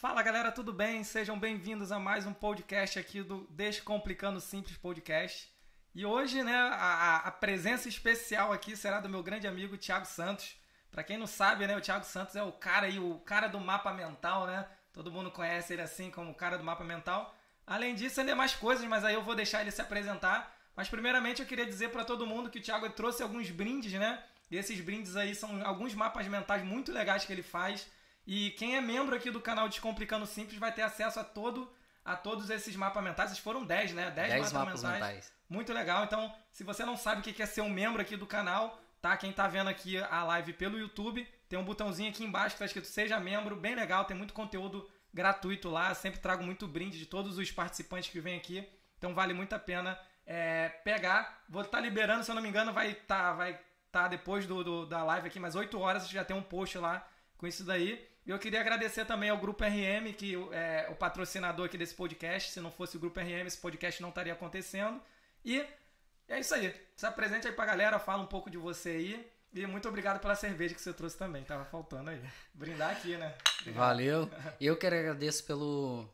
[0.00, 1.02] Fala galera, tudo bem?
[1.02, 5.52] Sejam bem-vindos a mais um podcast aqui do Descomplicando Simples Podcast.
[5.92, 10.54] E hoje, né, a, a presença especial aqui será do meu grande amigo Thiago Santos.
[10.88, 13.58] Para quem não sabe, né, o Thiago Santos é o cara aí, o cara do
[13.58, 14.68] mapa mental, né?
[14.92, 17.36] Todo mundo conhece ele assim como o cara do mapa mental.
[17.66, 20.56] Além disso, ainda é mais coisas, mas aí eu vou deixar ele se apresentar.
[20.76, 24.22] Mas primeiramente eu queria dizer para todo mundo que o Thiago trouxe alguns brindes, né?
[24.48, 27.84] E esses brindes aí são alguns mapas mentais muito legais que ele faz.
[28.30, 31.66] E quem é membro aqui do canal Descomplicando Simples vai ter acesso a todo
[32.04, 33.30] a todos esses mapas mentais.
[33.30, 34.10] Esses foram 10, né?
[34.10, 35.00] 10, 10 mapas, mapas mentais.
[35.00, 35.32] mentais.
[35.48, 36.04] Muito legal.
[36.04, 39.16] Então, se você não sabe o que é ser um membro aqui do canal, tá?
[39.16, 42.66] Quem tá vendo aqui a live pelo YouTube, tem um botãozinho aqui embaixo que tá
[42.66, 45.94] escrito Seja Membro, bem legal, tem muito conteúdo gratuito lá.
[45.94, 48.68] sempre trago muito brinde de todos os participantes que vêm aqui.
[48.98, 51.44] Então vale muito a pena é, pegar.
[51.48, 53.58] Vou estar tá liberando, se eu não me engano, vai estar tá, vai
[53.90, 57.08] tá depois do, do, da live aqui, mas 8 horas já tem um post lá
[57.38, 58.06] com isso daí.
[58.28, 62.50] E eu queria agradecer também ao Grupo RM, que é o patrocinador aqui desse podcast.
[62.50, 65.00] Se não fosse o Grupo RM, esse podcast não estaria acontecendo.
[65.42, 65.64] E
[66.28, 66.74] é isso aí.
[66.94, 69.30] Se apresente aí pra galera, fala um pouco de você aí.
[69.54, 71.42] E muito obrigado pela cerveja que você trouxe também.
[71.42, 72.20] Tava faltando aí.
[72.52, 73.34] Brindar aqui, né?
[73.62, 73.80] Obrigado.
[73.80, 74.30] Valeu.
[74.60, 76.06] Eu que agradeço pelo,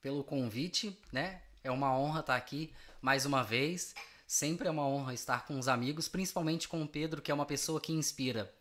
[0.00, 1.42] pelo convite, né?
[1.64, 3.92] É uma honra estar aqui mais uma vez.
[4.24, 7.44] Sempre é uma honra estar com os amigos, principalmente com o Pedro, que é uma
[7.44, 8.54] pessoa que inspira.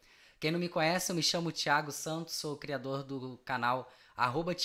[0.46, 4.56] Quem não me conhece, eu me chamo Thiago Santos, sou criador do canal arroba.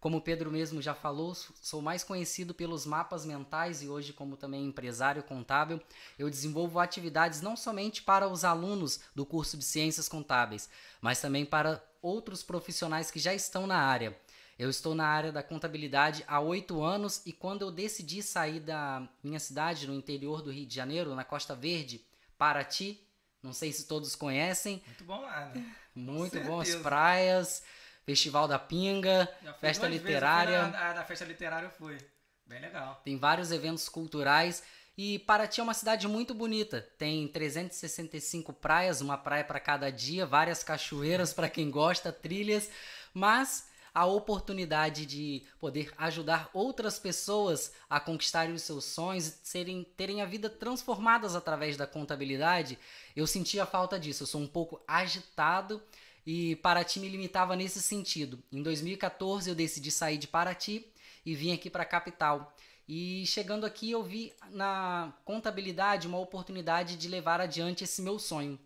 [0.00, 4.36] Como o Pedro mesmo já falou, sou mais conhecido pelos mapas mentais e hoje como
[4.36, 5.80] também empresário contábil.
[6.18, 10.68] Eu desenvolvo atividades não somente para os alunos do curso de Ciências Contábeis,
[11.00, 14.18] mas também para outros profissionais que já estão na área.
[14.58, 19.08] Eu estou na área da contabilidade há oito anos e quando eu decidi sair da
[19.22, 22.04] minha cidade, no interior do Rio de Janeiro, na Costa Verde,
[22.36, 23.00] Paraty,
[23.42, 24.82] não sei se todos conhecem.
[24.86, 25.74] Muito bom lá, né?
[25.94, 27.62] Muito bom, as praias,
[28.04, 29.28] Festival da Pinga,
[29.60, 30.68] festa literária.
[30.68, 31.98] Na, na festa literária eu fui.
[32.46, 33.00] Bem legal.
[33.04, 34.62] Tem vários eventos culturais.
[34.96, 36.80] E Paraty é uma cidade muito bonita.
[36.98, 42.68] Tem 365 praias, uma praia para cada dia, várias cachoeiras para quem gosta, trilhas.
[43.14, 50.22] Mas a oportunidade de poder ajudar outras pessoas a conquistarem os seus sonhos, serem, terem
[50.22, 52.78] a vida transformadas através da contabilidade,
[53.16, 54.22] eu sentia falta disso.
[54.22, 55.82] Eu sou um pouco agitado
[56.24, 58.40] e Paraty me limitava nesse sentido.
[58.52, 60.86] Em 2014 eu decidi sair de Paraty
[61.26, 62.54] e vim aqui para a capital.
[62.88, 68.60] E chegando aqui eu vi na contabilidade uma oportunidade de levar adiante esse meu sonho.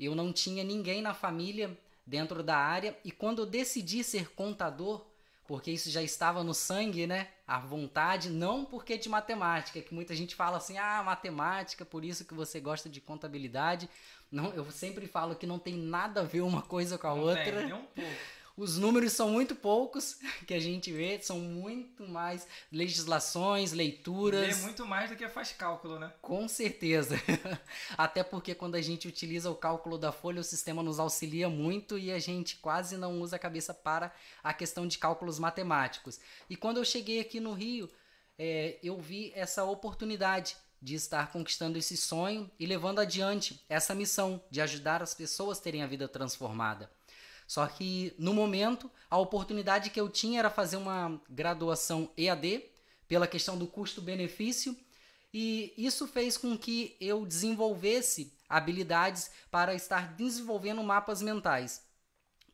[0.00, 2.96] Eu não tinha ninguém na família dentro da área.
[3.04, 5.06] E quando eu decidi ser contador,
[5.46, 7.28] porque isso já estava no sangue, né?
[7.46, 12.24] A vontade, não porque de matemática, que muita gente fala assim, ah, matemática, por isso
[12.24, 13.88] que você gosta de contabilidade.
[14.30, 17.22] Não, eu sempre falo que não tem nada a ver uma coisa com a não
[17.22, 17.44] outra.
[17.44, 18.10] Tem, nem um pouco.
[18.62, 24.56] Os números são muito poucos que a gente vê, são muito mais legislações, leituras.
[24.56, 26.12] Lê muito mais do que faz cálculo, né?
[26.22, 27.16] Com certeza.
[27.98, 31.98] Até porque quando a gente utiliza o cálculo da folha, o sistema nos auxilia muito
[31.98, 34.14] e a gente quase não usa a cabeça para
[34.44, 36.20] a questão de cálculos matemáticos.
[36.48, 37.90] E quando eu cheguei aqui no Rio,
[38.38, 44.40] é, eu vi essa oportunidade de estar conquistando esse sonho e levando adiante essa missão
[44.48, 46.88] de ajudar as pessoas a terem a vida transformada.
[47.46, 52.64] Só que no momento, a oportunidade que eu tinha era fazer uma graduação EAD,
[53.06, 54.76] pela questão do custo-benefício,
[55.34, 61.84] e isso fez com que eu desenvolvesse habilidades para estar desenvolvendo mapas mentais.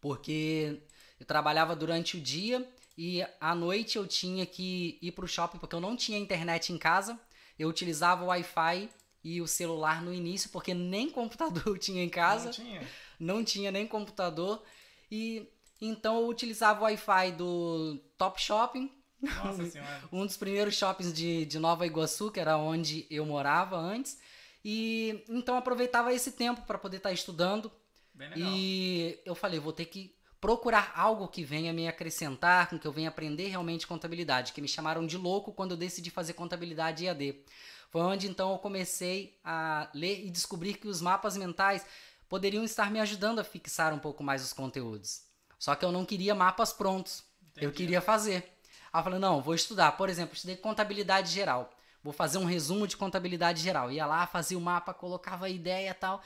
[0.01, 0.81] Porque
[1.19, 5.59] eu trabalhava durante o dia e à noite eu tinha que ir para o shopping
[5.59, 7.19] porque eu não tinha internet em casa.
[7.59, 8.89] Eu utilizava o Wi-Fi
[9.25, 12.47] e o celular no início porque nem computador eu tinha em casa.
[12.47, 12.89] Não tinha.
[13.19, 14.63] Não tinha nem computador.
[15.11, 15.49] E
[15.81, 18.91] então eu utilizava o Wi-Fi do Top Shopping.
[19.21, 20.03] Nossa senhora.
[20.13, 24.19] um dos primeiros shoppings de, de Nova Iguaçu, que era onde eu morava antes.
[24.65, 27.71] E então aproveitava esse tempo para poder estar tá estudando.
[28.13, 28.51] Bem legal.
[28.53, 32.93] E eu falei, vou ter que procurar algo que venha me acrescentar, com que eu
[32.93, 37.45] venha aprender realmente contabilidade, que me chamaram de louco quando eu decidi fazer contabilidade EAD.
[37.91, 41.85] Foi onde então eu comecei a ler e descobrir que os mapas mentais
[42.29, 45.23] poderiam estar me ajudando a fixar um pouco mais os conteúdos.
[45.59, 47.25] Só que eu não queria mapas prontos.
[47.51, 47.67] Entendi.
[47.67, 48.59] Eu queria fazer.
[48.93, 49.93] Aí eu falei, não, vou estudar.
[49.93, 51.71] Por exemplo, estudei contabilidade geral.
[52.03, 53.91] Vou fazer um resumo de contabilidade geral.
[53.91, 56.23] Ia lá, fazia o mapa, colocava a ideia e tal.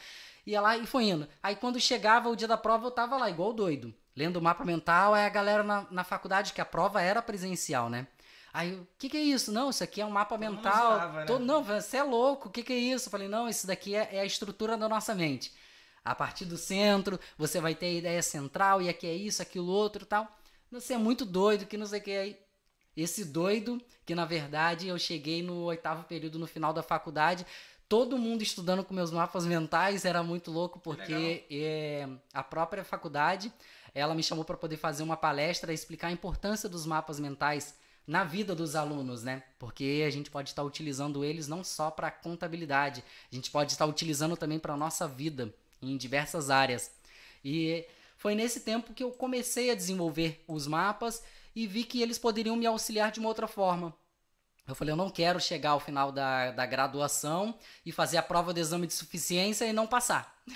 [0.46, 1.26] Ia lá e foi indo.
[1.42, 3.94] Aí quando chegava o dia da prova, eu tava lá, igual doido.
[4.14, 7.88] Lendo o mapa mental, aí a galera na, na faculdade, que a prova era presencial,
[7.88, 8.06] né?
[8.52, 9.50] Aí, o que, que é isso?
[9.50, 10.92] Não, isso aqui é um mapa Todo mental.
[10.92, 11.24] Usava, né?
[11.24, 13.06] Todo, não, você é louco, o que, que é isso?
[13.06, 15.50] Eu falei, não, isso daqui é, é a estrutura da nossa mente.
[16.04, 19.70] A partir do centro, você vai ter a ideia central e aqui é isso, aquilo
[19.70, 20.26] outro tal.
[20.70, 22.10] Você é muito doido, que não sei o que.
[22.10, 22.38] Aí,
[22.96, 27.46] esse doido, que na verdade eu cheguei no oitavo período, no final da faculdade,
[27.88, 33.52] todo mundo estudando com meus mapas mentais, era muito louco, porque é, a própria faculdade,
[33.94, 37.74] ela me chamou para poder fazer uma palestra, explicar a importância dos mapas mentais
[38.06, 39.42] na vida dos alunos, né?
[39.58, 43.86] Porque a gente pode estar utilizando eles não só para contabilidade, a gente pode estar
[43.86, 46.90] utilizando também para nossa vida em diversas áreas.
[47.44, 47.84] E
[48.16, 51.22] foi nesse tempo que eu comecei a desenvolver os mapas
[51.54, 53.94] e vi que eles poderiam me auxiliar de uma outra forma.
[54.66, 58.54] Eu falei, eu não quero chegar ao final da, da graduação e fazer a prova
[58.54, 60.40] de exame de suficiência e não passar.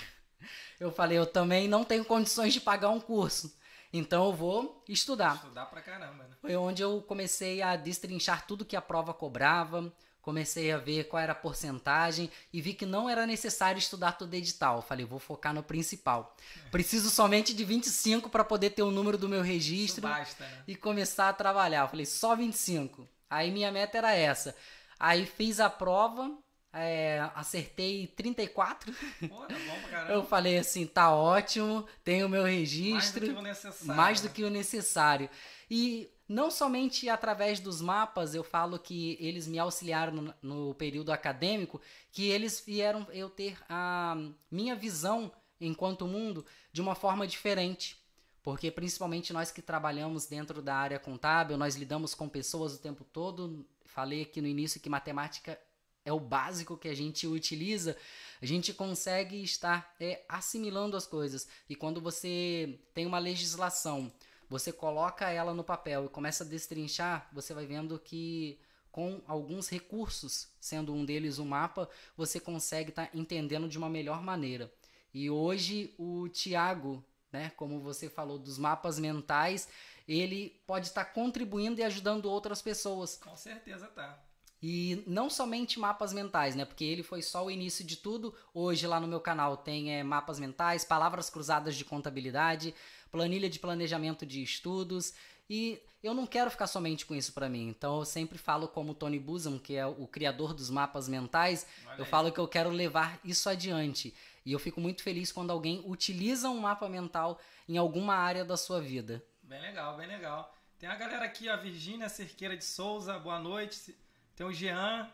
[0.79, 3.57] Eu falei, eu também não tenho condições de pagar um curso.
[3.91, 5.35] Então eu vou estudar.
[5.37, 6.35] Estudar pra caramba, né?
[6.39, 9.91] Foi onde eu comecei a destrinchar tudo que a prova cobrava,
[10.27, 14.33] comecei a ver qual era a porcentagem e vi que não era necessário estudar todo
[14.33, 14.81] edital.
[14.81, 16.35] Falei, vou focar no principal.
[16.69, 20.63] Preciso somente de 25 para poder ter o número do meu registro basta, né?
[20.67, 21.87] e começar a trabalhar.
[21.87, 23.07] Falei, só 25.
[23.29, 24.53] Aí minha meta era essa.
[24.99, 26.37] Aí fiz a prova,
[26.73, 28.91] é, acertei 34.
[29.29, 30.11] Pô, tá bom pra caramba.
[30.11, 33.21] Eu falei assim, tá ótimo, tenho o meu registro.
[33.21, 33.95] Mais do que o necessário.
[33.95, 34.27] Mais né?
[34.27, 35.29] do que o necessário.
[35.71, 41.11] E não somente através dos mapas, eu falo que eles me auxiliaram no, no período
[41.11, 41.79] acadêmico,
[42.11, 44.15] que eles vieram eu ter a
[44.51, 47.97] minha visão enquanto mundo de uma forma diferente.
[48.43, 53.03] Porque principalmente nós que trabalhamos dentro da área contábil, nós lidamos com pessoas o tempo
[53.03, 53.65] todo.
[53.85, 55.59] Falei aqui no início que matemática
[56.07, 57.97] é o básico que a gente utiliza,
[58.41, 61.49] a gente consegue estar é, assimilando as coisas.
[61.69, 64.09] E quando você tem uma legislação,
[64.49, 68.59] você coloca ela no papel e começa a destrinchar, você vai vendo que
[68.91, 73.89] com alguns recursos, sendo um deles o mapa, você consegue estar tá entendendo de uma
[73.89, 74.73] melhor maneira.
[75.13, 79.69] E hoje o Tiago, né, como você falou dos mapas mentais,
[80.07, 83.17] ele pode estar tá contribuindo e ajudando outras pessoas.
[83.17, 84.26] Com certeza tá.
[84.61, 86.65] E não somente mapas mentais, né?
[86.65, 88.33] Porque ele foi só o início de tudo.
[88.53, 92.73] Hoje lá no meu canal tem é, mapas mentais, palavras cruzadas de contabilidade,
[93.11, 95.13] planilha de planejamento de estudos.
[95.49, 97.67] E eu não quero ficar somente com isso para mim.
[97.67, 101.99] Então eu sempre falo como Tony Buzan, que é o criador dos mapas mentais, Olha
[101.99, 102.09] eu aí.
[102.09, 104.13] falo que eu quero levar isso adiante.
[104.45, 108.57] E eu fico muito feliz quando alguém utiliza um mapa mental em alguma área da
[108.57, 109.23] sua vida.
[109.43, 110.53] Bem legal, bem legal.
[110.79, 113.95] Tem a galera aqui, a Virgínia Cerqueira de Souza, boa noite.
[114.37, 115.09] Tem o Jean,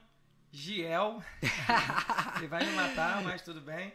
[0.51, 1.23] Giel.
[2.35, 3.93] Ele vai me matar, mas tudo bem.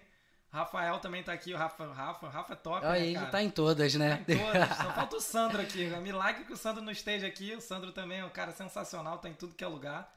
[0.51, 3.51] Rafael também tá aqui, o Rafa, Rafa, Rafa é top, Olha, né, ele tá em
[3.51, 4.25] todas, né?
[4.27, 4.69] Tá em todas.
[4.79, 5.85] Só falta o Sandro aqui.
[5.85, 7.55] É milagre que o Sandro não esteja aqui.
[7.55, 10.11] O Sandro também é um cara sensacional, tá em tudo que é lugar.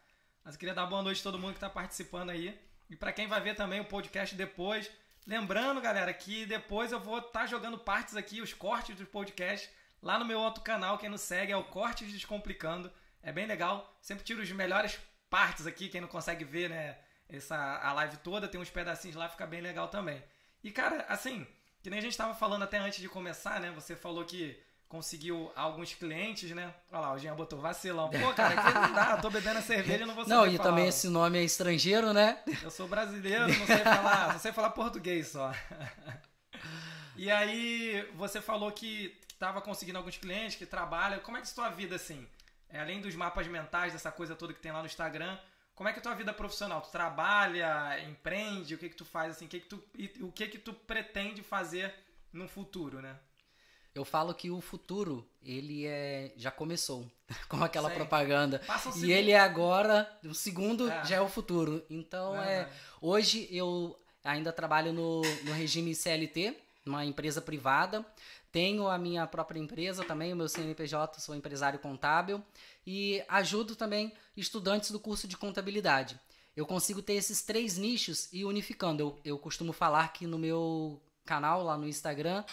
[0.45, 2.57] Mas eu queria dar boa noite a todo mundo que tá participando aí.
[2.89, 4.89] E para quem vai ver também o podcast depois.
[5.27, 9.69] Lembrando, galera, que depois eu vou estar jogando partes aqui, os cortes do podcast,
[10.01, 10.97] lá no meu outro canal.
[10.97, 12.89] Quem nos segue é o Cortes Descomplicando.
[13.23, 13.97] É bem legal.
[14.01, 16.97] Sempre tiro as melhores partes aqui, quem não consegue ver, né?
[17.29, 20.21] Essa, a live toda, tem uns pedacinhos lá, fica bem legal também.
[20.63, 21.47] E, cara, assim,
[21.81, 23.71] que nem a gente tava falando até antes de começar, né?
[23.71, 26.73] Você falou que conseguiu alguns clientes, né?
[26.91, 28.09] Olha lá, o Jean botou vacilão.
[28.09, 30.45] Pô, cara, aqui não dá, eu tô bebendo a cerveja e não vou saber Não,
[30.45, 30.69] e falar.
[30.69, 32.39] também esse nome é estrangeiro, né?
[32.61, 35.53] Eu sou brasileiro, não sei falar, não sei falar português só.
[37.15, 41.19] E aí, você falou que tava conseguindo alguns clientes, que trabalha.
[41.19, 42.27] Como é que é a tua vida, assim?
[42.71, 45.37] É, além dos mapas mentais, dessa coisa toda que tem lá no Instagram,
[45.75, 46.81] como é que é a tua vida profissional?
[46.81, 48.75] Tu trabalha, empreende?
[48.75, 49.45] O que que tu faz, assim?
[49.45, 49.83] O que que tu,
[50.21, 51.93] o que que tu pretende fazer
[52.31, 53.15] no futuro, né?
[53.93, 57.05] Eu falo que o futuro, ele é já começou,
[57.49, 57.97] com aquela Sei.
[57.97, 58.61] propaganda.
[58.95, 61.03] Um E ele é agora, o segundo É.
[61.03, 61.83] já é o futuro.
[61.89, 62.75] Então, é, Verdade.
[63.01, 68.05] hoje eu ainda trabalho no, no regime CLT, numa empresa privada.
[68.51, 72.43] Tenho a minha própria empresa também, o meu CNPJ, sou empresário contábil.
[72.85, 76.19] E ajudo também estudantes do curso de contabilidade.
[76.55, 79.01] Eu consigo ter esses três nichos e unificando.
[79.01, 82.43] Eu, eu costumo falar que no meu canal, lá no Instagram,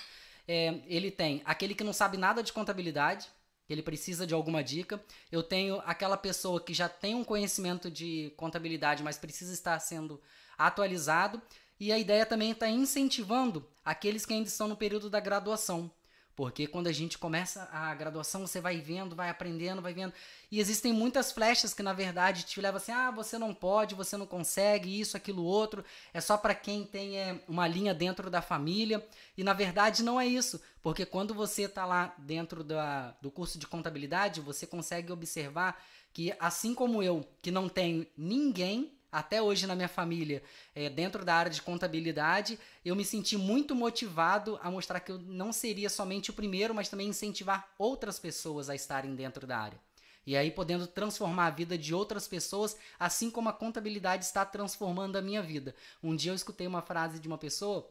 [0.47, 3.29] é, ele tem aquele que não sabe nada de contabilidade,
[3.69, 5.03] ele precisa de alguma dica.
[5.31, 10.21] Eu tenho aquela pessoa que já tem um conhecimento de contabilidade, mas precisa estar sendo
[10.57, 11.43] atualizado.
[11.81, 15.91] E a ideia também está incentivando aqueles que ainda estão no período da graduação.
[16.39, 20.13] Porque quando a gente começa a graduação, você vai vendo, vai aprendendo, vai vendo.
[20.53, 24.17] E existem muitas flechas que, na verdade, te levam assim: ah, você não pode, você
[24.17, 25.85] não consegue, isso, aquilo, outro.
[26.15, 29.05] É só para quem tem é, uma linha dentro da família.
[29.37, 30.61] E, na verdade, não é isso.
[30.81, 36.33] Porque quando você está lá dentro da, do curso de contabilidade, você consegue observar que,
[36.39, 40.43] assim como eu, que não tenho ninguém até hoje na minha família,
[40.75, 45.19] é, dentro da área de contabilidade, eu me senti muito motivado a mostrar que eu
[45.19, 49.81] não seria somente o primeiro, mas também incentivar outras pessoas a estarem dentro da área.
[50.27, 55.17] E aí podendo transformar a vida de outras pessoas, assim como a contabilidade está transformando
[55.17, 55.75] a minha vida.
[56.03, 57.91] Um dia eu escutei uma frase de uma pessoa,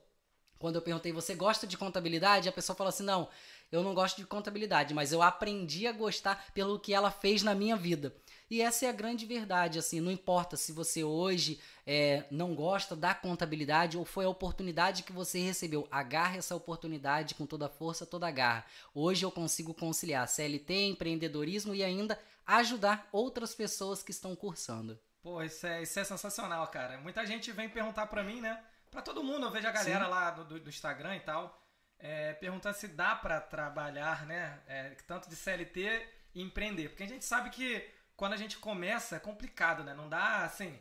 [0.59, 2.49] quando eu perguntei, você gosta de contabilidade?
[2.49, 3.27] A pessoa falou assim, não,
[3.71, 7.53] eu não gosto de contabilidade, mas eu aprendi a gostar pelo que ela fez na
[7.53, 8.15] minha vida.
[8.49, 12.95] E essa é a grande verdade, assim, não importa se você hoje é, não gosta
[12.95, 17.69] da contabilidade ou foi a oportunidade que você recebeu, agarre essa oportunidade com toda a
[17.69, 18.65] força, toda a garra.
[18.95, 24.97] Hoje eu consigo conciliar CLT, empreendedorismo e ainda ajudar outras pessoas que estão cursando.
[25.21, 26.97] Pô, isso é, isso é sensacional, cara.
[26.99, 28.63] Muita gente vem perguntar para mim, né?
[28.89, 30.11] Para todo mundo, eu vejo a galera Sim.
[30.11, 31.61] lá do, do, Instagram e tal,
[31.99, 34.57] é, perguntando se dá para trabalhar, né?
[34.65, 36.87] É, tanto de CLT e empreender.
[36.89, 37.85] Porque a gente sabe que
[38.17, 39.93] quando a gente começa é complicado, né?
[39.93, 40.77] Não dá assim.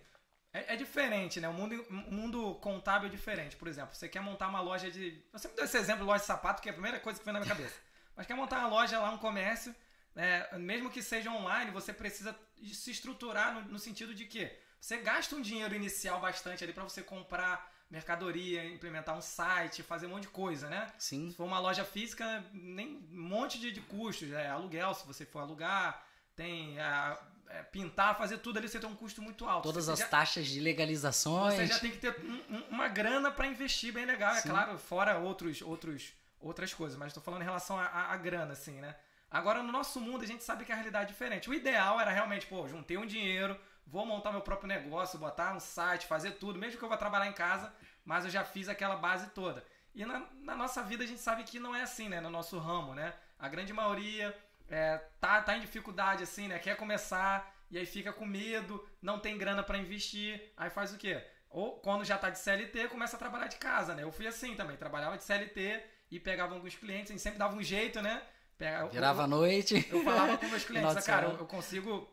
[0.52, 1.48] É, é, diferente, né?
[1.48, 3.56] O mundo, o mundo contábil é diferente.
[3.56, 5.22] Por exemplo, você quer montar uma loja de.
[5.30, 7.24] Eu sempre dou esse exemplo de loja de sapato, que é a primeira coisa que
[7.24, 7.74] vem na minha cabeça.
[8.16, 9.74] Mas quer montar uma loja lá, um comércio,
[10.14, 10.48] né?
[10.54, 12.34] mesmo que seja online, você precisa
[12.72, 14.50] se estruturar no, no sentido de que
[14.80, 20.06] você gasta um dinheiro inicial bastante ali para você comprar mercadoria, implementar um site, fazer
[20.06, 20.90] um monte de coisa, né?
[20.98, 21.30] Sim.
[21.30, 25.26] Se for uma loja física, nem um monte de, de custos, é, aluguel, se você
[25.26, 26.05] for alugar,
[26.36, 29.64] tem a, é, pintar, fazer tudo ali, você tem um custo muito alto.
[29.64, 31.54] Todas você as já, taxas de legalizações.
[31.54, 34.48] Você já tem que ter um, um, uma grana para investir bem legal, é Sim.
[34.48, 38.80] é claro, fora outros, outros, outras coisas, mas estou falando em relação à grana, assim,
[38.80, 38.94] né?
[39.30, 41.50] Agora, no nosso mundo, a gente sabe que a realidade é diferente.
[41.50, 45.60] O ideal era realmente, pô, juntei um dinheiro, vou montar meu próprio negócio, botar um
[45.60, 47.72] site, fazer tudo, mesmo que eu vá trabalhar em casa,
[48.04, 49.64] mas eu já fiz aquela base toda.
[49.94, 52.20] E na, na nossa vida a gente sabe que não é assim, né?
[52.20, 53.14] No nosso ramo, né?
[53.38, 54.36] A grande maioria
[54.68, 56.58] é, tá, tá em dificuldade, assim, né?
[56.58, 60.98] Quer começar e aí fica com medo, não tem grana para investir, aí faz o
[60.98, 61.22] quê?
[61.50, 64.02] Ou quando já tá de CLT, começa a trabalhar de casa, né?
[64.02, 67.56] Eu fui assim também, trabalhava de CLT e pegava alguns clientes, a gente sempre dava
[67.56, 68.22] um jeito, né?
[68.58, 69.86] Pega, Virava a noite.
[69.90, 72.08] Eu falava com meus clientes, cara, eu, eu, consigo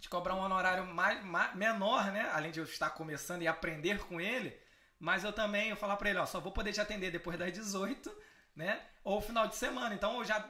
[0.00, 2.30] te cobrar um honorário mais, mais, menor, né?
[2.32, 4.56] Além de eu estar começando e aprender com ele,
[4.98, 7.52] mas eu também eu falar para ele, ó, só vou poder te atender depois das
[7.52, 8.14] 18,
[8.54, 8.80] né?
[9.02, 9.94] Ou final de semana.
[9.94, 10.48] Então eu já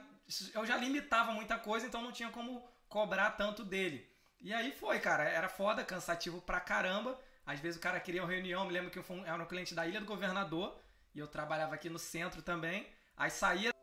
[0.53, 4.09] eu já limitava muita coisa, então não tinha como cobrar tanto dele.
[4.39, 7.19] E aí foi, cara, era foda, cansativo pra caramba.
[7.45, 9.85] Às vezes o cara queria uma reunião, me lembro que eu era um cliente da
[9.85, 10.79] Ilha do Governador,
[11.13, 12.87] e eu trabalhava aqui no centro também.
[13.15, 13.73] Aí saía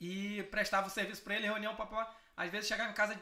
[0.00, 2.14] e prestava o serviço para ele, reunião, papá.
[2.36, 3.18] Às vezes chegava em casa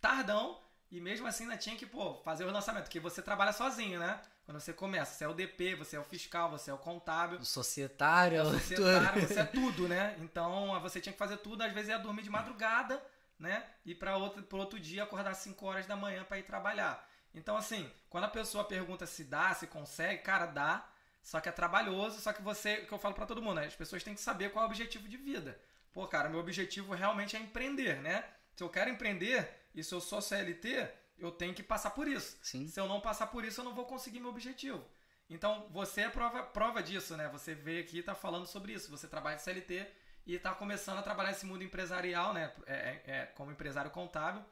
[0.00, 0.60] tardão,
[0.90, 4.20] e mesmo assim ainda tinha que, pô, fazer o lançamento, porque você trabalha sozinho, né?
[4.48, 7.38] Quando você começa, você é o DP, você é o fiscal, você é o contábil.
[7.38, 8.40] O societário.
[8.40, 10.16] O societário, você é tudo, né?
[10.20, 12.98] Então você tinha que fazer tudo, às vezes ia dormir de madrugada,
[13.38, 13.62] né?
[13.84, 17.06] E para outro, pro outro dia acordar 5 horas da manhã para ir trabalhar.
[17.34, 20.88] Então, assim, quando a pessoa pergunta se dá, se consegue, cara, dá.
[21.22, 23.66] Só que é trabalhoso, só que você, que eu falo para todo mundo, né?
[23.66, 25.60] As pessoas têm que saber qual é o objetivo de vida.
[25.92, 28.24] Pô, cara, meu objetivo realmente é empreender, né?
[28.56, 32.36] Se eu quero empreender e se eu sou CLT, eu tenho que passar por isso.
[32.42, 32.68] Sim.
[32.68, 34.84] Se eu não passar por isso, eu não vou conseguir meu objetivo.
[35.28, 37.28] Então, você é prova, prova disso, né?
[37.28, 38.90] Você veio aqui e está falando sobre isso.
[38.90, 39.86] Você trabalha de CLT
[40.26, 42.52] e está começando a trabalhar esse mundo empresarial, né?
[42.66, 44.42] É, é, é, como empresário contábil.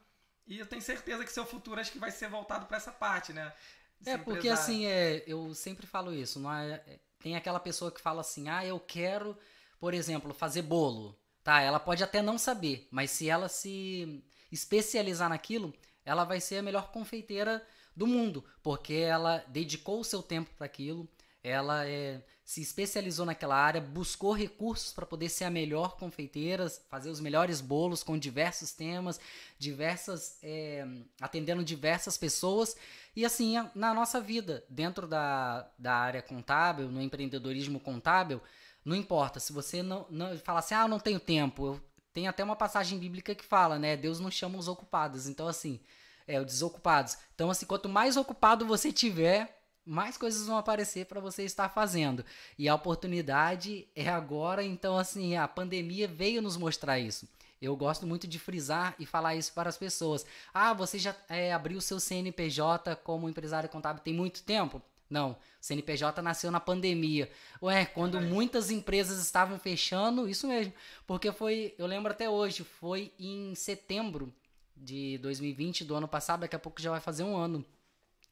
[0.45, 3.33] E eu tenho certeza que seu futuro acho que vai ser voltado para essa parte,
[3.33, 3.51] né?
[4.05, 6.39] é, porque assim, é, eu sempre falo isso.
[6.39, 9.37] Não é, é, tem aquela pessoa que fala assim, ah, eu quero,
[9.79, 11.19] por exemplo, fazer bolo.
[11.43, 15.73] Tá, ela pode até não saber, mas se ela se especializar naquilo,
[16.07, 17.61] ela vai ser a melhor confeiteira
[17.93, 21.05] do mundo, porque ela dedicou o seu tempo para aquilo,
[21.43, 27.09] ela é, se especializou naquela área, buscou recursos para poder ser a melhor confeiteira, fazer
[27.09, 29.19] os melhores bolos com diversos temas,
[29.59, 30.87] diversas é,
[31.19, 32.77] atendendo diversas pessoas.
[33.13, 38.41] E assim na nossa vida dentro da, da área contábil, no empreendedorismo contábil,
[38.85, 41.81] não importa se você não, não fala assim, ah, não tenho tempo, eu
[42.17, 43.95] tem até uma passagem bíblica que fala, né?
[43.95, 45.27] Deus não chama os ocupados.
[45.27, 45.79] Então, assim,
[46.27, 47.15] é, os desocupados.
[47.35, 52.25] Então, assim, quanto mais ocupado você tiver, mais coisas vão aparecer para você estar fazendo.
[52.57, 57.29] E a oportunidade é agora, então, assim, a pandemia veio nos mostrar isso.
[57.61, 60.25] Eu gosto muito de frisar e falar isso para as pessoas.
[60.51, 64.81] Ah, você já é, abriu seu CNPJ como empresário contábil tem muito tempo?
[65.09, 67.31] Não, o CNPJ nasceu na pandemia.
[67.61, 70.73] Ué, quando muitas empresas estavam fechando, isso mesmo.
[71.05, 74.33] Porque foi, eu lembro até hoje, foi em setembro
[74.75, 77.65] de 2020, do ano passado, daqui a pouco já vai fazer um ano.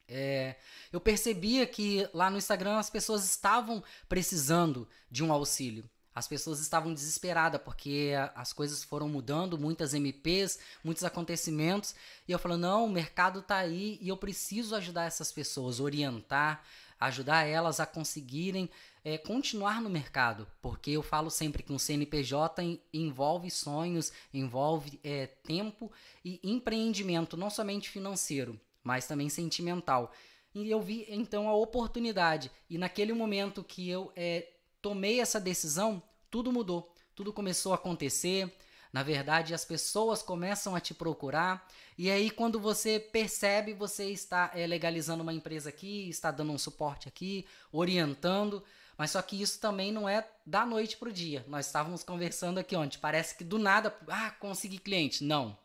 [0.07, 0.55] É,
[0.91, 5.89] eu percebia que lá no Instagram as pessoas estavam precisando de um auxílio.
[6.15, 11.93] As pessoas estavam desesperadas porque as coisas foram mudando, muitas MPs, muitos acontecimentos.
[12.25, 16.63] E eu falei: não, o mercado está aí e eu preciso ajudar essas pessoas, orientar,
[16.97, 18.69] ajudar elas a conseguirem
[19.03, 20.47] é, continuar no mercado.
[20.61, 25.91] Porque eu falo sempre que um CNPJ envolve sonhos, envolve é, tempo
[26.23, 30.13] e empreendimento, não somente financeiro, mas também sentimental.
[30.53, 32.49] E eu vi então a oportunidade.
[32.69, 34.47] E naquele momento que eu é,
[34.85, 35.99] tomei essa decisão,
[36.29, 36.93] tudo mudou.
[37.15, 38.55] Tudo começou a acontecer.
[38.93, 41.67] Na verdade, as pessoas começam a te procurar.
[41.97, 46.57] E aí, quando você percebe, você está é, legalizando uma empresa aqui, está dando um
[46.59, 48.63] suporte aqui, orientando.
[48.95, 51.43] Mas só que isso também não é da noite para o dia.
[51.47, 52.99] Nós estávamos conversando aqui ontem.
[52.99, 55.23] Parece que do nada, ah, consegui cliente.
[55.23, 55.57] Não.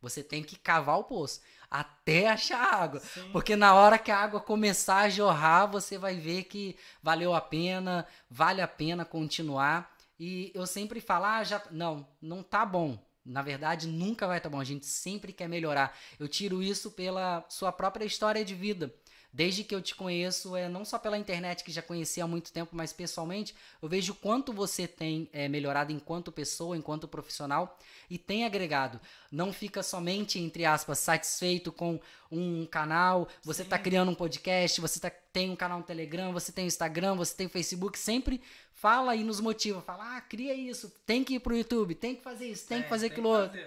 [0.00, 1.40] Você tem que cavar o poço
[1.70, 3.00] até achar água.
[3.00, 3.30] Sim.
[3.30, 7.40] Porque na hora que a água começar a jorrar, você vai ver que valeu a
[7.40, 9.94] pena, vale a pena continuar.
[10.18, 11.62] E eu sempre falo, ah, já.
[11.70, 12.98] Não, não tá bom.
[13.24, 14.60] Na verdade, nunca vai estar tá bom.
[14.60, 15.96] A gente sempre quer melhorar.
[16.18, 18.92] Eu tiro isso pela sua própria história de vida.
[19.32, 22.50] Desde que eu te conheço, é não só pela internet que já conhecia há muito
[22.50, 28.16] tempo, mas pessoalmente, eu vejo quanto você tem é, melhorado enquanto pessoa, enquanto profissional e
[28.16, 28.98] tem agregado.
[29.30, 32.00] Não fica somente, entre aspas, satisfeito com
[32.32, 36.50] um canal, você está criando um podcast, você tá, tem um canal no Telegram, você
[36.50, 38.42] tem Instagram, você tem Facebook, sempre
[38.72, 42.22] fala e nos motiva, fala, ah, cria isso, tem que ir pro YouTube, tem que
[42.22, 43.60] fazer isso, tem é, que fazer aquilo outro.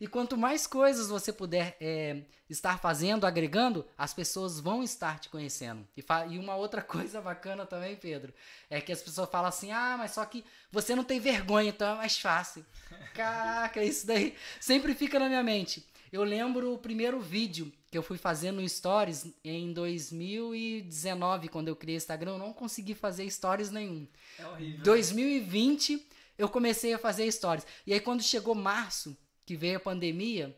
[0.00, 5.28] E quanto mais coisas você puder é, estar fazendo, agregando, as pessoas vão estar te
[5.28, 5.86] conhecendo.
[5.96, 8.32] E, e, uma outra coisa bacana também, Pedro,
[8.68, 11.94] é que as pessoas falam assim: ah, mas só que você não tem vergonha, então
[11.94, 12.64] é mais fácil.
[13.14, 15.86] Caraca, isso daí sempre fica na minha mente.
[16.12, 21.76] Eu lembro o primeiro vídeo que eu fui fazer no Stories em 2019, quando eu
[21.76, 24.06] criei Instagram, eu não consegui fazer Stories nenhum.
[24.38, 24.84] É horrível.
[24.84, 26.06] 2020
[26.38, 27.66] eu comecei a fazer Stories.
[27.86, 30.56] E aí quando chegou março, que veio a pandemia,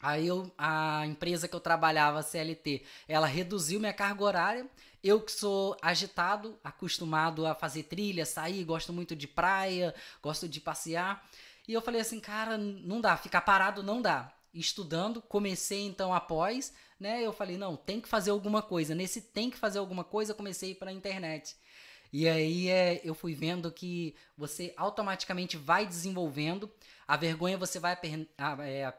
[0.00, 4.70] aí eu, a empresa que eu trabalhava, CLT, ela reduziu minha carga horária.
[5.02, 10.60] Eu que sou agitado, acostumado a fazer trilha, sair, gosto muito de praia, gosto de
[10.60, 11.26] passear.
[11.66, 14.32] E eu falei assim, cara, não dá, ficar parado não dá.
[14.52, 17.24] Estudando, comecei então após, né?
[17.24, 18.94] Eu falei, não, tem que fazer alguma coisa.
[18.94, 21.56] Nesse tem que fazer alguma coisa, comecei para a internet.
[22.12, 26.70] E aí é, eu fui vendo que você automaticamente vai desenvolvendo.
[27.06, 28.28] A vergonha você vai per,
[28.60, 28.92] é,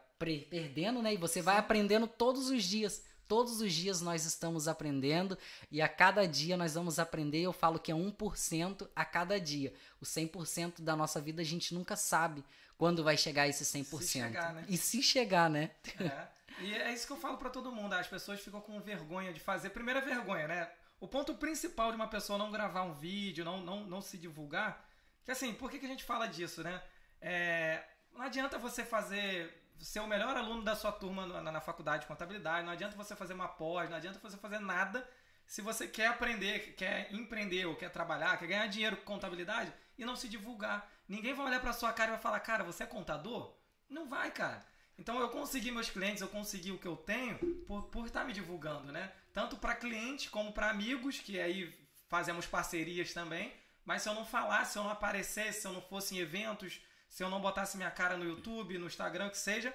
[0.49, 1.13] perdendo, né?
[1.13, 1.45] E você Sim.
[1.45, 3.03] vai aprendendo todos os dias.
[3.27, 5.37] Todos os dias nós estamos aprendendo
[5.71, 7.41] e a cada dia nós vamos aprender.
[7.41, 9.73] Eu falo que é 1% a cada dia.
[10.01, 12.43] O 100% da nossa vida a gente nunca sabe
[12.77, 14.01] quando vai chegar esse 100%.
[14.01, 14.65] Se chegar, né?
[14.67, 15.71] E se chegar, né?
[15.99, 16.41] É.
[16.59, 17.93] E é isso que eu falo para todo mundo.
[17.93, 19.69] As pessoas ficam com vergonha de fazer.
[19.69, 20.69] Primeira vergonha, né?
[21.01, 24.87] O ponto principal de uma pessoa não gravar um vídeo, não, não, não se divulgar,
[25.25, 26.81] que assim, por que, que a gente fala disso, né?
[27.19, 27.83] É,
[28.13, 32.07] não adianta você fazer ser o melhor aluno da sua turma na, na, faculdade de
[32.07, 35.05] contabilidade, não adianta você fazer uma pós, não adianta você fazer nada
[35.51, 40.05] se você quer aprender, quer empreender ou quer trabalhar, quer ganhar dinheiro com contabilidade e
[40.05, 40.89] não se divulgar.
[41.09, 43.53] Ninguém vai olhar para sua cara e vai falar, cara, você é contador?
[43.89, 44.65] Não vai, cara.
[44.97, 48.31] Então eu consegui meus clientes, eu consegui o que eu tenho por, por estar me
[48.31, 49.11] divulgando, né?
[49.33, 51.73] Tanto para clientes como para amigos, que aí
[52.07, 53.53] fazemos parcerias também.
[53.85, 56.81] Mas se eu não falasse, se eu não aparecesse, se eu não fosse em eventos,
[57.09, 59.73] se eu não botasse minha cara no YouTube, no Instagram, que seja,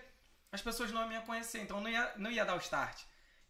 [0.53, 1.61] as pessoas não iam me conhecer.
[1.61, 3.03] Então não ia, não ia dar o start.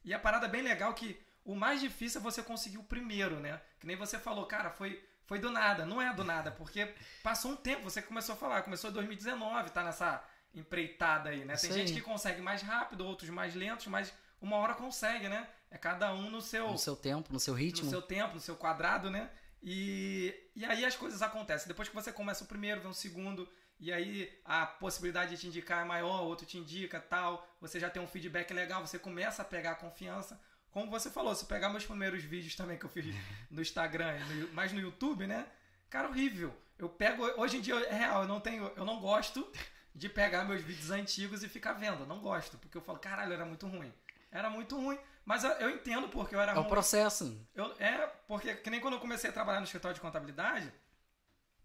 [0.04, 3.60] E a parada bem legal que o mais difícil é você conseguir o primeiro, né?
[3.78, 5.84] Que nem você falou, cara, foi, foi do nada.
[5.84, 6.92] Não é do nada, porque
[7.22, 11.54] passou um tempo, você começou a falar, começou em 2019, tá nessa empreitada aí, né?
[11.56, 15.46] Tem gente que consegue mais rápido, outros mais lentos, mas uma hora consegue, né?
[15.70, 18.40] É cada um no seu no seu tempo, no seu ritmo, no seu tempo, no
[18.40, 19.30] seu quadrado, né?
[19.62, 21.66] E, e aí as coisas acontecem.
[21.66, 23.48] Depois que você começa o primeiro, vem o segundo,
[23.78, 27.46] e aí a possibilidade de te indicar é maior, outro te indica, tal.
[27.60, 30.40] Você já tem um feedback legal, você começa a pegar a confiança.
[30.70, 33.06] Como você falou, se pegar meus primeiros vídeos também que eu fiz
[33.50, 35.46] no Instagram, no, mais no YouTube, né?
[35.90, 36.54] Cara, horrível.
[36.78, 39.50] Eu pego hoje em dia é real, eu não tenho, eu não gosto
[39.94, 42.00] de pegar meus vídeos antigos e ficar vendo.
[42.00, 43.92] Eu não gosto, porque eu falo, caralho, era muito ruim.
[44.30, 44.98] Era muito ruim.
[45.26, 46.52] Mas eu, entendo porque eu era.
[46.52, 47.44] É o processo.
[47.52, 50.72] Eu, é, porque que nem quando eu comecei a trabalhar no escritório de contabilidade,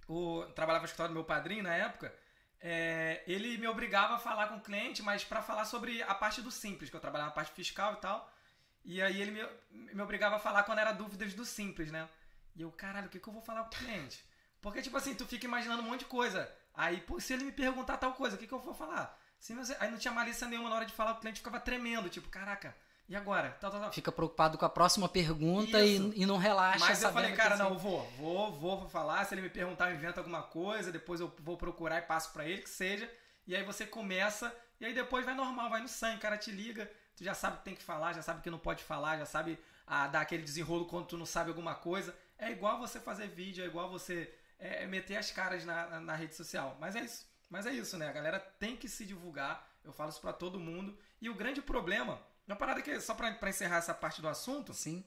[0.08, 2.12] o, trabalhava no escritório do meu padrinho na época,
[2.60, 6.41] é, ele me obrigava a falar com o cliente, mas para falar sobre a parte
[6.41, 8.34] do simples, que eu trabalhava na parte fiscal e tal.
[8.84, 12.10] E aí ele me, me obrigava a falar quando era dúvidas do simples, né?
[12.56, 14.26] E eu, caralho, o que, que eu vou falar com o cliente?
[14.60, 16.52] Porque, tipo assim, tu fica imaginando um monte de coisa.
[16.74, 19.19] Aí, pô, se ele me perguntar tal coisa, o que, que eu vou falar?
[19.39, 22.28] Se, aí não tinha malícia nenhuma na hora de falar, o cliente ficava tremendo, tipo,
[22.30, 22.76] caraca,
[23.10, 23.58] E agora?
[23.60, 23.92] Tal, tal, tal.
[23.92, 26.80] Fica preocupado com a próxima pergunta e, e não relaxa.
[26.80, 29.26] Mas eu falei, cara, assim- não, eu vou, vou, vou falar.
[29.26, 32.46] Se ele me perguntar, eu invento alguma coisa, depois eu vou procurar e passo pra
[32.46, 33.12] ele, que seja.
[33.46, 36.52] E aí você começa, e aí depois vai normal, vai no sangue, o cara te
[36.52, 38.84] liga, tu já sabe o que tem que falar, já sabe o que não pode
[38.84, 42.16] falar, já sabe ah, dar aquele desenrolo quando tu não sabe alguma coisa.
[42.38, 46.36] É igual você fazer vídeo, é igual você é, meter as caras na, na, rede
[46.36, 46.78] social.
[46.80, 47.28] Mas é isso.
[47.50, 48.08] Mas é isso, né?
[48.08, 49.68] A galera tem que se divulgar.
[49.84, 50.98] Eu falo isso pra todo mundo.
[51.20, 54.73] E o grande problema, uma parada que, só pra, pra encerrar essa parte do assunto,
[54.73, 55.04] Sim.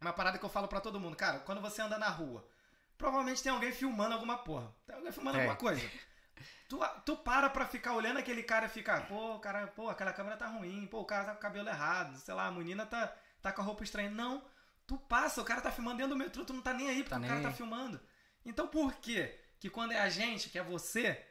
[0.00, 2.46] uma parada que eu falo pra todo mundo, cara, quando você anda na rua,
[2.98, 4.74] provavelmente tem alguém filmando alguma porra.
[4.86, 5.40] Tem alguém filmando É.
[5.42, 5.80] alguma coisa.
[6.68, 10.36] Tu, tu para pra ficar olhando aquele cara e ficar, pô, cara, pô, aquela câmera
[10.36, 13.14] tá ruim, pô, o cara tá com o cabelo errado, sei lá, a menina tá,
[13.40, 14.10] tá com a roupa estranha.
[14.10, 14.42] Não,
[14.86, 17.10] tu passa, o cara tá filmando dentro do metrô, tu não tá nem aí porque
[17.14, 18.00] Tá o cara tá filmando.
[18.44, 19.38] Então por quê?
[19.60, 21.24] Que quando é a gente, que é você,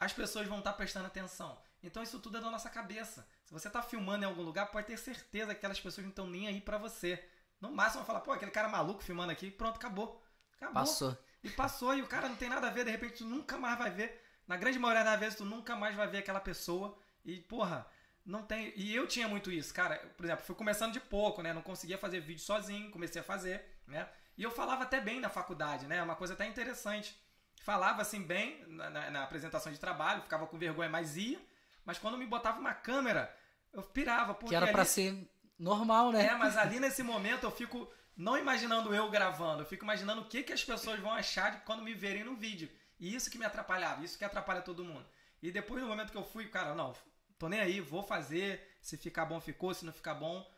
[0.00, 1.56] as pessoas vão estar prestando atenção.
[1.82, 3.26] Então isso tudo é da nossa cabeça.
[3.58, 6.26] Se você tá filmando em algum lugar, pode ter certeza que aquelas pessoas não estão
[6.26, 7.22] nem aí pra você.
[7.60, 10.22] No máximo vai falar, pô, aquele cara maluco filmando aqui, pronto, acabou.
[10.56, 10.74] Acabou.
[10.74, 11.18] Passou.
[11.44, 13.78] E passou, e o cara não tem nada a ver, de repente tu nunca mais
[13.78, 14.24] vai ver.
[14.48, 16.96] Na grande maioria das vezes tu nunca mais vai ver aquela pessoa.
[17.24, 17.86] E, porra,
[18.24, 18.72] não tem.
[18.74, 19.96] E eu tinha muito isso, cara.
[20.16, 21.52] Por exemplo, fui começando de pouco, né?
[21.52, 24.08] Não conseguia fazer vídeo sozinho, comecei a fazer, né?
[24.38, 26.02] E eu falava até bem na faculdade, né?
[26.02, 27.20] Uma coisa até interessante.
[27.62, 31.38] Falava assim bem na, na- na apresentação de trabalho, ficava com vergonha, mas ia.
[31.84, 33.34] Mas quando me botava uma câmera,
[33.72, 34.34] eu pirava.
[34.34, 36.26] Porque Que era pra ali- ser normal, né?
[36.26, 40.24] é, mas ali nesse momento eu fico não imaginando eu gravando, eu fico imaginando o
[40.26, 42.68] que, que as pessoas vão achar de quando me verem no vídeo.
[43.00, 45.04] E isso que me atrapalhava, isso que atrapalha todo mundo.
[45.42, 46.94] E depois no momento que eu fui, cara, não,
[47.38, 50.48] tô nem aí, vou fazer, se ficar bom ficou, se não ficar bom,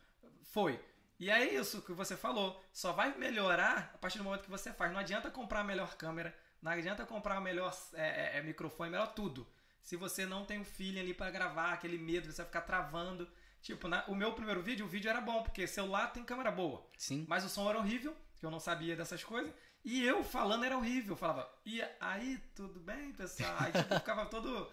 [0.43, 0.79] foi.
[1.19, 4.71] E é isso que você falou, só vai melhorar a partir do momento que você
[4.73, 4.91] faz.
[4.91, 8.89] Não adianta comprar a melhor câmera, não adianta comprar o melhor é, é, é, microfone,
[8.91, 9.47] melhor tudo.
[9.85, 13.29] Se você não tem o feeling ali pra gravar, aquele medo, você vai ficar travando.
[13.61, 16.85] Tipo, na- o meu primeiro vídeo, o vídeo era bom, porque celular tem câmera boa.
[16.97, 17.25] Sim.
[17.29, 19.53] Mas o som era horrível, que eu não sabia dessas coisas.
[19.83, 21.13] E eu falando era horrível.
[21.13, 23.55] Eu falava, e aí, tudo bem, pessoal?
[23.59, 24.71] Aí tipo, ficava todo,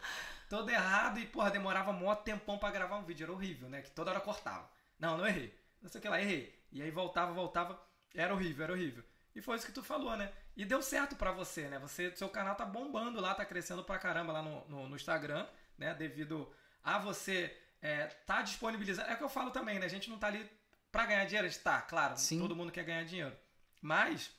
[0.48, 3.24] todo errado e, porra, demorava mó tempão pra gravar um vídeo.
[3.24, 3.82] Era horrível, né?
[3.82, 4.68] Que toda hora cortava.
[4.98, 5.54] Não, não errei.
[5.82, 6.58] Não sei o que lá, errei.
[6.72, 7.78] E aí voltava, voltava.
[8.14, 9.04] Era horrível, era horrível.
[9.34, 10.32] E foi isso que tu falou, né?
[10.56, 11.78] E deu certo pra você, né?
[11.78, 15.46] Você, seu canal tá bombando lá, tá crescendo pra caramba lá no, no, no Instagram,
[15.78, 15.94] né?
[15.94, 16.52] Devido
[16.84, 19.08] a você é, tá disponibilizando.
[19.08, 19.86] É o que eu falo também, né?
[19.86, 20.48] A gente não tá ali
[20.90, 22.16] pra ganhar dinheiro, a gente tá, claro.
[22.18, 22.38] Sim.
[22.38, 23.36] Todo mundo quer ganhar dinheiro.
[23.80, 24.30] Mas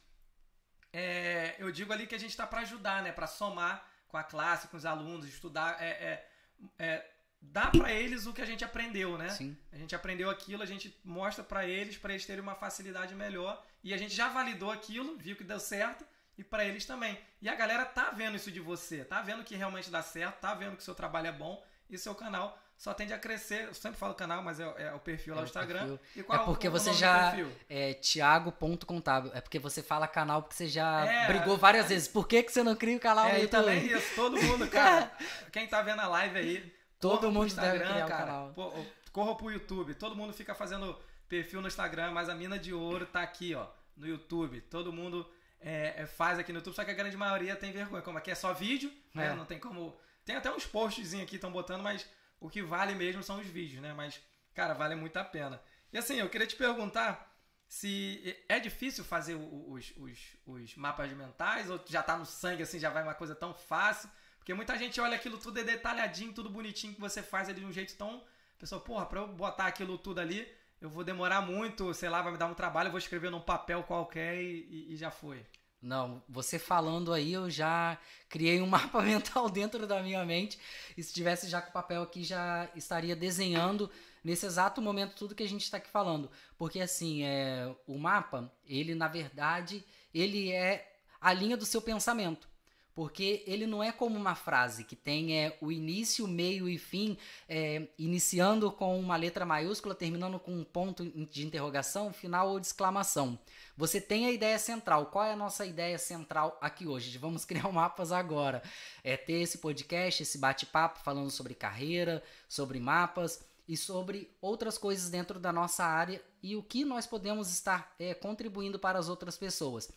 [0.91, 3.11] é, eu digo ali que a gente tá pra ajudar, né?
[3.11, 6.29] Pra somar com a classe, com os alunos, estudar, é, é,
[6.77, 7.12] é,
[7.45, 9.29] dar pra eles o que a gente aprendeu, né?
[9.29, 9.55] Sim.
[9.71, 13.63] A gente aprendeu aquilo, a gente mostra pra eles, pra eles terem uma facilidade melhor.
[13.83, 16.05] E a gente já validou aquilo, viu que deu certo,
[16.37, 17.19] e pra eles também.
[17.41, 20.53] E a galera tá vendo isso de você, tá vendo que realmente dá certo, tá
[20.53, 23.65] vendo que o seu trabalho é bom e seu canal só tende a crescer.
[23.65, 25.99] Eu sempre falo canal, mas é, é o perfil lá É no o Instagram.
[26.15, 27.51] E É porque o você nome do já- perfil?
[27.69, 29.31] É Thiago.contábil.
[29.35, 31.27] É porque você fala canal porque você já É.
[31.27, 32.07] brigou várias vezes.
[32.07, 33.61] Por que, que você não cria o canal no É, e YouTube?
[33.65, 35.11] também isso, todo mundo, cara.
[35.51, 36.73] quem tá vendo a live aí,
[37.03, 38.25] Todo corra mundo deve criar cara.
[38.25, 38.53] canal.
[38.53, 38.73] Pô,
[39.11, 39.93] corra pro YouTube.
[39.95, 43.67] Todo mundo fica fazendo perfil no Instagram, mas a mina de ouro tá aqui, ó,
[43.95, 44.61] no YouTube.
[44.61, 48.01] Todo mundo é, é, faz aqui no YouTube, só que a grande maioria tem vergonha.
[48.01, 49.27] Como aqui é só vídeo, né?
[49.27, 49.35] É.
[49.35, 49.97] Não tem como.
[50.25, 52.07] Tem até uns posts aqui que estão botando, mas
[52.39, 53.93] o que vale mesmo são os vídeos, né?
[53.93, 54.21] Mas,
[54.53, 55.61] cara, vale muito a pena.
[55.91, 57.31] E assim, eu queria te perguntar
[57.67, 62.79] se é difícil fazer os, os, os mapas mentais ou já tá no sangue, assim,
[62.79, 64.09] já vai uma coisa tão fácil.
[64.43, 67.65] Porque muita gente olha aquilo tudo é detalhadinho, tudo bonitinho que você faz ali de
[67.65, 68.17] um jeito tão.
[68.57, 70.45] A pessoa, porra, pra eu botar aquilo tudo ali,
[70.81, 73.39] eu vou demorar muito, sei lá, vai me dar um trabalho, eu vou escrever num
[73.39, 75.45] papel qualquer e, e- e já foi.
[75.81, 80.59] Não, você falando aí, eu já criei um mapa mental dentro da minha mente.
[80.97, 83.89] E se tivesse já com o papel aqui, já estaria desenhando
[84.21, 86.29] nesse exato momento tudo que a gente está aqui falando.
[86.57, 92.51] Porque assim, é, o mapa, ele na verdade, ele é a linha do seu pensamento.
[92.95, 97.17] Porque ele não é como uma frase que tem é, o início, meio e fim,
[97.49, 102.67] é, iniciando com uma letra maiúscula, terminando com um ponto de interrogação, final ou de
[102.67, 103.39] exclamação.
[103.75, 105.07] Você tem a ideia central.
[105.07, 107.17] Qual é a nossa ideia central aqui hoje?
[107.17, 108.61] Vamos criar um mapas agora.
[109.03, 115.09] É ter esse podcast, esse bate-papo falando sobre carreira, sobre mapas e sobre outras coisas
[115.09, 119.37] dentro da nossa área e o que nós podemos estar é, contribuindo para as outras
[119.37, 119.89] pessoas.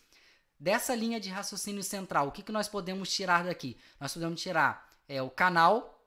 [0.59, 3.77] Dessa linha de raciocínio central, o que, que nós podemos tirar daqui?
[4.01, 6.03] Nós podemos tirar é, o canal,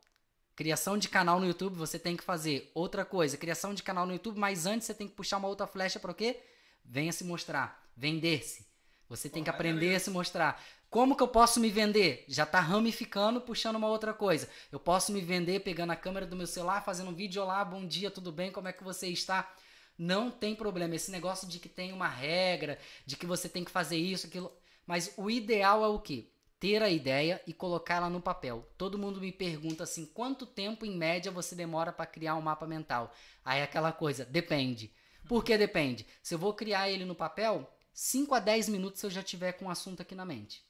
[0.56, 4.14] criação de canal no YouTube, você tem que fazer outra coisa, criação de canal no
[4.14, 6.42] YouTube, mas antes você tem que puxar uma outra flecha para o quê?
[6.84, 8.68] Venha se mostrar, vender-se.
[9.08, 10.62] Você tem que aprender a se mostrar.
[10.90, 12.26] Como que eu posso me vender?
[12.28, 14.50] Já tá ramificando, puxando uma outra coisa.
[14.72, 17.86] Eu posso me vender pegando a câmera do meu celular, fazendo um vídeo lá, bom
[17.86, 18.52] dia, tudo bem?
[18.52, 19.52] Como é que você está?
[20.00, 20.96] Não tem problema.
[20.96, 24.50] Esse negócio de que tem uma regra, de que você tem que fazer isso, aquilo.
[24.88, 26.32] Mas o ideal é o quê?
[26.58, 28.66] Ter a ideia e colocar ela no papel.
[28.78, 32.66] Todo mundo me pergunta assim: quanto tempo em média você demora para criar um mapa
[32.66, 33.14] mental?
[33.44, 34.90] Aí é aquela coisa, depende.
[35.28, 36.08] Por que depende?
[36.24, 39.66] Se eu vou criar ele no papel, 5 a 10 minutos eu já tiver com
[39.66, 40.64] o assunto aqui na mente.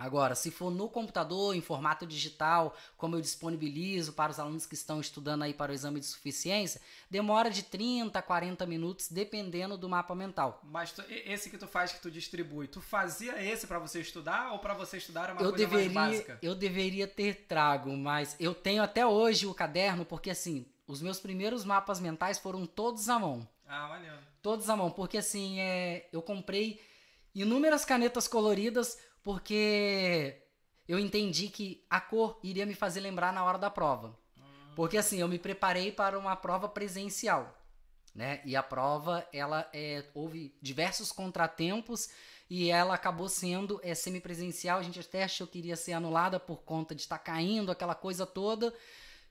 [0.00, 4.72] Agora, se for no computador, em formato digital, como eu disponibilizo para os alunos que
[4.72, 9.76] estão estudando aí para o exame de suficiência, demora de 30 a 40 minutos, dependendo
[9.76, 10.58] do mapa mental.
[10.64, 14.52] Mas tu, esse que tu faz, que tu distribui, tu fazia esse para você estudar
[14.52, 16.38] ou para você estudar era uma eu coisa deveria, mais básica?
[16.40, 21.20] Eu deveria ter trago, mas eu tenho até hoje o caderno, porque assim, os meus
[21.20, 23.46] primeiros mapas mentais foram todos à mão.
[23.68, 24.16] Ah, maneiro.
[24.40, 26.80] Todos à mão, porque assim, é, eu comprei
[27.34, 30.42] inúmeras canetas coloridas porque
[30.88, 34.18] eu entendi que a cor iria me fazer lembrar na hora da prova.
[34.74, 37.56] Porque assim, eu me preparei para uma prova presencial,
[38.14, 38.40] né?
[38.44, 42.08] E a prova, ela é, houve diversos contratempos
[42.48, 44.78] e ela acabou sendo é, semipresencial.
[44.78, 47.94] A gente até achou que iria ser anulada por conta de estar tá caindo, aquela
[47.94, 48.74] coisa toda.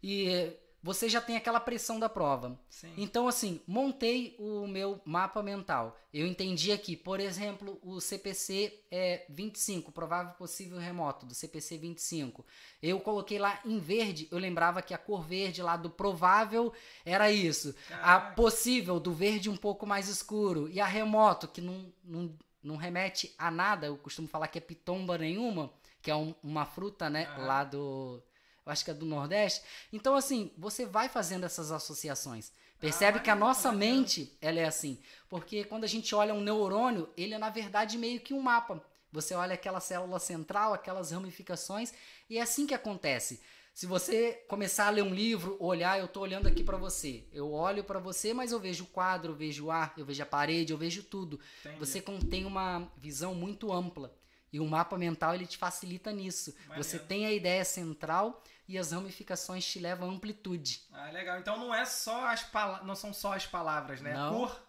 [0.02, 2.58] E você já tem aquela pressão da prova.
[2.70, 2.94] Sim.
[2.98, 5.98] Então, assim, montei o meu mapa mental.
[6.14, 12.46] Eu entendi aqui, por exemplo, o CPC é 25, provável possível remoto, do CPC 25.
[12.82, 16.74] Eu coloquei lá em verde, eu lembrava que a cor verde lá do provável
[17.06, 17.76] era isso.
[17.88, 18.32] Caraca.
[18.32, 20.70] A possível, do verde um pouco mais escuro.
[20.70, 24.62] E a remoto, que não, não, não remete a nada, eu costumo falar que é
[24.62, 27.46] pitomba nenhuma, que é um, uma fruta, né, Aham.
[27.46, 28.24] lá do
[28.70, 29.64] acho que é do Nordeste.
[29.92, 32.52] Então, assim, você vai fazendo essas associações.
[32.80, 35.00] Percebe Ah, que a nossa mente, ela é assim.
[35.28, 38.82] Porque quando a gente olha um neurônio, ele é, na verdade, meio que um mapa.
[39.12, 41.92] Você olha aquela célula central, aquelas ramificações,
[42.30, 43.42] e é assim que acontece.
[43.74, 47.26] Se você começar a ler um livro, olhar, eu estou olhando aqui para você.
[47.32, 50.22] Eu olho para você, mas eu vejo o quadro, eu vejo o ar, eu vejo
[50.22, 51.40] a parede, eu vejo tudo.
[51.62, 51.80] Entendi.
[51.80, 54.14] Você tem uma visão muito ampla.
[54.52, 56.54] E o mapa mental ele te facilita nisso.
[56.76, 60.82] Você tem a ideia central e as ramificações te levam à amplitude.
[60.94, 61.40] Ah, legal.
[61.40, 62.46] Então não é só as
[62.84, 64.14] não são só as palavras, né?
[64.14, 64.34] Não.
[64.34, 64.62] Cor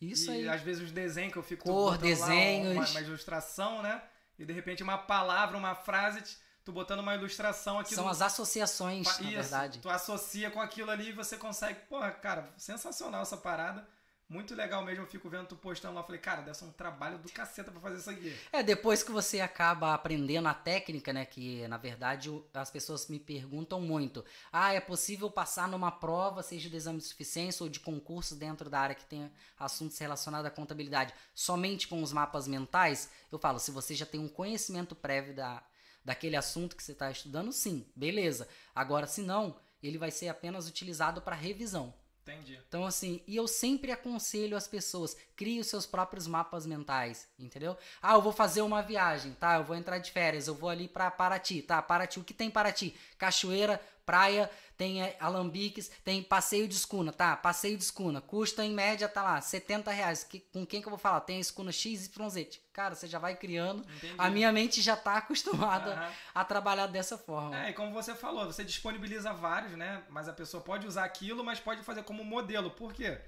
[0.00, 0.48] Isso e aí.
[0.48, 2.72] às vezes os desenhos que eu fico Cor, botando lá, desenhos.
[2.76, 4.00] uma, uma ilustração, né?
[4.38, 6.22] E de repente uma palavra, uma frase,
[6.64, 9.78] tu botando uma ilustração aqui São do- as associações, Pa- na Isso, verdade.
[9.80, 11.80] Tu associa com aquilo ali e você consegue.
[11.88, 13.84] Porra, cara, sensacional essa parada.
[14.28, 15.04] Muito legal mesmo.
[15.04, 16.02] Eu fico vendo tu postando lá.
[16.02, 18.36] Falei, cara, deve ser um trabalho do caceta pra fazer isso aqui.
[18.52, 21.24] É, depois que você acaba aprendendo a técnica, né?
[21.24, 24.22] Que na verdade as pessoas me perguntam muito.
[24.52, 28.68] Ah, é possível passar numa prova, seja de exame de suficiência ou de concurso dentro
[28.68, 33.10] da área que tem assuntos relacionados à contabilidade, somente com os mapas mentais?
[33.32, 35.62] Eu falo, se você já tem um conhecimento prévio da,
[36.04, 38.46] daquele assunto que você está estudando, sim, beleza.
[38.74, 41.94] Agora, se não, ele vai ser apenas utilizado para revisão.
[42.28, 42.60] Entendi.
[42.68, 47.76] Então, assim, e eu sempre aconselho as pessoas, crie os seus próprios mapas mentais, entendeu?
[48.02, 49.56] Ah, eu vou fazer uma viagem, tá?
[49.56, 51.80] Eu vou entrar de férias, eu vou ali pra Paraty, tá?
[51.80, 52.94] Paraty, o que tem Paraty?
[53.16, 57.36] Cachoeira, praia, tem é, alambiques, tem passeio de escuna, tá?
[57.36, 60.24] Passeio de escuna, custa em média, tá lá, 70 reais.
[60.24, 61.20] Que- com quem que eu vou falar?
[61.20, 62.58] Tem a escuna XYZ.
[62.72, 64.14] Cara, você já vai criando, Entendi.
[64.16, 66.12] a minha mente já tá acostumada Aham.
[66.34, 67.66] a trabalhar dessa forma.
[67.66, 70.02] É, e como você falou, você disponibiliza vários, né?
[70.08, 72.70] Mas a pessoa pode usar aquilo, mas pode fazer como modelo.
[72.70, 73.18] Por quê?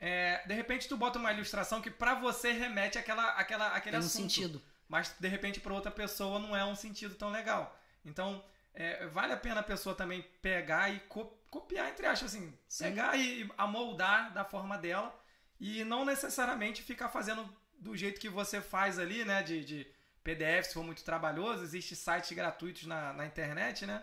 [0.00, 4.00] É, de repente tu bota uma ilustração que pra você remete àquela, àquela, àquele tem
[4.04, 4.22] um assunto.
[4.32, 4.62] sentido.
[4.88, 7.76] mas de repente para outra pessoa não é um sentido tão legal.
[8.04, 8.42] Então,
[8.78, 12.84] é, vale a pena a pessoa também pegar e co- copiar, entre aspas, assim, Sim.
[12.84, 15.12] pegar e amoldar da forma dela
[15.58, 17.44] e não necessariamente ficar fazendo
[17.76, 19.86] do jeito que você faz ali, né, de, de
[20.22, 24.00] PDF, se for muito trabalhoso, existe sites gratuitos na, na internet, né,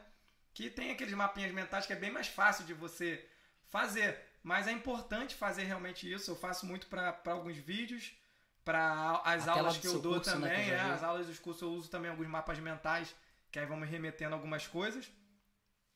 [0.54, 3.26] que tem aqueles mapinhas mentais que é bem mais fácil de você
[3.70, 8.12] fazer, mas é importante fazer realmente isso, eu faço muito para alguns vídeos,
[8.66, 11.28] para as aulas que eu dou curso, né, que também, eu já é, as aulas
[11.28, 13.16] dos cursos eu uso também alguns mapas mentais,
[13.56, 15.10] que aí vão me remetendo algumas coisas.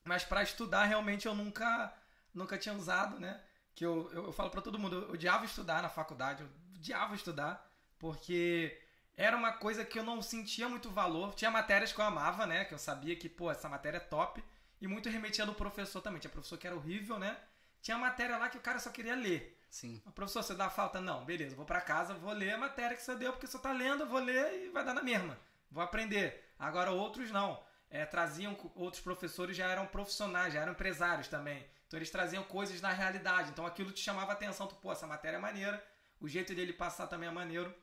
[0.02, 1.92] Mas para estudar realmente eu nunca
[2.32, 3.38] nunca tinha usado, né?
[3.74, 7.14] Que eu, eu, eu falo para todo mundo, eu odiava estudar na faculdade, eu odiava
[7.14, 8.80] estudar, porque
[9.14, 11.34] era uma coisa que eu não sentia muito valor.
[11.34, 12.64] Tinha matérias que eu amava, né?
[12.64, 14.42] Que eu sabia que, pô, essa matéria é top.
[14.80, 16.18] E muito remetia do professor também.
[16.18, 17.36] Tinha professor que era horrível, né?
[17.82, 19.60] Tinha matéria lá que o cara só queria ler.
[19.68, 20.02] Sim.
[20.06, 20.98] "Ah, Professor, você dá falta?
[20.98, 23.70] Não, beleza, vou pra casa, vou ler a matéria que você deu, porque você tá
[23.72, 25.38] lendo, eu vou ler e vai dar na mesma.
[25.70, 26.49] Vou aprender.
[26.60, 27.60] Agora outros não.
[27.88, 31.66] É, traziam, outros professores já eram profissionais, já eram empresários também.
[31.86, 33.50] Então eles traziam coisas na realidade.
[33.50, 35.82] Então aquilo te chamava atenção, tu, pô, essa matéria é maneira,
[36.20, 37.74] o jeito dele passar também é maneiro.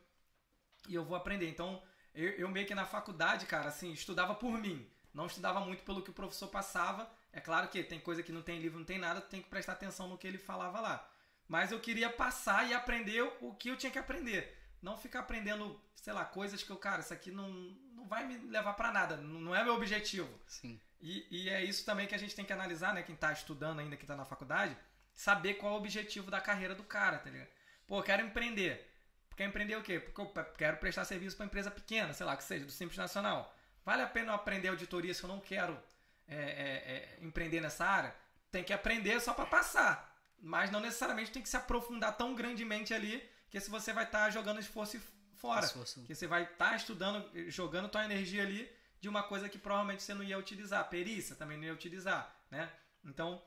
[0.88, 1.48] E eu vou aprender.
[1.48, 1.82] Então,
[2.14, 4.88] eu, eu meio que na faculdade, cara, assim, estudava por mim.
[5.12, 7.10] Não estudava muito pelo que o professor passava.
[7.32, 9.50] É claro que tem coisa que não tem livro, não tem nada, tu tem que
[9.50, 11.06] prestar atenção no que ele falava lá.
[11.46, 14.56] Mas eu queria passar e aprender o que eu tinha que aprender.
[14.80, 17.48] Não ficar aprendendo, sei lá, coisas que eu, cara, isso aqui não,
[17.94, 19.16] não vai me levar para nada.
[19.16, 20.28] Não é meu objetivo.
[20.46, 20.80] Sim.
[21.00, 23.02] E, e, é isso também que a gente tem que analisar, né?
[23.02, 24.76] Quem tá estudando ainda, quem tá na faculdade,
[25.14, 27.48] saber qual é o objetivo da carreira do cara, tá ligado?
[27.86, 28.88] Pô, eu quero empreender.
[29.36, 30.00] Quer empreender o quê?
[30.00, 33.54] Porque eu quero prestar serviço para empresa pequena, sei lá, que seja, do Simples Nacional.
[33.84, 35.80] Vale a pena eu aprender auditoria se eu não quero
[36.26, 38.14] é, é, é, empreender nessa área?
[38.50, 40.12] Tem que aprender só para passar.
[40.40, 44.24] Mas não necessariamente tem que se aprofundar tão grandemente ali, que se você vai estar
[44.24, 45.00] tá jogando esforço
[45.36, 45.64] fora.
[45.64, 46.02] Esforço.
[46.02, 50.02] Que você vai estar tá estudando, jogando tua energia ali de uma coisa que provavelmente
[50.02, 50.88] você não ia utilizar.
[50.88, 52.70] Perícia também não ia utilizar, né?
[53.04, 53.42] Então,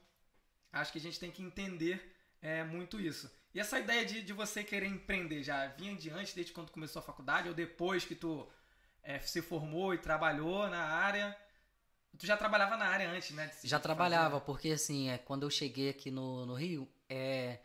[0.72, 3.32] acho que a gente tem que entender é, muito isso.
[3.54, 7.02] E essa ideia de, de você querer empreender já vinha de antes, desde quando começou
[7.02, 8.48] a faculdade, ou depois que tu
[9.04, 11.36] é, se formou e trabalhou na área?
[12.18, 13.52] Tu já trabalhava na área antes, né?
[13.64, 14.46] Já trabalhava, fazer.
[14.46, 17.60] porque assim, é, quando eu cheguei aqui no, no Rio, é,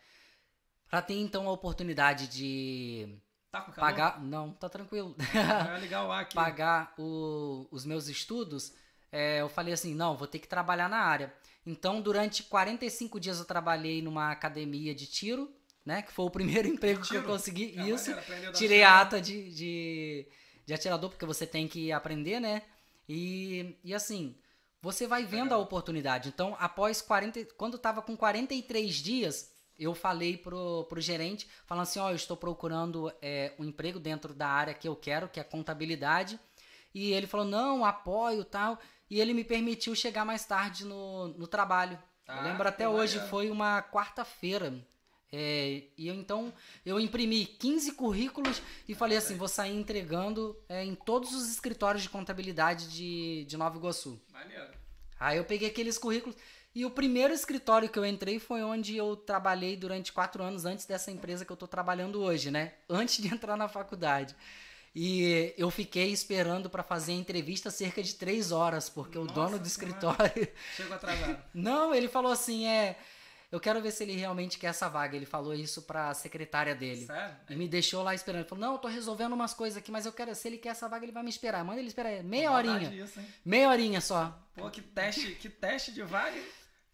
[0.88, 3.18] para ter então a oportunidade de
[3.56, 3.90] Tá com calor?
[3.90, 5.16] Pagar, não, tá tranquilo.
[5.34, 6.34] É legal aqui.
[6.36, 8.74] Pagar o, os meus estudos,
[9.10, 11.32] é, eu falei assim, não, vou ter que trabalhar na área.
[11.64, 15.50] Então, durante 45 dias eu trabalhei numa academia de tiro,
[15.84, 16.02] né?
[16.02, 17.74] Que foi o primeiro emprego que eu consegui.
[17.78, 18.14] É, isso.
[18.52, 20.28] Tirei a ata de, de,
[20.66, 22.62] de, atirador, porque você tem que aprender, né?
[23.08, 24.36] E, e assim,
[24.82, 26.28] você vai vendo a oportunidade.
[26.28, 27.46] Então, após 40.
[27.56, 32.10] Quando eu tava com 43 dias, eu falei pro, pro gerente, falando assim, ó, oh,
[32.10, 36.38] eu estou procurando é, um emprego dentro da área que eu quero, que é contabilidade.
[36.94, 38.78] E ele falou, não, apoio tal.
[39.10, 41.98] E ele me permitiu chegar mais tarde no, no trabalho.
[42.26, 44.74] Ah, eu lembro até hoje, foi uma quarta-feira.
[45.32, 46.52] É, e eu, então
[46.84, 52.02] eu imprimi 15 currículos e falei assim: vou sair entregando é, em todos os escritórios
[52.02, 54.20] de contabilidade de, de Nova Iguaçu.
[54.32, 54.70] Maneiro.
[55.18, 56.36] Aí eu peguei aqueles currículos
[56.76, 60.84] e o primeiro escritório que eu entrei foi onde eu trabalhei durante quatro anos antes
[60.84, 62.74] dessa empresa que eu estou trabalhando hoje, né?
[62.86, 64.36] Antes de entrar na faculdade.
[64.94, 69.34] E eu fiquei esperando para fazer a entrevista cerca de três horas, porque Nossa, o
[69.34, 70.48] dono do escritório.
[70.76, 71.42] Chegou atrasado.
[71.54, 72.98] Não, ele falou assim: é.
[73.50, 75.16] Eu quero ver se ele realmente quer essa vaga.
[75.16, 77.06] Ele falou isso pra secretária dele.
[77.06, 77.36] Sério?
[77.48, 78.40] E me deixou lá esperando.
[78.40, 80.34] Ele falou: Não, eu tô resolvendo umas coisas aqui, mas eu quero.
[80.34, 81.64] Se ele quer essa vaga, ele vai me esperar.
[81.64, 82.92] Manda ele esperar meia horinha.
[82.92, 84.38] Isso, meia horinha só.
[84.54, 86.36] Pô, que teste, que teste de vaga.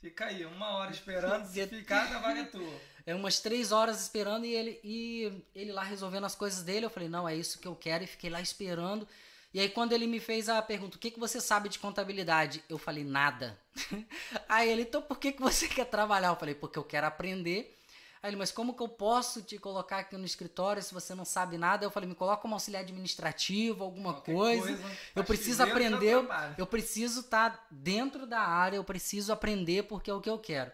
[0.02, 2.80] Fica aí, uma hora esperando, se ficar, a vaga é tua.
[3.06, 6.86] É umas três horas esperando e ele, e ele lá resolvendo as coisas dele.
[6.86, 8.02] Eu falei, não, é isso que eu quero.
[8.02, 9.06] E fiquei lá esperando.
[9.54, 12.64] E aí, quando ele me fez a pergunta, o que, que você sabe de contabilidade?
[12.68, 13.56] Eu falei, nada.
[14.48, 16.28] aí ele, então por que, que você quer trabalhar?
[16.28, 17.78] Eu falei, porque eu quero aprender
[18.22, 21.24] Aí ele, mas como que eu posso te colocar aqui no escritório se você não
[21.24, 21.84] sabe nada?
[21.84, 24.68] Eu falei, me coloca como auxiliar administrativo, alguma coisa.
[24.68, 24.96] coisa.
[25.16, 26.14] Eu preciso aprender,
[26.56, 30.38] eu preciso estar tá dentro da área, eu preciso aprender porque é o que eu
[30.38, 30.70] quero.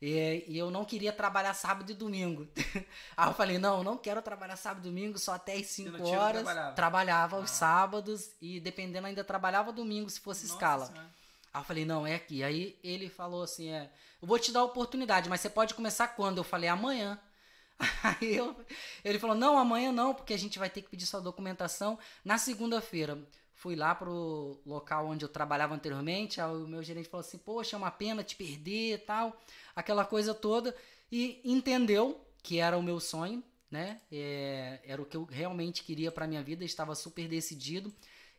[0.00, 2.48] E, e, eu não queria trabalhar sábado e domingo.
[3.16, 6.42] Aí eu falei, não, não quero trabalhar sábado e domingo, só até as 5 horas.
[6.42, 7.40] Trabalhava, trabalhava ah.
[7.40, 10.86] os sábados e dependendo ainda trabalhava domingo se fosse Nossa escala.
[10.86, 11.21] Senhora.
[11.52, 12.42] Aí eu falei, não, é aqui.
[12.42, 16.08] Aí ele falou assim, é, eu vou te dar a oportunidade, mas você pode começar
[16.08, 16.38] quando?
[16.38, 17.20] Eu falei, amanhã.
[18.02, 18.56] Aí eu,
[19.04, 22.38] ele falou, não, amanhã não, porque a gente vai ter que pedir sua documentação na
[22.38, 23.18] segunda-feira.
[23.54, 27.76] Fui lá pro local onde eu trabalhava anteriormente, aí o meu gerente falou assim, poxa,
[27.76, 29.40] é uma pena te perder e tal,
[29.76, 30.74] aquela coisa toda,
[31.12, 34.00] e entendeu que era o meu sonho, né?
[34.10, 37.92] É, era o que eu realmente queria para minha vida, estava super decidido.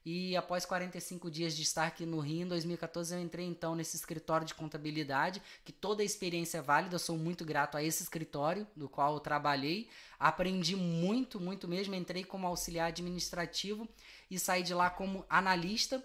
[0.06, 3.96] E após 45 dias de estar aqui no Rio, em 2014, eu entrei então nesse
[3.96, 8.04] escritório de contabilidade, que toda a experiência é válida, eu sou muito grato a esse
[8.04, 9.90] escritório, do qual eu trabalhei.
[10.20, 11.96] Aprendi muito, muito mesmo.
[11.96, 13.88] Entrei como auxiliar administrativo
[14.30, 16.04] e saí de lá como analista,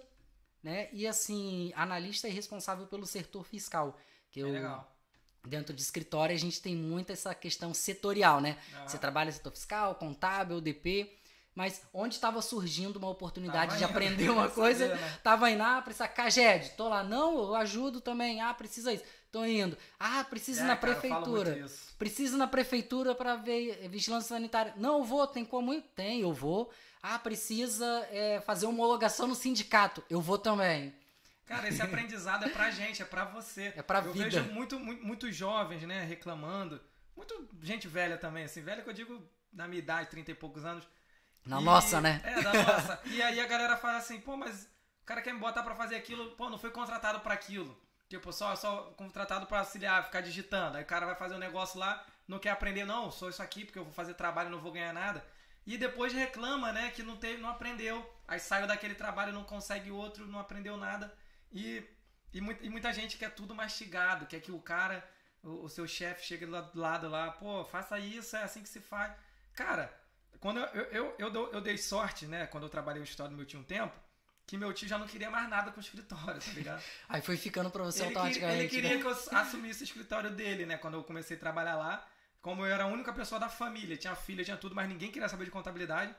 [0.62, 0.88] né?
[0.92, 3.98] E assim, analista e responsável pelo setor fiscal.
[4.30, 4.98] Que eu, é legal
[5.46, 8.58] dentro de escritório a gente tem muito essa questão setorial, né?
[8.86, 11.17] Você trabalha setor fiscal, contábil, DP.
[11.58, 15.18] Mas onde estava surgindo uma oportunidade tava de aprender uma coisa, saber, né?
[15.24, 19.44] tava indo, ah, precisa Caged, tô lá, não, eu ajudo também, ah, precisa isso, tô
[19.44, 21.66] indo, ah, precisa é, na cara, prefeitura,
[21.98, 25.82] precisa na prefeitura para ver vigilância sanitária, não, eu vou, tem como ir?
[25.96, 26.70] Tem, eu vou,
[27.02, 30.94] ah, precisa é, fazer homologação no sindicato, eu vou também.
[31.44, 33.72] Cara, esse aprendizado é pra gente, é pra você.
[33.74, 34.26] É pra eu vida.
[34.26, 36.80] Eu vejo muito, muito, muitos jovens, né, reclamando,
[37.16, 39.20] muito gente velha também, assim, velha que eu digo
[39.52, 40.86] na minha idade, 30 e poucos anos,
[41.44, 42.20] na e, nossa, né?
[42.24, 43.00] É, na nossa.
[43.06, 44.64] e aí a galera fala assim, pô, mas
[45.02, 47.76] o cara quer me botar para fazer aquilo, pô, não foi contratado para aquilo.
[48.08, 50.76] Tipo, só, só contratado para auxiliar, ficar digitando.
[50.78, 53.64] Aí o cara vai fazer um negócio lá, não quer aprender, não, sou isso aqui
[53.64, 55.24] porque eu vou fazer trabalho e não vou ganhar nada.
[55.66, 57.98] e depois reclama, né, que não teve, não aprendeu.
[58.26, 61.14] Aí saiu daquele trabalho, não consegue outro, não aprendeu nada.
[61.52, 61.82] E,
[62.32, 65.06] e, e muita gente quer tudo mastigado, quer que o cara,
[65.42, 68.80] o, o seu chefe chegue do lado lá, pô, faça isso, é assim que se
[68.80, 69.12] faz.
[69.54, 69.92] Cara,
[70.40, 73.36] quando eu, eu, eu, eu, eu dei sorte, né, quando eu trabalhei no escritório no
[73.36, 73.94] meu tio um tempo,
[74.46, 76.82] que meu tio já não queria mais nada com o escritório, tá ligado?
[77.08, 78.60] Aí foi ficando pra você ele automaticamente.
[78.60, 79.00] Ele queria né?
[79.00, 80.78] que eu assumisse o escritório dele, né?
[80.78, 82.06] Quando eu comecei a trabalhar lá.
[82.40, 85.28] Como eu era a única pessoa da família, tinha filha, tinha tudo, mas ninguém queria
[85.28, 86.14] saber de contabilidade.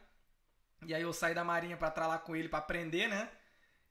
[0.86, 3.30] E aí eu saí da marinha para estar lá com ele para aprender, né?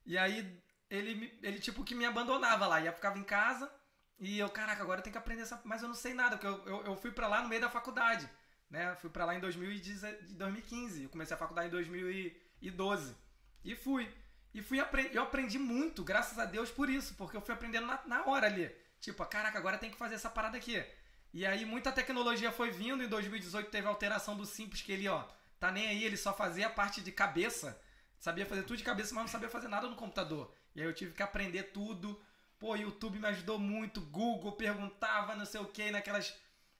[0.06, 3.70] E aí ele, ele tipo que me abandonava lá, ia ficava em casa
[4.18, 6.46] e eu, caraca, agora eu tenho que aprender essa, mas eu não sei nada, porque
[6.46, 8.28] eu, eu, eu fui para lá no meio da faculdade,
[8.70, 8.94] né?
[8.96, 13.16] Fui para lá em 2015, eu comecei a faculdade em 2012
[13.64, 14.08] e fui.
[14.54, 14.78] E fui
[15.12, 18.46] eu aprendi muito, graças a Deus por isso, porque eu fui aprendendo na, na hora
[18.46, 18.74] ali.
[19.00, 20.84] Tipo, caraca, agora tem que fazer essa parada aqui.
[21.32, 25.06] E aí muita tecnologia foi vindo, em 2018 teve a alteração do simples que ele,
[25.08, 25.24] ó,
[25.60, 27.80] tá nem aí, ele só fazia a parte de cabeça.
[28.18, 30.52] Sabia fazer tudo de cabeça, mas não sabia fazer nada no computador.
[30.74, 32.20] E aí eu tive que aprender tudo.
[32.58, 36.34] Pô, YouTube me ajudou muito, Google perguntava não sei o que, naquelas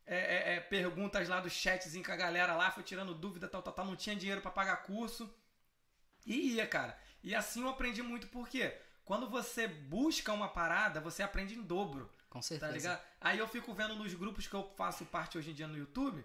[0.09, 3.63] é, é, é, perguntas lá do chatzinho com a galera lá, foi tirando dúvida, tal,
[3.63, 5.33] tal, tal, não tinha dinheiro para pagar curso.
[6.25, 6.99] E ia, cara.
[7.23, 12.11] E assim eu aprendi muito, porque quando você busca uma parada, você aprende em dobro.
[12.31, 12.71] Com certeza.
[12.71, 13.03] Tá ligado?
[13.21, 16.25] Aí eu fico vendo nos grupos que eu faço parte hoje em dia no YouTube,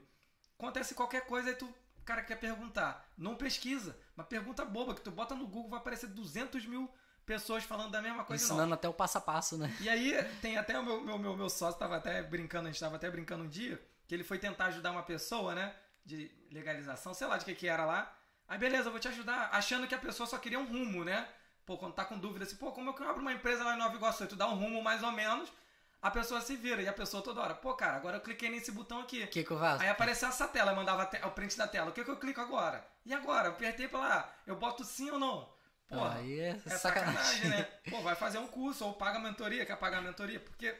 [0.57, 1.73] acontece qualquer coisa e tu,
[2.05, 3.05] cara quer perguntar.
[3.17, 6.89] Não pesquisa, uma pergunta boba que tu bota no Google vai aparecer 200 mil
[7.25, 8.43] pessoas falando da mesma coisa.
[8.43, 8.73] Ensinando não.
[8.73, 9.75] até o passo a passo, né?
[9.79, 12.79] E aí tem até o meu, meu, meu, meu sócio, tava até brincando, a gente
[12.79, 15.73] tava até brincando um dia, que ele foi tentar ajudar uma pessoa, né?
[16.05, 18.13] De legalização, sei lá de que que era lá.
[18.47, 21.27] Aí beleza, eu vou te ajudar, achando que a pessoa só queria um rumo, né?
[21.65, 23.75] Pô, quando tá com dúvida assim, pô, como é que eu abro uma empresa lá
[23.75, 24.27] em Nova Iguaçu?
[24.27, 25.49] Tu dá um rumo mais ou menos,
[26.01, 26.81] a pessoa se vira.
[26.81, 29.23] E a pessoa toda hora, pô, cara, agora eu cliquei nesse botão aqui.
[29.23, 29.81] O que, que eu faço?
[29.81, 31.89] Aí apareceu essa tela, eu mandava o print da tela.
[31.89, 32.85] O que, que eu clico agora?
[33.05, 33.47] E agora?
[33.47, 35.49] Eu apertei pra lá, eu boto sim ou não?
[35.87, 37.63] Pô, aí é, é sacanagem, né?
[37.89, 40.39] Pô, vai fazer um curso ou paga a mentoria, quer pagar a mentoria?
[40.39, 40.75] Porque,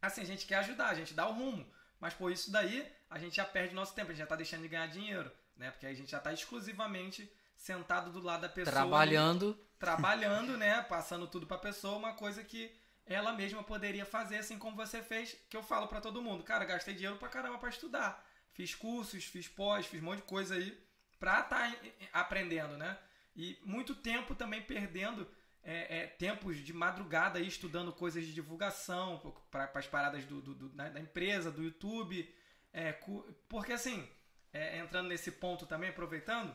[0.00, 1.66] assim, a gente quer ajudar, a gente dá o rumo.
[1.98, 4.62] Mas, por isso daí, a gente já perde nosso tempo, a gente já tá deixando
[4.62, 5.70] de ganhar dinheiro, né?
[5.70, 8.72] Porque a gente já tá exclusivamente sentado do lado da pessoa.
[8.72, 9.58] Trabalhando.
[9.78, 10.82] Trabalhando, né?
[10.82, 12.74] Passando tudo pra pessoa, uma coisa que
[13.06, 16.44] ela mesma poderia fazer, assim como você fez, que eu falo para todo mundo.
[16.44, 18.24] Cara, gastei dinheiro pra caramba pra estudar.
[18.52, 20.78] Fiz cursos, fiz pós, fiz um monte de coisa aí
[21.18, 21.78] pra estar tá
[22.12, 22.96] aprendendo, né?
[23.34, 25.28] E muito tempo também perdendo
[25.62, 30.54] é, é, tempos de madrugada aí estudando coisas de divulgação para as paradas do, do,
[30.54, 32.28] do, da empresa, do YouTube.
[32.72, 32.92] É,
[33.48, 34.08] porque assim,
[34.52, 36.54] é, entrando nesse ponto também, aproveitando,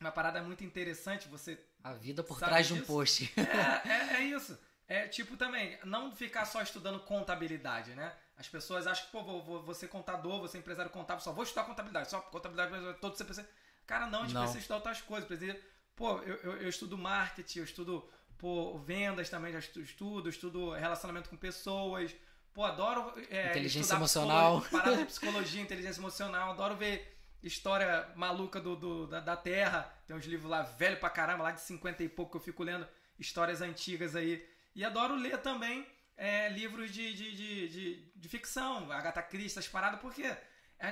[0.00, 1.58] uma parada muito interessante, você.
[1.82, 2.78] A vida por trás disso?
[2.78, 3.32] de um post.
[3.36, 4.58] É, é, é, isso.
[4.88, 8.14] É tipo também, não ficar só estudando contabilidade, né?
[8.36, 11.32] As pessoas acham que, pô, vou, vou, vou ser contador, vou ser empresário contábil, só
[11.32, 13.44] vou estudar contabilidade, só contabilidade, todo CPC.
[13.86, 14.42] Cara, não, a gente não.
[14.42, 15.26] precisa estudar outras coisas.
[15.26, 15.58] Precisa,
[15.96, 21.28] pô, eu, eu, eu, estudo marketing, eu estudo pô, vendas também, já estudo, estudo relacionamento
[21.28, 22.14] com pessoas.
[22.52, 23.12] Pô, adoro.
[23.30, 24.64] É, inteligência emocional.
[24.70, 29.92] Parada de psicologia, inteligência emocional, adoro ver história maluca do, do da, da, Terra.
[30.06, 32.62] Tem uns livros lá velho pra caramba, lá de 50 e pouco que eu fico
[32.62, 32.86] lendo
[33.18, 34.46] histórias antigas aí.
[34.74, 35.86] E adoro ler também
[36.16, 40.34] é, livros de, de, de, de, de ficção, Agatha Christie, essas paradas, porque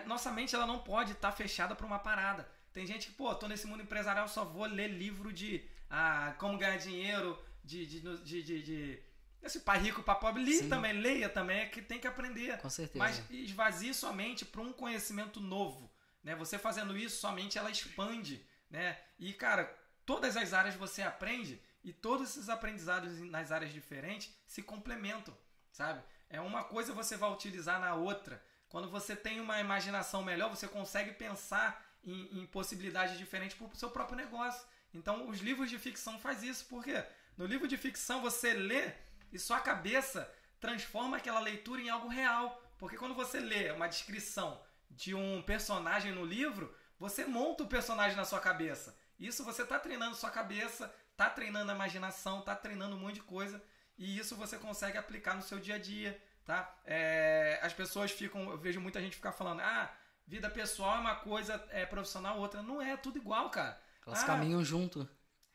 [0.06, 2.48] nossa mente ela não pode estar tá fechada para uma parada.
[2.74, 6.58] Tem gente que, pô, tô nesse mundo empresarial, só vou ler livro de ah, como
[6.58, 9.02] ganhar dinheiro, de, de, de, de, de
[9.40, 10.42] esse pai rico para pobre.
[10.42, 12.58] Li também, leia também, é que tem que aprender.
[12.58, 12.98] Com certeza.
[12.98, 15.88] Mas esvazie sua mente para um conhecimento novo.
[16.22, 16.34] Né?
[16.34, 18.44] Você fazendo isso, sua mente ela expande.
[18.68, 18.98] Né?
[19.20, 19.72] E, cara,
[20.04, 25.36] todas as áreas você aprende e todos esses aprendizados nas áreas diferentes se complementam,
[25.70, 26.02] sabe?
[26.28, 28.42] É uma coisa você vai utilizar na outra.
[28.68, 33.76] Quando você tem uma imaginação melhor, você consegue pensar em, em possibilidades diferentes para o
[33.76, 34.66] seu próprio negócio.
[34.92, 37.04] Então, os livros de ficção faz isso, porque
[37.36, 38.92] no livro de ficção você lê
[39.32, 42.62] e sua cabeça transforma aquela leitura em algo real.
[42.78, 48.16] Porque quando você lê uma descrição de um personagem no livro, você monta o personagem
[48.16, 48.96] na sua cabeça.
[49.18, 53.22] Isso você está treinando sua cabeça, tá treinando a imaginação, tá treinando um monte de
[53.22, 53.62] coisa
[53.96, 56.76] e isso você consegue aplicar no seu dia a dia, tá?
[56.84, 59.92] É, as pessoas ficam, eu vejo muita gente ficar falando, ah,
[60.26, 63.80] vida pessoal é uma coisa, é profissional outra, não é, é tudo igual, cara.
[64.06, 65.08] Elas ah, caminham junto.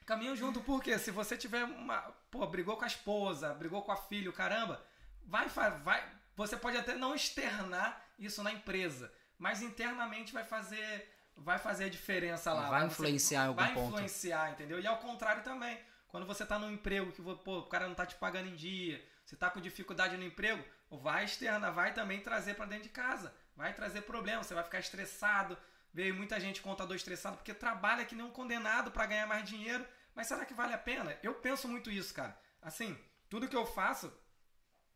[0.05, 2.01] Caminham junto porque se você tiver uma,
[2.31, 4.83] pô, brigou com a esposa, brigou com a filha, caramba,
[5.25, 6.03] vai, vai,
[6.35, 11.89] você pode até não externar isso na empresa, mas internamente vai fazer vai fazer a
[11.89, 12.69] diferença lá.
[12.69, 13.91] Vai influenciar em algum vai ponto.
[13.91, 14.79] Vai influenciar, entendeu?
[14.79, 15.79] E ao contrário também.
[16.09, 18.99] Quando você está num emprego que pô, o cara não está te pagando em dia,
[19.23, 23.31] você está com dificuldade no emprego, vai externa, vai também trazer para dentro de casa.
[23.59, 25.57] Vai trazer problema, você vai ficar estressado,
[25.93, 29.85] veio muita gente contador estressado porque trabalha que nem um condenado para ganhar mais dinheiro.
[30.15, 31.17] Mas será que vale a pena?
[31.21, 32.39] Eu penso muito isso, cara.
[32.61, 32.97] Assim,
[33.29, 34.13] tudo que eu faço,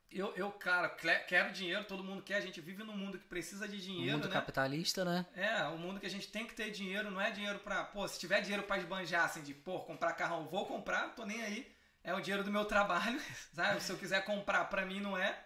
[0.10, 0.88] eu, eu, cara,
[1.28, 2.36] quero dinheiro, todo mundo quer.
[2.36, 4.34] A gente vive num mundo que precisa de dinheiro, um mundo né?
[4.34, 5.26] capitalista, né?
[5.36, 7.84] É, um mundo que a gente tem que ter dinheiro, não é dinheiro pra.
[7.84, 11.42] Pô, se tiver dinheiro pra esbanjar, assim, de, pô, comprar carrão, vou comprar, tô nem
[11.44, 11.70] aí.
[12.02, 13.20] É o dinheiro do meu trabalho,
[13.54, 13.84] sabe?
[13.84, 15.38] Se eu quiser comprar, pra mim não é.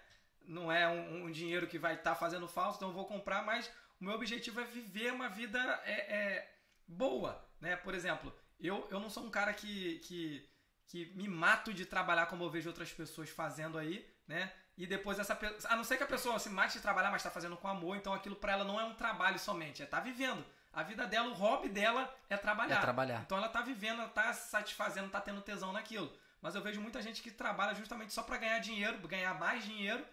[0.47, 3.43] Não é um, um dinheiro que vai estar tá fazendo falso, então eu vou comprar,
[3.43, 3.69] mas
[3.99, 7.75] o meu objetivo é viver uma vida é, é boa, né?
[7.75, 10.49] Por exemplo, eu, eu não sou um cara que, que,
[10.87, 14.51] que me mato de trabalhar como eu vejo outras pessoas fazendo aí, né?
[14.77, 15.73] E depois essa pessoa.
[15.73, 17.97] A não ser que a pessoa se mate de trabalhar, mas está fazendo com amor,
[17.97, 20.45] então aquilo para ela não é um trabalho somente, é estar tá vivendo.
[20.71, 22.77] A vida dela, o hobby dela é trabalhar.
[22.77, 23.21] É trabalhar.
[23.25, 26.15] Então ela está vivendo, ela se satisfazendo, está tendo tesão naquilo.
[26.39, 30.05] Mas eu vejo muita gente que trabalha justamente só para ganhar dinheiro, ganhar mais dinheiro,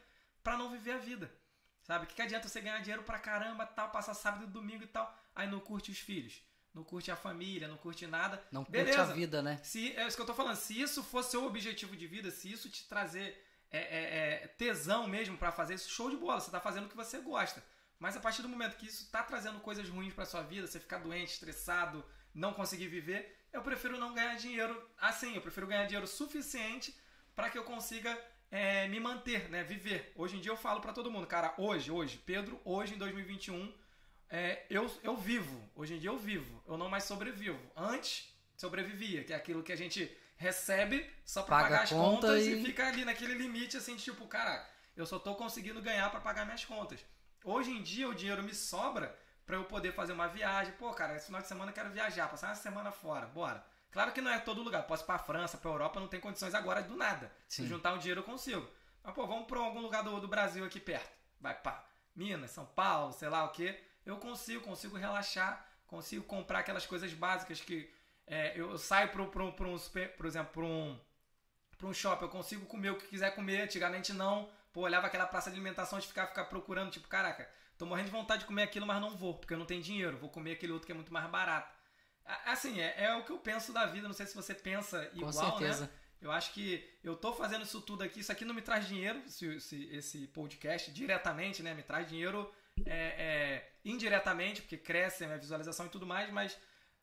[0.45, 1.35] para não viver a vida.
[1.83, 2.05] Sabe?
[2.05, 4.87] O que, que adianta você ganhar dinheiro pra caramba, tal, passar sábado e domingo e
[4.87, 6.43] tal, aí não curte os filhos,
[6.73, 8.43] não curte a família, não curte nada.
[8.53, 8.99] Não Beleza.
[8.99, 9.59] curte a vida, né?
[9.63, 10.57] Se, é isso que eu tô falando.
[10.57, 15.07] Se isso fosse seu objetivo de vida, se isso te trazer é, é, é tesão
[15.07, 17.63] mesmo para fazer isso, show de bola, você tá fazendo o que você gosta.
[17.99, 20.81] Mas a partir do momento que isso tá trazendo coisas ruins para sua vida, você
[20.81, 25.35] ficar doente, estressado, não conseguir viver, eu prefiro não ganhar dinheiro assim.
[25.35, 26.95] Eu prefiro ganhar dinheiro suficiente
[27.35, 28.19] para que eu consiga
[28.55, 29.65] é, me manter, né?
[29.65, 30.13] Viver.
[30.15, 33.75] Hoje em dia eu falo para todo mundo, cara, hoje, hoje, Pedro, hoje em 2021,
[34.31, 35.61] é, eu, eu vivo.
[35.75, 36.63] Hoje em dia eu vivo.
[36.65, 37.59] Eu não mais sobrevivo.
[37.77, 42.47] Antes, sobrevivia, que é aquilo que a gente recebe só para pagar as conta contas
[42.47, 42.61] e...
[42.61, 44.65] e fica ali naquele limite assim, tipo, cara,
[44.97, 47.05] eu só tô conseguindo ganhar para pagar minhas contas.
[47.45, 50.73] Hoje em dia o dinheiro me sobra para eu poder fazer uma viagem.
[50.75, 53.67] Pô, cara, esse final de semana eu quero viajar, passar uma semana fora, bora.
[53.95, 54.83] Claro que não é todo lugar.
[54.89, 57.31] Posso ir pra França, pra Europa, não tem condições agora do nada.
[57.47, 57.63] Sim.
[57.63, 58.69] Se juntar um dinheiro eu consigo.
[59.05, 61.17] Mas, pô, vamos pra algum lugar do, do Brasil aqui perto.
[61.41, 63.79] Vai pra Minas, São Paulo, sei lá o que.
[64.05, 67.89] Eu consigo, consigo relaxar, consigo comprar aquelas coisas básicas que
[68.27, 70.99] é, eu, eu, saio pro um, por exemplo, pra um,
[71.79, 73.61] pra um shopping, eu consigo comer o que quiser comer.
[73.61, 74.51] Antigamente não.
[74.73, 78.11] Pô, olhava aquela praça de alimentação de ficar, ficar procurando, tipo, caraca, tô morrendo de
[78.11, 80.19] vontade de comer aquilo, mas não vou, porque eu não tenho dinheiro.
[80.19, 81.73] Vou comer aquele outro que é muito mais barato.
[82.47, 84.09] Assim, é, é o que eu penso da vida.
[84.09, 85.51] Não sei se você pensa igual, Com né?
[85.51, 85.85] certeza.
[85.85, 85.91] né?
[86.21, 88.21] Eu acho que eu tô fazendo isso tudo aqui.
[88.21, 91.75] Isso aqui não me traz dinheiro, se, se esse podcast, diretamente, né?
[91.75, 92.51] Me traz dinheiro
[92.87, 96.57] é, é, indiretamente, porque cresce a minha visualização e tudo mais, mas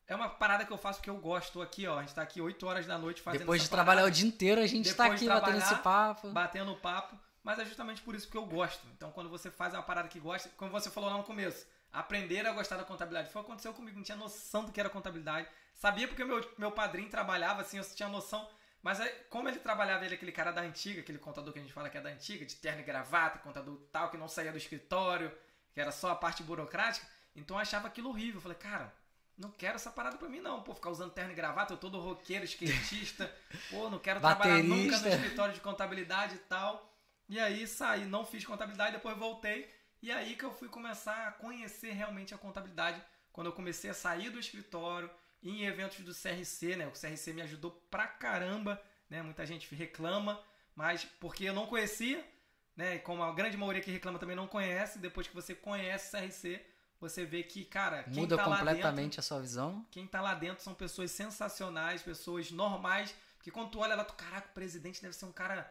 [0.08, 1.52] é uma parada que eu faço porque eu gosto.
[1.52, 1.98] Tô aqui, ó.
[1.98, 4.60] A gente tá aqui 8 horas da noite fazendo Depois de trabalhar o dia inteiro,
[4.60, 6.30] a gente tá Depois tá aqui batendo esse papo.
[6.30, 7.16] Batendo papo.
[7.44, 8.86] Mas é justamente por isso que eu gosto.
[8.96, 12.46] Então, quando você faz uma parada que gosta, como você falou lá no começo, aprender
[12.46, 13.30] a gostar da contabilidade.
[13.30, 15.46] Foi o que aconteceu comigo, não tinha noção do que era contabilidade.
[15.74, 18.48] Sabia porque meu, meu padrinho trabalhava, assim, eu tinha noção.
[18.82, 21.74] Mas aí, como ele trabalhava, ele aquele cara da antiga, aquele contador que a gente
[21.74, 24.58] fala que é da antiga, de terno e gravata, contador tal, que não saía do
[24.58, 25.30] escritório,
[25.72, 28.36] que era só a parte burocrática, então eu achava aquilo horrível.
[28.36, 28.92] Eu falei, cara,
[29.38, 32.00] não quero essa parada pra mim não, pô, ficar usando terno e gravata, eu todo
[32.00, 33.32] roqueiro, skatista,
[33.70, 36.90] pô, não quero trabalhar nunca no escritório de contabilidade e tal.
[37.28, 39.70] E aí saí, não fiz contabilidade, depois voltei
[40.02, 43.00] e aí que eu fui começar a conhecer realmente a contabilidade,
[43.32, 45.08] quando eu comecei a sair do escritório,
[45.42, 46.86] em eventos do CRC, né?
[46.86, 49.22] O CRC me ajudou pra caramba, né?
[49.22, 50.40] Muita gente reclama,
[50.74, 52.24] mas porque eu não conhecia,
[52.76, 52.98] né?
[52.98, 56.66] Como a grande maioria que reclama também não conhece, depois que você conhece o CRC,
[57.00, 59.86] você vê que, cara, quem muda tá completamente dentro, a sua visão.
[59.90, 64.14] Quem tá lá dentro são pessoas sensacionais, pessoas normais, que quando tu olha lá, tu,
[64.14, 65.68] caraca, o presidente deve ser um cara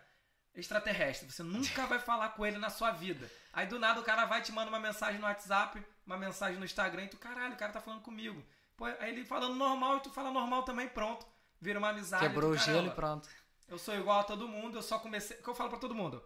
[0.55, 1.31] extraterrestre.
[1.31, 3.29] Você nunca vai falar com ele na sua vida.
[3.53, 6.65] Aí do nada o cara vai te manda uma mensagem no WhatsApp, uma mensagem no
[6.65, 8.43] Instagram e tu, caralho, o cara tá falando comigo.
[8.75, 11.25] Pô, aí ele falando normal e tu fala normal também, pronto.
[11.59, 12.27] Vira uma amizade.
[12.27, 13.29] Quebrou o gelo e pronto.
[13.67, 15.37] Eu sou igual a todo mundo, eu só comecei.
[15.37, 16.21] O que eu falo para todo mundo?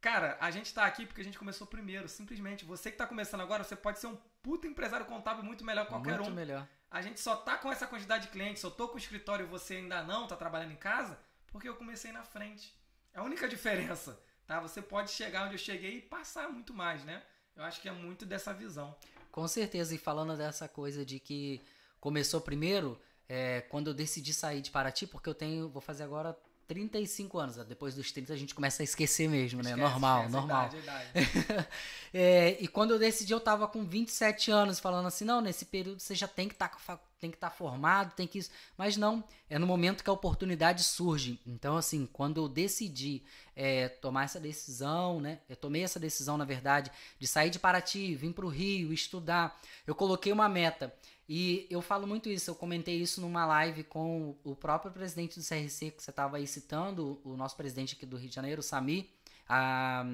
[0.00, 2.64] Cara, a gente tá aqui porque a gente começou primeiro, simplesmente.
[2.64, 5.90] Você que tá começando agora, você pode ser um puta empresário contábil muito melhor que
[5.90, 6.34] qualquer muito um.
[6.34, 6.66] melhor.
[6.90, 9.48] A gente só tá com essa quantidade de clientes, eu tô com o escritório e
[9.48, 12.74] você ainda não, tá trabalhando em casa, porque eu comecei na frente.
[13.14, 14.60] É a única diferença, tá?
[14.60, 17.22] Você pode chegar onde eu cheguei e passar muito mais, né?
[17.56, 18.94] Eu acho que é muito dessa visão.
[19.30, 21.60] Com certeza, e falando dessa coisa de que
[22.00, 26.36] começou primeiro, é, quando eu decidi sair de Paraty, porque eu tenho, vou fazer agora
[26.66, 27.56] 35 anos.
[27.56, 27.64] Né?
[27.68, 29.70] Depois dos 30 a gente começa a esquecer mesmo, né?
[29.70, 30.66] Esquece, normal, esquece, normal.
[30.66, 31.68] Idade, idade.
[32.12, 36.00] é, e quando eu decidi, eu tava com 27 anos, falando assim, não, nesse período
[36.00, 38.50] você já tem que estar tá, tem que estar tá formado, tem que isso.
[38.76, 41.40] Mas não, é no momento que a oportunidade surge.
[41.46, 43.22] Então, assim, quando eu decidi
[43.54, 45.38] é, tomar essa decisão, né?
[45.48, 49.56] Eu tomei essa decisão, na verdade, de sair de Paraty, vir para o Rio, estudar.
[49.86, 50.92] Eu coloquei uma meta.
[51.28, 55.46] E eu falo muito isso, eu comentei isso numa live com o próprio presidente do
[55.46, 58.64] CRC, que você estava aí citando, o nosso presidente aqui do Rio de Janeiro, o
[58.64, 59.08] Sami,
[59.48, 60.04] a,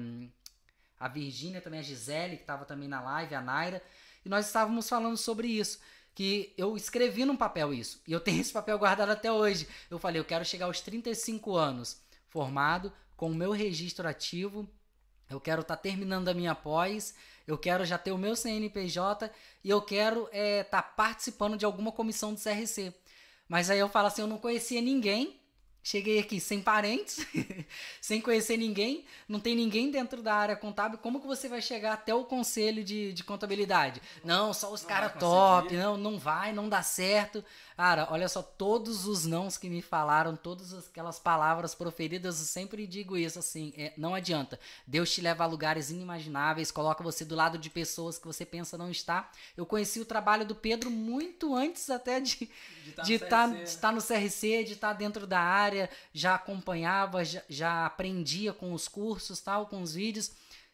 [0.99, 3.81] a Virgínia também, a Gisele, que estava também na live, a Naira.
[4.23, 5.79] e nós estávamos falando sobre isso.
[6.19, 8.01] Que eu escrevi num papel isso.
[8.05, 9.65] E eu tenho esse papel guardado até hoje.
[9.89, 14.69] Eu falei, eu quero chegar aos 35 anos formado, com o meu registro ativo.
[15.29, 17.15] Eu quero estar tá terminando a minha pós.
[17.47, 19.31] Eu quero já ter o meu CNPJ.
[19.63, 22.93] E eu quero estar é, tá participando de alguma comissão do CRC.
[23.47, 25.39] Mas aí eu falo assim, eu não conhecia ninguém
[25.81, 27.25] Cheguei aqui sem parentes,
[28.01, 30.97] sem conhecer ninguém, não tem ninguém dentro da área contábil.
[30.97, 34.01] Como que você vai chegar até o conselho de, de contabilidade?
[34.23, 37.43] Não, só os caras top, não, não vai, não dá certo.
[37.77, 42.85] Cara, olha só, todos os nãos que me falaram, todas aquelas palavras proferidas, eu sempre
[42.85, 44.59] digo isso assim: é, não adianta.
[44.85, 48.77] Deus te leva a lugares inimagináveis, coloca você do lado de pessoas que você pensa
[48.77, 49.31] não estar.
[49.55, 52.49] Eu conheci o trabalho do Pedro muito antes até de
[53.03, 55.68] de estar tá, tá, tá no CRC, de estar tá dentro da área,
[56.13, 60.31] já acompanhava, já, já aprendia com os cursos, tal, com os vídeos.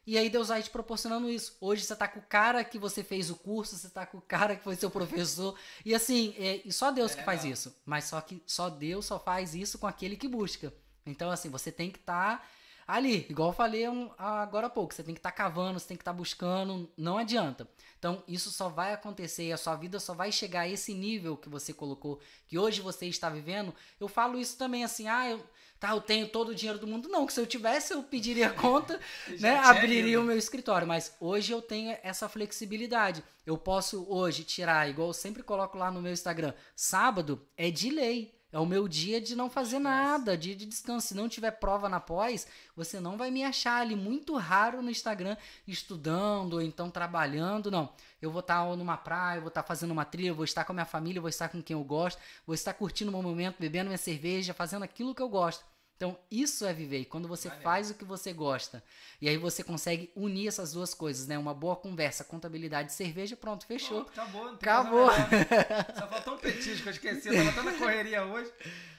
[0.08, 1.58] E aí Deus vai te proporcionando isso.
[1.60, 4.22] Hoje você tá com o cara que você fez o curso, você tá com o
[4.22, 5.58] cara que foi seu professor.
[5.84, 7.76] E assim, é, e só Deus é que faz isso.
[7.86, 10.72] Mas só que só Deus só faz isso com aquele que busca.
[11.06, 12.44] Então, assim, você tem que estar tá
[12.88, 15.88] ali, igual eu falei um, agora há pouco, você tem que estar tá cavando, você
[15.88, 17.68] tem que estar tá buscando, não adianta.
[17.98, 21.36] Então, isso só vai acontecer e a sua vida só vai chegar a esse nível
[21.36, 23.74] que você colocou, que hoje você está vivendo.
[24.00, 25.44] Eu falo isso também assim, ah, eu,
[25.80, 27.10] tá, eu tenho todo o dinheiro do mundo.
[27.10, 29.00] Não, que se eu tivesse, eu pediria conta,
[29.40, 29.58] né?
[29.58, 30.88] Abriria o meu escritório.
[30.88, 33.24] Mas hoje eu tenho essa flexibilidade.
[33.44, 37.90] Eu posso hoje tirar, igual eu sempre coloco lá no meu Instagram, sábado é de
[37.90, 38.36] lei.
[38.56, 41.10] É o meu dia de não fazer nada, dia de descanso.
[41.10, 44.90] Se não tiver prova na pós, você não vai me achar ali muito raro no
[44.90, 45.36] Instagram
[45.68, 47.70] estudando ou então trabalhando.
[47.70, 47.90] Não.
[48.22, 50.86] Eu vou estar numa praia, vou estar fazendo uma trilha, vou estar com a minha
[50.86, 53.98] família, vou estar com quem eu gosto, vou estar curtindo o meu momento, bebendo minha
[53.98, 55.66] cerveja, fazendo aquilo que eu gosto.
[55.96, 57.00] Então, isso é viver.
[57.00, 58.84] E quando você faz o que você gosta,
[59.22, 61.38] e aí você consegue unir essas duas coisas, né?
[61.38, 64.04] Uma boa conversa, contabilidade cerveja, pronto, fechou.
[64.04, 65.08] Pronto, acabou, não tem acabou.
[65.98, 67.30] Só faltou um petisco, eu esqueci.
[67.30, 68.52] Eu tava tão correria hoje,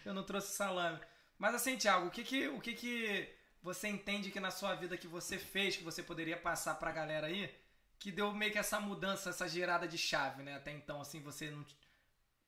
[0.07, 0.99] eu não trouxe salame.
[1.39, 3.29] Mas assim, Thiago, o que que, o que que
[3.63, 7.27] você entende que na sua vida que você fez, que você poderia passar pra galera
[7.27, 7.55] aí,
[7.99, 10.55] que deu meio que essa mudança, essa girada de chave, né?
[10.57, 11.65] Até então, assim, você não...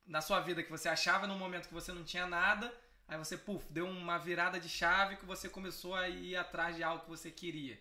[0.06, 2.72] Na sua vida que você achava num momento que você não tinha nada
[3.08, 6.82] Aí você, puf, deu uma virada de chave que você começou a ir atrás de
[6.82, 7.80] algo que você queria.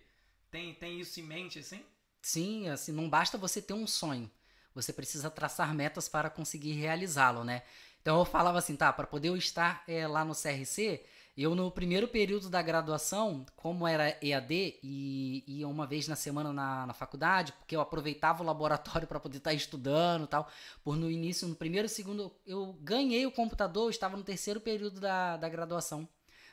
[0.50, 1.84] Tem, tem isso em mente, assim?
[2.22, 4.30] Sim, assim, não basta você ter um sonho.
[4.74, 7.62] Você precisa traçar metas para conseguir realizá-lo, né?
[8.00, 11.04] Então eu falava assim, tá, para poder eu estar é, lá no CRC,
[11.42, 16.52] eu, no primeiro período da graduação, como era EAD e ia uma vez na semana
[16.52, 20.50] na, na faculdade, porque eu aproveitava o laboratório para poder estar tá estudando tal,
[20.82, 24.98] por no início, no primeiro segundo, eu ganhei o computador, eu estava no terceiro período
[24.98, 26.08] da, da graduação.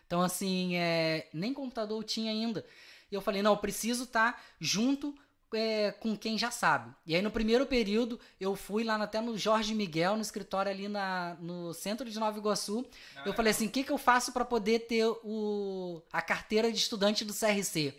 [0.06, 2.64] Então, assim, é, nem computador eu tinha ainda.
[3.12, 5.16] E eu falei, não, eu preciso estar tá junto
[5.54, 6.94] é, com quem já sabe.
[7.06, 10.88] E aí no primeiro período eu fui lá até no Jorge Miguel, no escritório ali
[10.88, 12.86] na, no centro de Nova Iguaçu.
[13.16, 13.36] Ah, eu é.
[13.36, 17.24] falei assim, o que, que eu faço para poder ter o, a carteira de estudante
[17.24, 17.94] do CRC?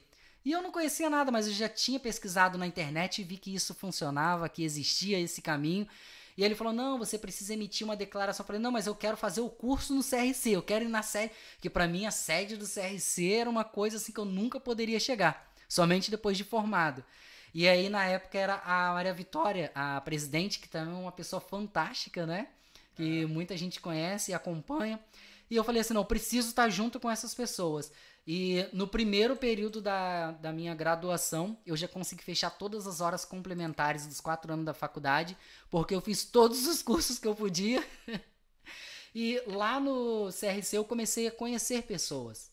[0.45, 3.53] E eu não conhecia nada, mas eu já tinha pesquisado na internet e vi que
[3.53, 5.89] isso funcionava, que existia esse caminho.
[6.37, 8.45] E ele falou: não, você precisa emitir uma declaração.
[8.45, 11.03] Eu falei: não, mas eu quero fazer o curso no CRC, eu quero ir na
[11.03, 11.33] sede.
[11.61, 15.01] Que para mim a sede do CRC era uma coisa assim que eu nunca poderia
[15.01, 17.03] chegar, somente depois de formado.
[17.57, 21.41] E aí, na época, era a Maria Vitória, a presidente, que também é uma pessoa
[21.41, 22.49] fantástica, né?
[22.95, 25.01] Que muita gente conhece e acompanha.
[25.51, 27.91] E eu falei assim: não, preciso estar junto com essas pessoas.
[28.27, 33.25] E no primeiro período da, da minha graduação, eu já consegui fechar todas as horas
[33.25, 35.35] complementares dos quatro anos da faculdade,
[35.71, 37.83] porque eu fiz todos os cursos que eu podia.
[39.15, 42.51] e lá no CRC eu comecei a conhecer pessoas.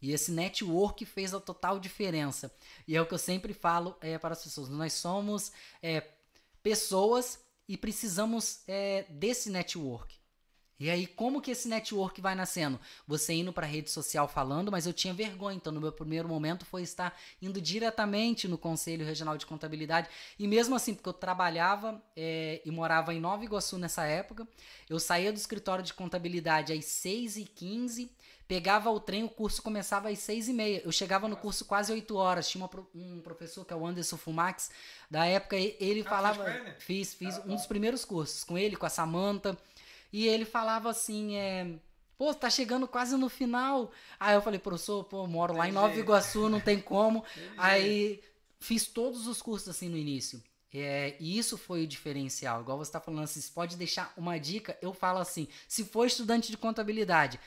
[0.00, 2.52] E esse network fez a total diferença.
[2.88, 4.68] E é o que eu sempre falo é, para as pessoas.
[4.68, 6.04] Nós somos é,
[6.62, 7.38] pessoas
[7.68, 10.20] e precisamos é, desse network.
[10.80, 12.80] E aí, como que esse network vai nascendo?
[13.06, 15.54] Você indo para a rede social falando, mas eu tinha vergonha.
[15.54, 20.08] Então, no meu primeiro momento foi estar indo diretamente no Conselho Regional de Contabilidade.
[20.38, 24.48] E mesmo assim, porque eu trabalhava é, e morava em Nova Iguaçu nessa época,
[24.88, 28.08] eu saía do escritório de contabilidade às 6h15
[28.50, 30.82] Pegava o trem, o curso começava às seis e meia.
[30.84, 32.48] Eu chegava no curso quase oito horas.
[32.48, 34.72] Tinha uma, um professor que é o Anderson Fumax.
[35.08, 36.44] Da época, ele ah, falava...
[36.80, 39.56] Fiz, fiz ah, um dos primeiros cursos com ele, com a Samanta.
[40.12, 41.76] E ele falava assim, é...
[42.18, 43.92] Pô, tá chegando quase no final.
[44.18, 47.22] Aí eu falei, professor, pô, moro lá em Nova Iguaçu, não tem como.
[47.56, 48.20] Aí
[48.58, 50.42] fiz todos os cursos assim no início.
[50.72, 52.60] É, e isso foi o diferencial.
[52.60, 54.78] Igual você está falando assim, você pode deixar uma dica.
[54.80, 57.40] Eu falo assim: se for estudante de contabilidade,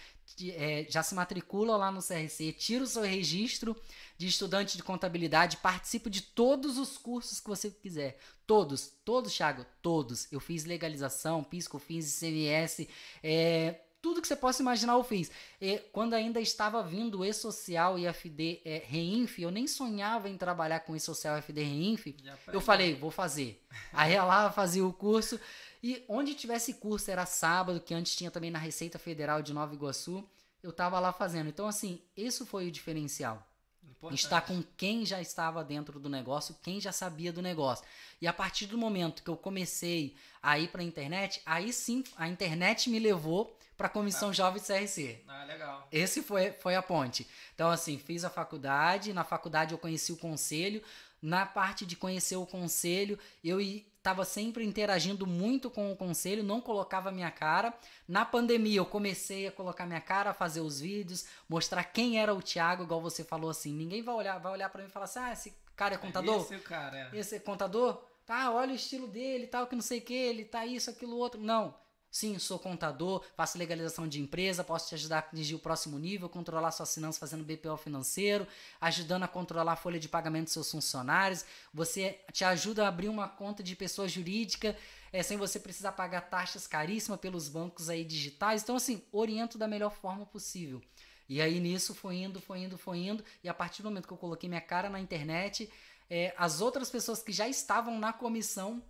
[0.52, 3.76] é, já se matricula lá no CRC, tira o seu registro
[4.18, 8.18] de estudante de contabilidade, participa de todos os cursos que você quiser.
[8.46, 10.32] Todos, todos, Thiago, todos.
[10.32, 12.90] Eu fiz legalização, pisco, fiz ICMS,
[13.22, 15.32] é, tudo que você possa imaginar eu fiz.
[15.62, 20.38] E quando ainda estava vindo o E-Social e FD é, Reinf, eu nem sonhava em
[20.38, 22.08] trabalhar com E-Social e FD Reinf.
[22.52, 23.66] Eu falei, vou fazer.
[23.94, 25.40] Aí lá fazia o curso.
[25.84, 29.76] E onde tivesse curso era sábado, que antes tinha também na Receita Federal de Nova
[29.76, 30.26] Iguaçu,
[30.64, 31.50] eu estava lá fazendo.
[31.50, 33.46] Então, assim, isso foi o diferencial.
[33.84, 34.24] Importante.
[34.24, 37.86] Estar com quem já estava dentro do negócio, quem já sabia do negócio.
[38.22, 42.02] E a partir do momento que eu comecei a ir para a internet, aí sim
[42.16, 44.34] a internet me levou para a Comissão ah.
[44.34, 45.22] Jovem CRC.
[45.28, 45.88] Ah, legal.
[45.92, 47.28] Esse foi, foi a ponte.
[47.54, 50.82] Então, assim, fiz a faculdade, na faculdade eu conheci o conselho.
[51.22, 53.60] Na parte de conhecer o conselho, eu
[54.04, 57.74] estava sempre interagindo muito com o conselho, não colocava minha cara.
[58.06, 62.42] Na pandemia, eu comecei a colocar minha cara, fazer os vídeos, mostrar quem era o
[62.42, 63.74] Thiago, igual você falou assim.
[63.74, 66.42] Ninguém vai olhar, vai olhar para mim e falar assim: ah, esse cara é contador?
[66.42, 67.18] Esse, cara, é.
[67.18, 68.04] esse é contador?
[68.26, 71.16] Tá, olha o estilo dele, tal, que não sei o que, ele tá isso, aquilo,
[71.16, 71.40] outro.
[71.40, 71.74] Não.
[72.14, 76.30] Sim, sou contador, faço legalização de empresa, posso te ajudar a atingir o próximo nível,
[76.30, 78.48] controlar suas finanças fazendo BPO financeiro,
[78.80, 81.44] ajudando a controlar a folha de pagamento dos seus funcionários.
[81.74, 84.78] Você te ajuda a abrir uma conta de pessoa jurídica
[85.12, 88.62] é, sem você precisar pagar taxas caríssimas pelos bancos aí digitais.
[88.62, 90.84] Então, assim, oriento da melhor forma possível.
[91.28, 93.26] E aí nisso foi indo, foi indo, foi indo.
[93.44, 95.68] E a partir do momento que eu coloquei minha cara na internet,
[96.08, 98.84] é, as outras pessoas que já estavam na comissão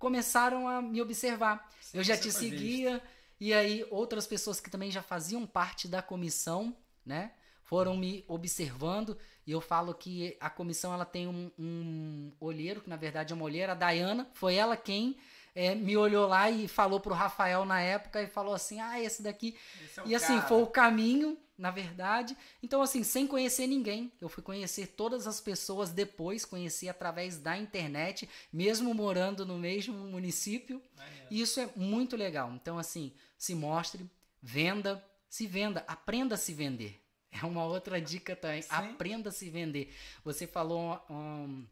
[0.00, 1.70] começaram a me observar.
[1.80, 3.06] Sim, eu já te seguia visto.
[3.38, 6.74] e aí outras pessoas que também já faziam parte da comissão,
[7.06, 7.32] né?
[7.62, 12.90] Foram me observando e eu falo que a comissão ela tem um, um olheiro, que
[12.90, 15.16] na verdade é uma olheira, a Dayana, foi ela quem
[15.54, 19.22] é, me olhou lá e falou pro Rafael na época e falou assim: ah, esse
[19.22, 19.56] daqui.
[19.84, 20.48] Esse é e assim, cara.
[20.48, 22.34] foi o caminho na verdade.
[22.62, 24.10] Então, assim, sem conhecer ninguém.
[24.18, 29.94] Eu fui conhecer todas as pessoas depois, conheci através da internet, mesmo morando no mesmo
[29.94, 30.82] município.
[31.30, 32.50] E isso é muito legal.
[32.54, 34.08] Então, assim, se mostre,
[34.42, 36.98] venda, se venda, aprenda a se vender.
[37.32, 38.60] É uma outra dica também.
[38.60, 38.68] Sim.
[38.70, 39.94] Aprenda a se vender.
[40.24, 41.64] Você falou um,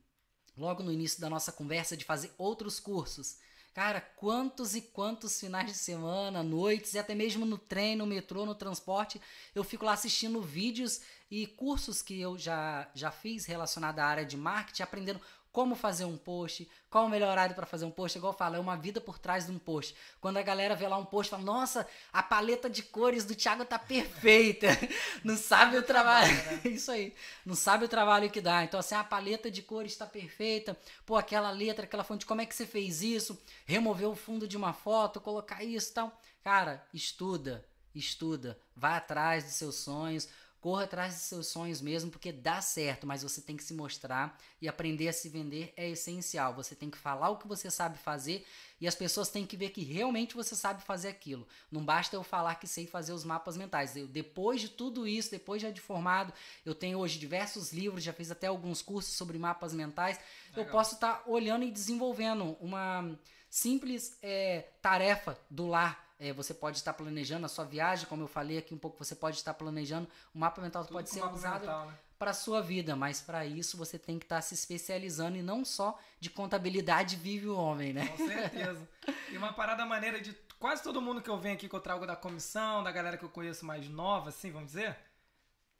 [0.56, 3.38] logo no início da nossa conversa de fazer outros cursos.
[3.78, 8.44] Cara, quantos e quantos finais de semana, noites e até mesmo no trem, no metrô,
[8.44, 9.20] no transporte,
[9.54, 11.00] eu fico lá assistindo vídeos
[11.30, 15.20] e cursos que eu já, já fiz relacionado à área de marketing, aprendendo
[15.58, 18.54] como fazer um post, qual o melhor horário para fazer um post, igual eu falo,
[18.54, 19.92] é uma vida por trás de um post.
[20.20, 23.64] Quando a galera vê lá um post, fala, nossa, a paleta de cores do Thiago
[23.64, 24.68] tá perfeita.
[25.24, 26.32] Não sabe o trabalho.
[26.32, 26.60] Né?
[26.70, 27.12] Isso aí.
[27.44, 28.62] Não sabe o trabalho que dá.
[28.62, 30.78] Então, assim, a paleta de cores está perfeita.
[31.04, 33.36] Pô, aquela letra, aquela fonte, como é que você fez isso?
[33.66, 36.20] Remover o fundo de uma foto, colocar isso e tal.
[36.44, 40.28] Cara, estuda, estuda, vai atrás dos seus sonhos
[40.60, 44.36] Corra atrás de seus sonhos mesmo, porque dá certo, mas você tem que se mostrar
[44.60, 46.52] e aprender a se vender é essencial.
[46.54, 48.44] Você tem que falar o que você sabe fazer
[48.80, 51.46] e as pessoas têm que ver que realmente você sabe fazer aquilo.
[51.70, 53.96] Não basta eu falar que sei fazer os mapas mentais.
[53.96, 56.32] Eu, depois de tudo isso, depois já de formado,
[56.66, 60.18] eu tenho hoje diversos livros, já fiz até alguns cursos sobre mapas mentais.
[60.50, 60.64] Legal.
[60.64, 63.16] Eu posso estar tá olhando e desenvolvendo uma
[63.48, 68.28] simples é, tarefa do lar é, você pode estar planejando a sua viagem, como eu
[68.28, 70.08] falei aqui um pouco, você pode estar planejando.
[70.34, 71.94] O mapa mental Tudo pode ser usado né?
[72.18, 75.64] para a sua vida, mas para isso você tem que estar se especializando e não
[75.64, 78.08] só de contabilidade vive o homem, né?
[78.08, 78.88] Com certeza.
[79.30, 82.04] e uma parada maneira de quase todo mundo que eu venho aqui que eu trago
[82.04, 84.96] da comissão, da galera que eu conheço mais nova, assim, vamos dizer.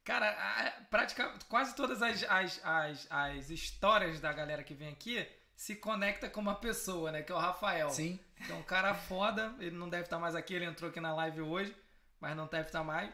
[0.05, 5.28] Cara, praticamente quase todas as, as, as, as histórias da galera que vem aqui
[5.59, 7.20] se conecta com uma pessoa, né?
[7.20, 7.90] Que é o Rafael.
[7.90, 8.16] Sim.
[8.46, 9.52] Que é um cara foda.
[9.59, 11.76] Ele não deve estar mais aqui, ele entrou aqui na live hoje,
[12.20, 13.12] mas não deve estar mais.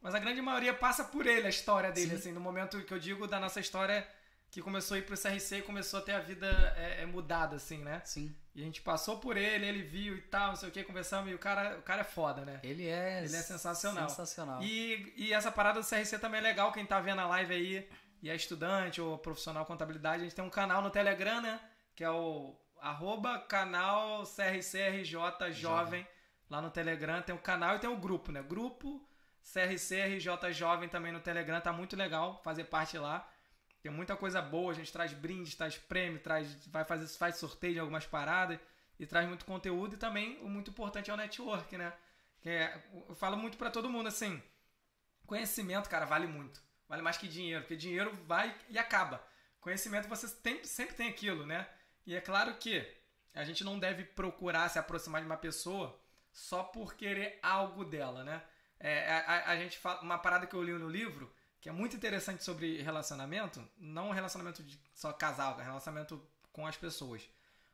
[0.00, 2.14] Mas a grande maioria passa por ele, a história dele, Sim.
[2.14, 4.06] assim, no momento que eu digo da nossa história
[4.52, 7.56] que começou a ir pro CRC e começou a ter a vida é, é, mudada,
[7.56, 8.00] assim, né?
[8.04, 8.36] Sim.
[8.54, 11.28] E a gente passou por ele, ele viu e tal, não sei o que, conversamos,
[11.32, 12.60] e o cara, o cara é foda, né?
[12.62, 13.24] Ele é.
[13.24, 14.08] Ele é sensacional.
[14.08, 14.62] Sensacional.
[14.62, 17.88] E, e essa parada do CRC também é legal, quem tá vendo a live aí
[18.22, 21.60] e é estudante ou profissional contabilidade, a gente tem um canal no Telegram, né?
[22.00, 26.08] Que é o arroba canal CRCRJ Jovem
[26.48, 27.20] lá no Telegram.
[27.20, 28.42] Tem o canal e tem o grupo, né?
[28.42, 29.06] Grupo
[29.42, 31.60] CRCRJ Jovem também no Telegram.
[31.60, 33.30] Tá muito legal fazer parte lá.
[33.82, 37.74] Tem muita coisa boa, a gente traz brindes, traz prêmio, traz, vai fazer faz sorteio
[37.74, 38.58] de algumas paradas
[38.98, 41.92] e traz muito conteúdo e também o muito importante é o network, né?
[42.40, 44.42] Que é, eu falo muito para todo mundo assim,
[45.26, 46.62] conhecimento, cara, vale muito.
[46.88, 49.22] Vale mais que dinheiro, porque dinheiro vai e acaba.
[49.60, 51.68] Conhecimento você tem, sempre tem aquilo, né?
[52.06, 52.86] E é claro que
[53.34, 55.98] a gente não deve procurar se aproximar de uma pessoa
[56.32, 58.42] só por querer algo dela, né?
[58.78, 61.30] É, a, a, gente fala, uma parada que eu li no livro,
[61.60, 66.20] que é muito interessante sobre relacionamento, não relacionamento de só casal, é relacionamento
[66.50, 67.28] com as pessoas.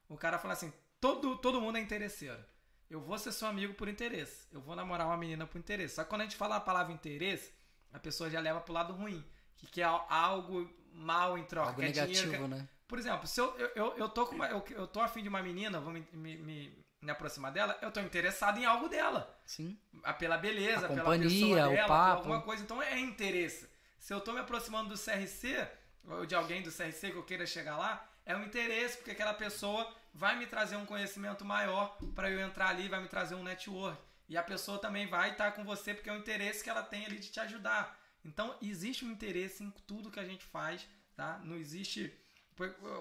[0.09, 2.45] O cara fala assim: todo, todo mundo é interesseiro.
[2.89, 4.47] Eu vou ser seu amigo por interesse.
[4.53, 5.97] Eu vou namorar uma menina por interesse.
[5.97, 7.53] Só que quando a gente fala a palavra interesse,
[7.93, 9.25] a pessoa já leva pro lado ruim.
[9.57, 11.71] Que quer algo mal em troca.
[11.71, 12.69] Algo negativo, dinheiro, né?
[12.87, 15.43] Por exemplo, se eu, eu, eu, tô com uma, eu, eu tô afim de uma
[15.43, 19.39] menina, vou me, me, me, me aproximar dela, eu tô interessado em algo dela.
[19.45, 19.79] Sim.
[20.19, 22.19] Pela beleza, a pela companhia, pessoa dela, o papo.
[22.19, 22.63] alguma coisa.
[22.63, 23.69] Então é interesse.
[23.99, 25.67] Se eu tô me aproximando do CRC,
[26.05, 29.35] ou de alguém do CRC que eu queira chegar lá, é um interesse, porque aquela
[29.35, 33.43] pessoa vai me trazer um conhecimento maior para eu entrar ali, vai me trazer um
[33.43, 34.01] network.
[34.29, 37.07] E a pessoa também vai estar com você porque é um interesse que ela tem
[37.07, 37.99] ali de te ajudar.
[38.25, 41.41] Então, existe um interesse em tudo que a gente faz, tá?
[41.45, 42.13] Não existe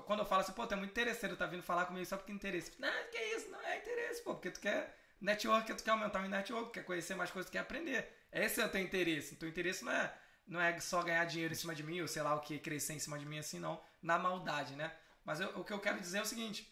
[0.06, 2.32] quando eu falo assim, pô, tu é muito interesseiro, tá vindo falar comigo só porque
[2.32, 2.74] interesse.
[2.78, 3.50] Não, que é isso?
[3.50, 7.16] Não é interesse, pô, porque tu quer network, tu quer aumentar o network, quer conhecer
[7.16, 8.28] mais coisas, tu quer aprender.
[8.32, 9.38] Esse é o teu interesse.
[9.42, 10.14] O interesse não é,
[10.46, 12.94] não é só ganhar dinheiro em cima de mim, ou sei lá o que, crescer
[12.94, 13.82] em cima de mim assim, não.
[14.02, 14.94] Na maldade, né?
[15.24, 16.70] Mas eu, o que eu quero dizer é o seguinte: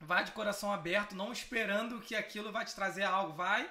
[0.00, 3.32] vai de coração aberto, não esperando que aquilo vai te trazer algo.
[3.32, 3.70] Vai,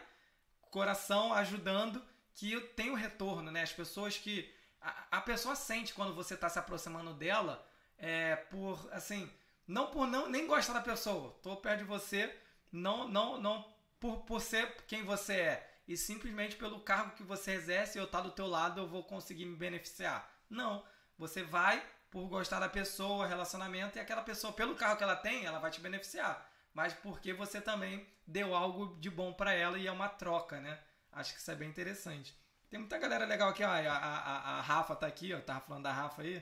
[0.69, 2.01] coração ajudando,
[2.33, 3.61] que tem o retorno, né?
[3.61, 4.49] As pessoas que.
[4.79, 7.69] A, a pessoa sente quando você está se aproximando dela
[8.01, 9.31] é, por assim,
[9.67, 12.35] não por não nem gostar da pessoa, tô perto de você,
[12.71, 17.51] não não não por, por ser quem você é e simplesmente pelo cargo que você
[17.51, 20.29] exerce, eu tá do teu lado, eu vou conseguir me beneficiar.
[20.49, 20.83] Não,
[21.17, 25.45] você vai por gostar da pessoa, relacionamento e aquela pessoa pelo cargo que ela tem,
[25.45, 29.87] ela vai te beneficiar, mas porque você também deu algo de bom para ela e
[29.87, 30.79] é uma troca, né?
[31.11, 32.35] Acho que isso é bem interessante.
[32.69, 33.69] Tem muita galera legal aqui, ó.
[33.69, 35.41] A, a, a Rafa tá aqui, ó.
[35.41, 36.41] Tava falando da Rafa aí.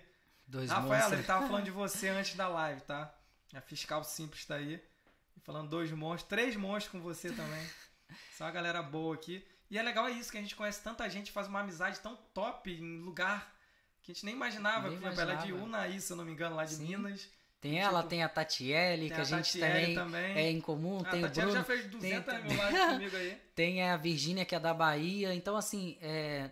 [0.50, 1.14] Dois Rafael, monstros.
[1.14, 3.14] ele tava falando de você antes da live, tá?
[3.54, 4.82] A fiscal simples tá aí.
[5.43, 7.66] Falando dois monstros, três monstros com você também.
[8.38, 9.45] Só uma galera boa aqui.
[9.70, 12.16] E é legal é isso, que a gente conhece tanta gente, faz uma amizade tão
[12.34, 13.56] top em lugar
[14.02, 14.89] que a gente nem imaginava.
[14.89, 15.64] Nem exemplo, ela é de imaginava.
[15.66, 16.88] Unaí, se eu não me engano, lá de Sim.
[16.88, 17.30] Minas.
[17.62, 20.34] Tem ela, Tipo, tem a Tatiele, que a, a gente também, também.
[20.38, 23.16] é em comum, Ah, tem a o Bruno, já fez 200 tem- mil lives comigo
[23.18, 23.41] aí.
[23.54, 25.34] tem a Virgínia, que é da Bahia.
[25.36, 26.50] Então, assim, é,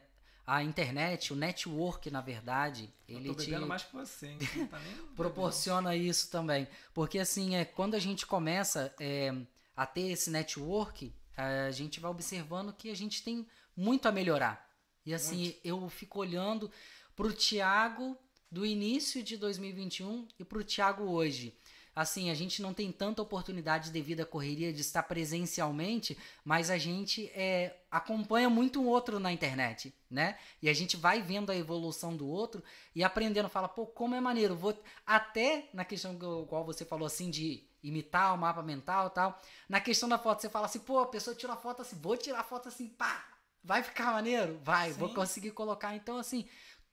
[0.48, 4.40] a internet, o network, na verdade, Eu ele te mais que você, hein?
[4.72, 4.80] Tá
[5.14, 6.66] proporciona isso também.
[6.94, 9.36] Porque, assim, é, quando a gente começa é,
[9.76, 13.46] a ter esse network, a gente vai observando que a gente tem
[13.76, 14.66] muito a melhorar.
[15.06, 16.72] E, assim, eu fico olhando
[17.14, 18.18] pro Thiago
[18.50, 21.54] do início de 2021 e pro Thiago hoje.
[21.98, 26.78] Assim, a gente não tem tanta oportunidade devido à correria de estar presencialmente, mas a
[26.78, 30.38] gente é, acompanha muito um outro na internet, né?
[30.62, 34.22] E a gente vai vendo a evolução do outro e aprendendo, fala, pô, como é
[34.22, 34.56] maneiro.
[34.56, 39.42] Vou até na questão qual você falou assim de imitar o mapa mental e tal.
[39.68, 42.16] Na questão da foto, você fala assim, pô, a pessoa tira a foto assim, vou
[42.16, 43.26] tirar a foto assim, pá,
[43.64, 44.60] vai ficar maneiro?
[44.64, 45.16] Vai, vou Sim.
[45.16, 45.96] conseguir colocar.
[45.96, 46.48] Então, assim,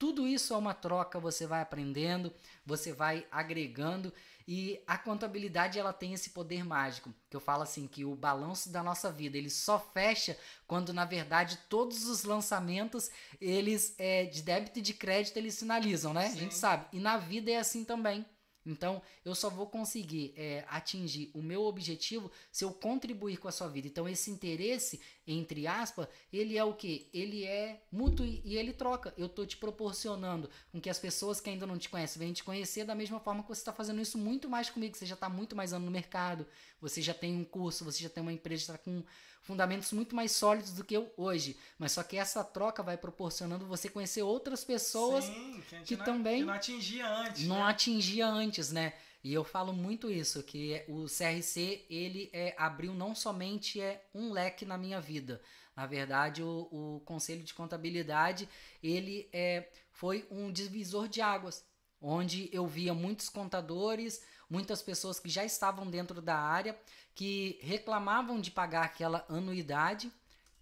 [0.05, 2.31] tudo isso é uma troca, você vai aprendendo,
[2.67, 4.13] você vai agregando
[4.47, 8.69] e a contabilidade ela tem esse poder mágico, que eu falo assim que o balanço
[8.69, 14.43] da nossa vida, ele só fecha quando na verdade todos os lançamentos, eles é, de
[14.43, 16.27] débito e de crédito eles sinalizam, né?
[16.27, 16.39] A Sim.
[16.41, 16.85] gente sabe.
[16.93, 18.27] E na vida é assim também.
[18.67, 23.53] Então, eu só vou conseguir é, atingir o meu objetivo se eu contribuir com a
[23.53, 23.87] sua vida.
[23.87, 27.09] Então, esse interesse, entre aspas, ele é o que?
[27.13, 29.13] Ele é mútuo e ele troca.
[29.19, 32.45] Eu tô te proporcionando com que as pessoas que ainda não te conhecem venham te
[32.45, 34.97] conhecer da mesma forma que você está fazendo isso muito mais comigo.
[34.97, 36.47] Você já está muito mais ano no mercado,
[36.81, 39.03] você já tem um curso, você já tem uma empresa tá com
[39.45, 41.57] fundamentos muito mais sólidos do que eu hoje.
[41.79, 46.05] Mas só que essa troca vai proporcionando você conhecer outras pessoas Sim, que, que não,
[46.05, 47.47] também que não atingia antes.
[47.47, 47.63] não né?
[47.63, 48.95] atingia antes, né?
[49.23, 54.31] E eu falo muito isso, que o CRC, ele é, abriu não somente é, um
[54.31, 55.41] leque na minha vida.
[55.75, 58.49] Na verdade, o, o Conselho de Contabilidade,
[58.83, 61.65] ele é, foi um divisor de águas,
[62.01, 66.79] onde eu via muitos contadores, muitas pessoas que já estavam dentro da área,
[67.15, 70.11] que reclamavam de pagar aquela anuidade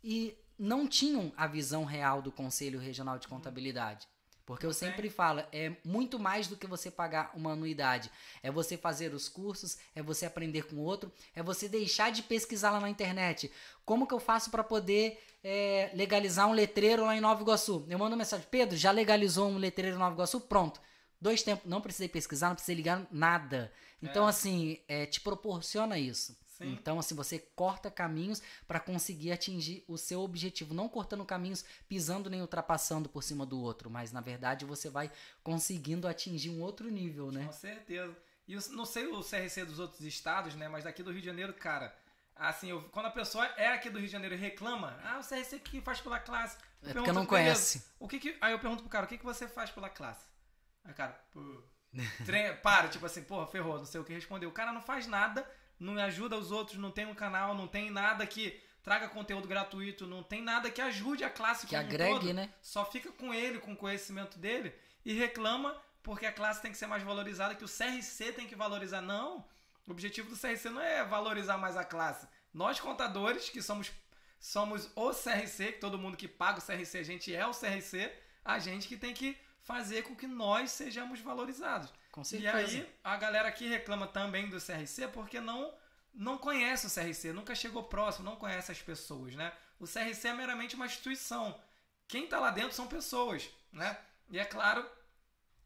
[0.03, 4.07] e não tinham a visão real do Conselho Regional de Contabilidade.
[4.45, 4.91] Porque eu tem.
[4.91, 8.11] sempre falo, é muito mais do que você pagar uma anuidade.
[8.43, 12.73] É você fazer os cursos, é você aprender com outro, é você deixar de pesquisar
[12.73, 13.51] lá na internet.
[13.85, 17.87] Como que eu faço para poder é, legalizar um letreiro lá em Nova Iguaçu?
[17.89, 20.41] Eu mando mensagem, Pedro, já legalizou um letreiro em Nova Iguaçu?
[20.41, 20.81] Pronto.
[21.21, 23.73] Dois tempos, não precisei pesquisar, não precisei ligar nada.
[24.03, 24.31] Então, É.
[24.31, 26.37] assim, é, te proporciona isso.
[26.63, 26.73] Sim.
[26.73, 30.75] Então, assim, você corta caminhos para conseguir atingir o seu objetivo.
[30.75, 33.91] Não cortando caminhos, pisando nem ultrapassando por cima do outro.
[33.91, 35.11] Mas, na verdade, você vai
[35.43, 37.45] conseguindo atingir um outro nível, né?
[37.47, 38.17] Com certeza.
[38.47, 40.69] E eu não sei o CRC dos outros estados, né?
[40.69, 41.95] Mas daqui do Rio de Janeiro, cara,
[42.35, 45.23] Assim, eu, quando a pessoa é aqui do Rio de Janeiro e reclama, ah, o
[45.23, 46.57] CRC que faz pela classe.
[46.83, 47.85] Eu É porque não conhece.
[48.01, 50.27] O que que, aí eu pergunto pro cara, o que, que você faz pela classe?
[50.83, 51.63] Aí o cara, pô,
[52.25, 54.47] tre- para, tipo assim, porra, ferrou, não sei o que responder.
[54.47, 55.49] O cara não faz nada,
[55.83, 60.07] não ajuda os outros, não tem um canal, não tem nada que traga conteúdo gratuito,
[60.07, 62.35] não tem nada que ajude a classe Que como um agregue, todo.
[62.35, 62.53] né?
[62.61, 64.73] Só fica com ele, com o conhecimento dele
[65.05, 68.57] e reclama porque a classe tem que ser mais valorizada, que o CRC tem que
[68.57, 69.01] valorizar.
[69.01, 69.45] Não,
[69.87, 72.27] o objetivo do CRC não é valorizar mais a classe.
[72.53, 73.93] Nós, contadores, que somos,
[74.41, 78.13] somos o CRC, que todo mundo que paga o CRC, a gente é o CRC,
[78.45, 81.93] a gente que tem que fazer com que nós sejamos valorizados.
[82.13, 82.57] Com E certeza.
[82.57, 85.75] aí, a galera aqui reclama também do CRC porque não,
[86.15, 89.53] não conhece o CRC, nunca chegou próximo, não conhece as pessoas, né?
[89.81, 91.61] O CRC é meramente uma instituição.
[92.07, 93.99] Quem tá lá dentro são pessoas, né?
[94.31, 94.89] E é claro,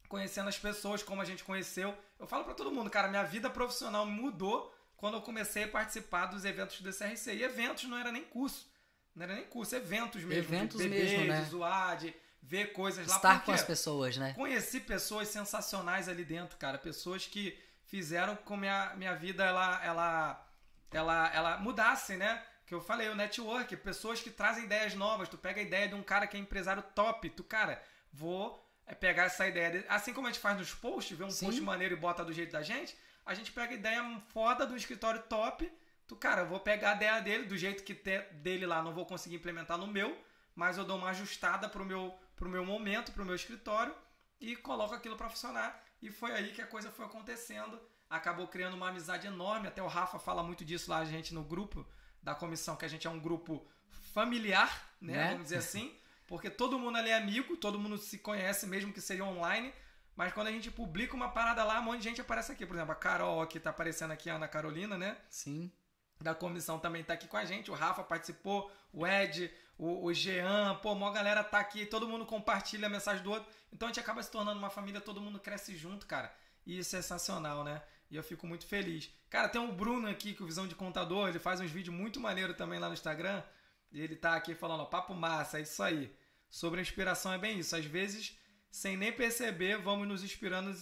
[0.07, 3.49] conhecendo as pessoas como a gente conheceu, eu falo para todo mundo, cara, minha vida
[3.49, 7.35] profissional mudou quando eu comecei a participar dos eventos do CRC.
[7.35, 8.71] E eventos não era nem curso,
[9.15, 11.41] não era nem curso, eventos mesmo, Eventos de mesmo, né?
[11.41, 13.15] de zoar, de ver coisas lá.
[13.15, 14.33] Estar com as pessoas, né?
[14.33, 16.77] Conheci pessoas sensacionais ali dentro, cara.
[16.77, 20.47] Pessoas que fizeram com minha, minha vida ela, ela,
[20.91, 22.43] ela, ela mudasse, né?
[22.65, 25.29] Que eu falei, o network, pessoas que trazem ideias novas.
[25.29, 27.29] Tu pega a ideia de um cara que é empresário top.
[27.29, 27.81] Tu, cara,
[28.11, 29.69] vou é, pegar essa ideia.
[29.69, 29.85] dele.
[29.89, 31.45] Assim como a gente faz nos posts, vê um Sim.
[31.45, 34.75] post maneiro e bota do jeito da gente, a gente pega a ideia foda do
[34.75, 35.69] escritório top.
[36.07, 38.93] Tu, cara, eu vou pegar a ideia dele, do jeito que te, dele lá, não
[38.93, 40.17] vou conseguir implementar no meu,
[40.55, 43.93] mas eu dou uma ajustada pro meu, pro meu momento, pro meu escritório
[44.39, 45.83] e coloco aquilo para funcionar.
[46.01, 47.77] E foi aí que a coisa foi acontecendo.
[48.09, 49.67] Acabou criando uma amizade enorme.
[49.67, 51.85] Até o Rafa fala muito disso lá, a gente no grupo
[52.23, 53.67] da comissão, que a gente é um grupo
[54.13, 55.13] familiar, né?
[55.13, 55.29] Né?
[55.31, 55.93] Vamos dizer assim.
[56.27, 59.73] Porque todo mundo ali é amigo, todo mundo se conhece, mesmo que seja online.
[60.15, 62.65] Mas quando a gente publica uma parada lá, um monte de gente aparece aqui.
[62.65, 65.17] Por exemplo, a Carol aqui tá aparecendo aqui, a Ana Carolina, né?
[65.29, 65.71] Sim.
[66.19, 67.69] da comissão também tá aqui com a gente.
[67.71, 72.25] O Rafa participou, o Ed, o, o Jean, pô, a galera tá aqui, todo mundo
[72.25, 73.47] compartilha a mensagem do outro.
[73.71, 76.33] Então a gente acaba se tornando uma família, todo mundo cresce junto, cara.
[76.65, 77.81] E isso é sensacional, né?
[78.09, 79.09] E eu fico muito feliz.
[79.29, 82.53] Cara, tem o Bruno aqui, com Visão de Contador, ele faz uns vídeos muito maneiro
[82.53, 83.43] também lá no Instagram.
[83.91, 86.15] E ele tá aqui falando, ó, papo massa, é isso aí.
[86.49, 87.75] Sobre a inspiração é bem isso.
[87.75, 88.37] Às vezes,
[88.71, 90.73] sem nem perceber, vamos nos inspirando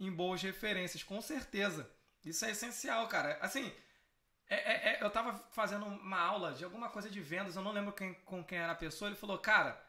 [0.00, 1.88] em boas referências, com certeza.
[2.24, 3.38] Isso é essencial, cara.
[3.40, 3.72] Assim,
[4.54, 7.72] é- é- é, eu tava fazendo uma aula de alguma coisa de vendas, eu não
[7.72, 9.82] lembro quem- com quem era a pessoa, ele falou, cara,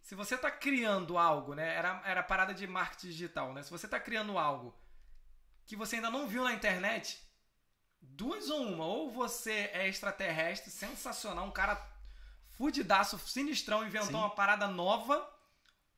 [0.00, 1.74] se você tá criando algo, né?
[1.74, 3.62] Era, era parada de marketing digital, né?
[3.62, 4.74] Se você tá criando algo
[5.66, 7.20] que você ainda não viu na internet,
[8.00, 11.76] duas ou uma, ou você é extraterrestre, sensacional, um cara
[12.52, 14.14] fudidaço, sinistrão, inventou Sim.
[14.16, 15.28] uma parada nova,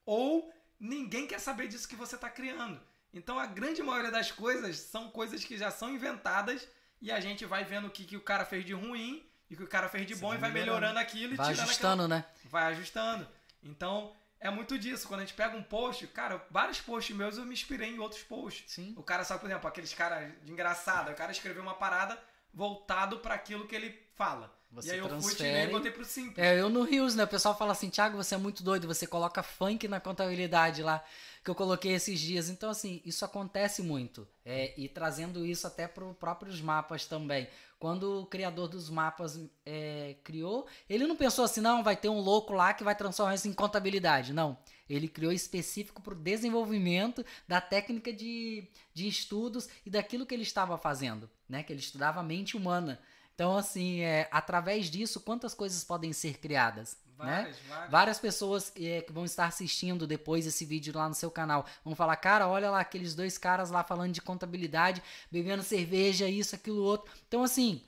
[0.06, 0.50] ou
[0.80, 2.80] ninguém quer saber disso que você está criando.
[3.12, 6.66] Então a grande maioria das coisas são coisas que já são inventadas
[7.00, 9.56] e a gente vai vendo o que, que o cara fez de ruim e o
[9.56, 10.98] que o cara fez de Você bom vai e vai melhorando.
[10.98, 12.18] aquilo e Vai ajustando, né?
[12.18, 13.26] aquela- vai ajustando.
[13.62, 15.08] Então é muito disso.
[15.08, 18.22] Quando a gente pega um post, cara, vários posts meus eu me inspirei em outros
[18.22, 18.70] posts.
[18.72, 18.94] Sim.
[18.96, 22.18] O cara sabe, por exemplo, aqueles caras de engraçado, o cara escreveu uma parada
[22.52, 24.52] voltado para aquilo que ele fala.
[24.70, 25.36] Você e aí eu fui, transfere.
[25.36, 26.38] tirei e botei pro simples.
[26.38, 27.24] É, eu no Rios, né?
[27.24, 31.02] O pessoal fala assim, Thiago, você é muito doido, você coloca funk na contabilidade lá,
[31.42, 32.50] que eu coloquei esses dias.
[32.50, 34.28] Então, assim, isso acontece muito.
[34.44, 37.48] É, e trazendo isso até para os próprios mapas também.
[37.78, 42.20] Quando o criador dos mapas é, criou, ele não pensou assim, não, vai ter um
[42.20, 44.32] louco lá que vai transformar isso em contabilidade.
[44.32, 44.58] Não.
[44.88, 50.42] Ele criou específico para o desenvolvimento da técnica de, de estudos e daquilo que ele
[50.42, 51.62] estava fazendo, né?
[51.62, 53.00] Que ele estudava a mente humana.
[53.38, 56.96] Então, assim, é, através disso, quantas coisas podem ser criadas?
[57.16, 57.42] né?
[57.42, 57.90] Várias, várias.
[57.90, 61.94] Várias pessoas é, que vão estar assistindo depois esse vídeo lá no seu canal vão
[61.94, 66.82] falar: Cara, olha lá aqueles dois caras lá falando de contabilidade, bebendo cerveja, isso, aquilo,
[66.82, 67.12] outro.
[67.28, 67.80] Então, assim,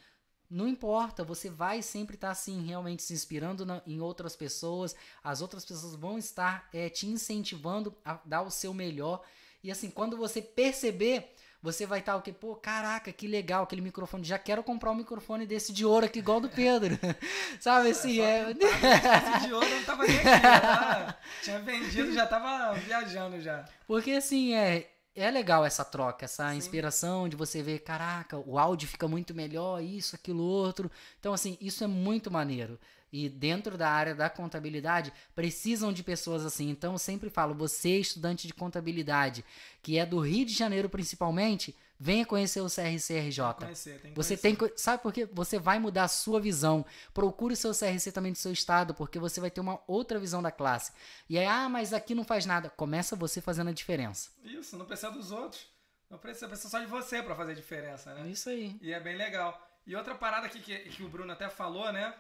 [0.49, 5.41] não importa, você vai sempre estar assim, realmente se inspirando na- em outras pessoas, as
[5.41, 9.21] outras pessoas vão estar é, te incentivando a dar o seu melhor.
[9.65, 12.33] E assim, quando você perceber, você vai estar o que?
[12.33, 14.25] Pô, caraca, que legal aquele microfone.
[14.25, 16.99] Já quero comprar um microfone desse de ouro aqui, igual do Pedro.
[17.61, 18.17] Sabe assim?
[18.17, 20.25] Só É, esse de ouro não tava nem aqui.
[20.31, 23.65] já tinha vendido, já tava viajando já.
[23.87, 26.57] Porque assim, é, é legal essa troca, essa Sim.
[26.57, 30.91] inspiração de você ver, caraca, o áudio fica muito melhor, isso, aquilo, outro.
[31.19, 32.79] Então, assim, isso é muito maneiro.
[33.13, 36.69] E dentro da área da contabilidade, precisam de pessoas assim.
[36.71, 39.45] Então, eu sempre falo, você, estudante de contabilidade,
[39.83, 43.43] que é do Rio de Janeiro principalmente, venha conhecer o CRCRJ.
[43.59, 44.57] Conhecer, tem que Você conhecer.
[44.69, 44.73] tem.
[44.79, 45.29] Sabe por quê?
[45.33, 46.85] Você vai mudar a sua visão.
[47.13, 50.41] Procure o seu CRC também do seu estado, porque você vai ter uma outra visão
[50.43, 50.93] da classe.
[51.29, 52.71] E aí, ah, mas aqui não faz nada.
[52.71, 54.31] Começa você fazendo a diferença.
[54.45, 55.67] Isso, não precisa dos outros.
[56.09, 58.31] Não precisa, precisa só de você pra fazer diferença, É né?
[58.31, 58.77] isso aí.
[58.81, 59.61] E é bem legal.
[59.87, 62.15] E outra parada aqui que, que o Bruno até falou, né?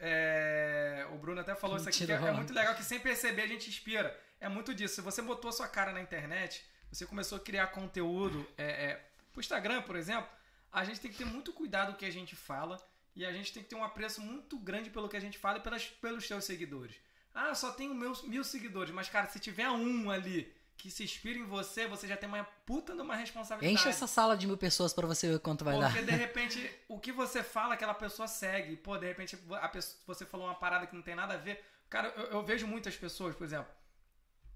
[0.00, 3.42] É, o Bruno até falou isso aqui, que é, é muito legal, que sem perceber
[3.42, 4.18] a gente inspira.
[4.40, 4.96] É muito disso.
[4.96, 9.08] Se você botou a sua cara na internet, você começou a criar conteúdo é, é,
[9.32, 10.28] pro Instagram, por exemplo,
[10.72, 12.78] a gente tem que ter muito cuidado com o que a gente fala
[13.14, 15.58] e a gente tem que ter um apreço muito grande pelo que a gente fala
[15.58, 16.96] e pelas, pelos seus seguidores.
[17.34, 21.36] Ah, só tenho meus mil seguidores, mas cara, se tiver um ali que se inspira
[21.36, 23.74] em você, você já tem uma puta de uma responsabilidade.
[23.74, 25.92] Enche essa sala de mil pessoas para você ver quanto vai Porque, dar.
[25.92, 28.76] Porque de repente o que você fala, aquela pessoa segue.
[28.76, 31.62] Pô, de repente a pessoa, você falou uma parada que não tem nada a ver.
[31.90, 33.70] Cara, eu, eu vejo muitas pessoas, por exemplo,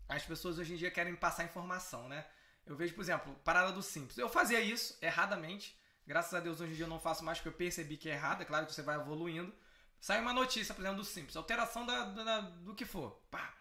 [0.08, 2.24] as pessoas hoje em dia querem passar informação, né?
[2.64, 4.16] Eu vejo, por exemplo, parada do simples.
[4.16, 5.76] Eu fazia isso erradamente.
[6.06, 8.12] Graças a Deus hoje em dia eu não faço mais porque eu percebi que é
[8.12, 8.42] errado.
[8.42, 9.52] É claro que você vai evoluindo.
[10.00, 11.36] Sai uma notícia, por exemplo, do simples.
[11.36, 13.20] Alteração da, da do que for.
[13.28, 13.52] Pá.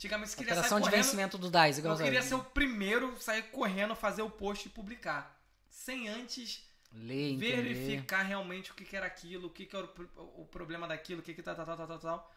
[0.00, 1.04] Antigamente você queria Alteração sair de correndo.
[1.04, 1.78] vencimento do DAIS.
[1.78, 5.38] Eu queria ser o primeiro, sair correndo, fazer o post e publicar.
[5.68, 9.86] Sem antes Ler, verificar realmente o que, que era aquilo, o que, que era
[10.16, 12.34] o, o problema daquilo, o que que tá, tal, tá, tal, tá, tal, tal, tal.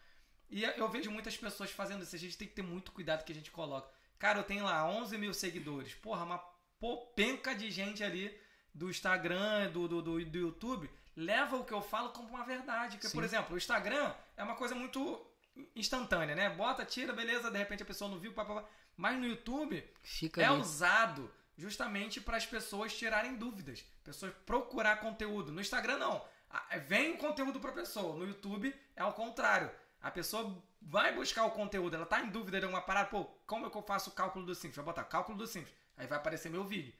[0.50, 2.14] E eu vejo muitas pessoas fazendo isso.
[2.14, 3.88] A gente tem que ter muito cuidado que a gente coloca.
[4.18, 5.94] Cara, eu tenho lá 11 mil seguidores.
[5.94, 6.38] Porra, uma
[6.78, 8.38] popenca de gente ali
[8.74, 10.90] do Instagram, do, do, do, do YouTube.
[11.16, 12.98] Leva o que eu falo como uma verdade.
[12.98, 15.26] Porque, por exemplo, o Instagram é uma coisa muito
[15.74, 16.50] instantânea, né?
[16.50, 18.66] Bota, tira, beleza, de repente a pessoa não viu, papapá.
[18.96, 20.60] Mas no YouTube Fica é ali.
[20.60, 25.52] usado justamente para as pessoas tirarem dúvidas, pessoas procurar conteúdo.
[25.52, 28.14] No Instagram não, Ah, vem conteúdo para a pessoa.
[28.16, 29.70] No YouTube é ao contrário.
[30.00, 33.66] A pessoa vai buscar o conteúdo, ela tá em dúvida de alguma parada, pô, como
[33.66, 34.76] é que eu faço o cálculo do simples?
[34.76, 36.92] Vai botar cálculo do simples, aí vai aparecer meu vídeo.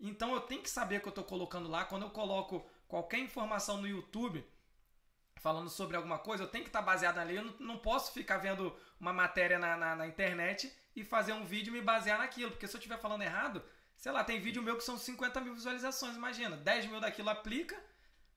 [0.00, 1.84] Então eu tenho que saber o que eu estou colocando lá.
[1.84, 4.44] Quando eu coloco qualquer informação no YouTube
[5.38, 7.36] falando sobre alguma coisa, eu tenho que estar baseado ali.
[7.36, 11.44] Eu não, não posso ficar vendo uma matéria na, na, na, internet e fazer um
[11.44, 12.50] vídeo e me basear naquilo.
[12.50, 13.62] Porque se eu estiver falando errado,
[13.96, 16.56] sei lá, tem vídeo meu que são 50 mil visualizações, imagina.
[16.56, 17.78] 10 mil daquilo aplica.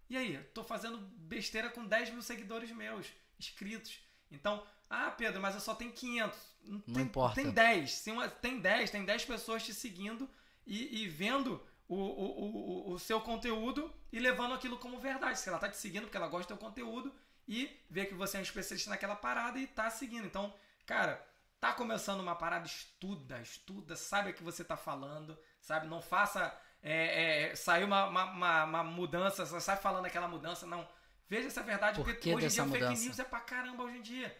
[0.10, 3.08] E aí, estou fazendo besteira com 10 mil seguidores meus,
[3.40, 4.00] inscritos.
[4.30, 6.38] Então, ah, Pedro, mas eu só tenho 500.
[6.66, 7.36] Não, tem, importa.
[7.36, 7.92] Tem 10.
[7.92, 10.30] Se uma, tem 10, tem 10 pessoas te seguindo
[10.66, 15.38] e, e vendo o, o, o, o, seu conteúdo e levando aquilo como verdade.
[15.38, 17.14] Se ela tá te seguindo porque ela gosta do teu conteúdo
[17.46, 20.26] e vê que você é um especialista naquela parada e tá seguindo.
[20.26, 20.54] Então,
[20.86, 21.22] cara,
[21.60, 25.88] tá começando uma parada, estuda, estuda, sabe o que você tá falando, sabe?
[25.88, 26.58] Não faça.
[26.82, 30.88] É, é, saiu uma, uma, uma, mudança, você sai falando aquela mudança, não.
[31.28, 33.04] Veja é verdade, Por porque que hoje em dia dessa fake mudança?
[33.04, 34.38] news é pra caramba hoje em dia.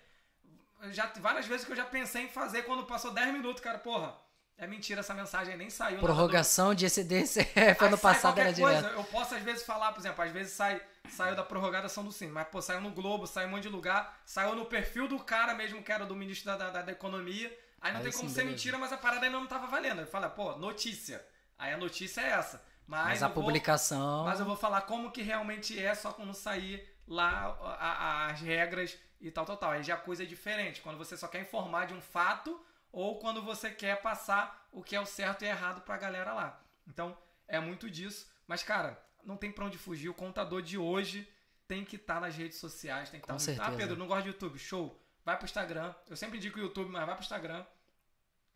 [0.92, 4.18] Já, várias vezes que eu já pensei em fazer quando passou 10 minutos, cara, porra.
[4.62, 5.98] É mentira, essa mensagem nem saiu.
[5.98, 7.42] do- Prorrogação de excedência.
[7.82, 8.86] Ano sai passado era direto.
[8.90, 12.28] Eu posso às vezes falar, por exemplo, às vezes sai, saiu da prorrogação do Sim,
[12.28, 15.18] mas pô, saiu no Globo, saiu em um monte de lugar, saiu no perfil do
[15.20, 17.48] cara mesmo, que era do ministro da, da, da Economia.
[17.82, 18.56] Aí não Aí tem como sim, ser beleza.
[18.56, 20.02] mentira, mas a parada ainda não tava valendo.
[20.02, 21.26] Ele fala, pô, notícia.
[21.58, 22.64] Aí a notícia é essa.
[22.88, 24.26] Mas, Mas a vou- publicação.
[24.26, 28.40] mas eu vou falar como que realmente é, só quando sair lá a- a- as
[28.42, 29.72] regras e tal, tal, tal.
[29.72, 30.82] Aí já a coisa é diferente.
[30.82, 32.60] Quando você só quer informar de um fato
[32.92, 36.62] ou quando você quer passar o que é o certo e errado pra galera lá.
[36.88, 37.18] Então,
[37.48, 38.30] é muito disso.
[38.48, 40.10] Mas, cara, não tem pra onde fugir.
[40.10, 41.28] O contador de hoje
[41.68, 43.10] tem que estar nas redes sociais.
[43.10, 43.62] Tem que estar no...
[43.62, 43.78] Ah.
[43.78, 44.58] Pedro, não gosto de YouTube.
[44.60, 45.00] Show.
[45.24, 45.94] Vai pro Instagram.
[46.10, 47.66] Eu sempre indico o YouTube, mas vai pro Instagram.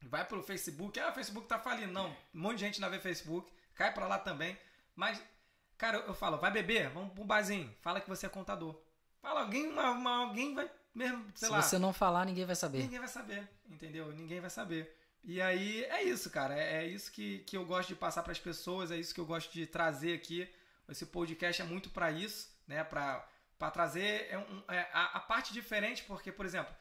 [0.04, 1.00] Vai pro Facebook.
[1.00, 1.92] Ah, o Facebook tá falindo.
[1.94, 3.52] Não, um monte de gente não vê Facebook.
[3.74, 4.58] Cai pra lá também.
[4.96, 5.22] Mas,
[5.78, 6.90] cara, eu falo, vai beber?
[6.90, 7.74] Vamos pro barzinho.
[7.82, 8.80] Fala que você é contador.
[9.22, 11.62] Fala, alguém, uma- uma- alguém vai mesmo, sei Se lá.
[11.62, 12.80] você não falar, ninguém vai saber.
[12.80, 14.12] Ninguém vai saber, entendeu?
[14.14, 14.96] Ninguém vai saber.
[15.24, 16.56] E aí é isso, cara.
[16.58, 19.20] É, é isso que, que eu gosto de passar para as pessoas, é isso que
[19.20, 20.48] eu gosto de trazer aqui.
[20.88, 22.84] Esse podcast é muito para isso, né?
[22.84, 23.28] Para
[23.74, 26.74] trazer é um- é, a, a parte diferente, porque, por exemplo,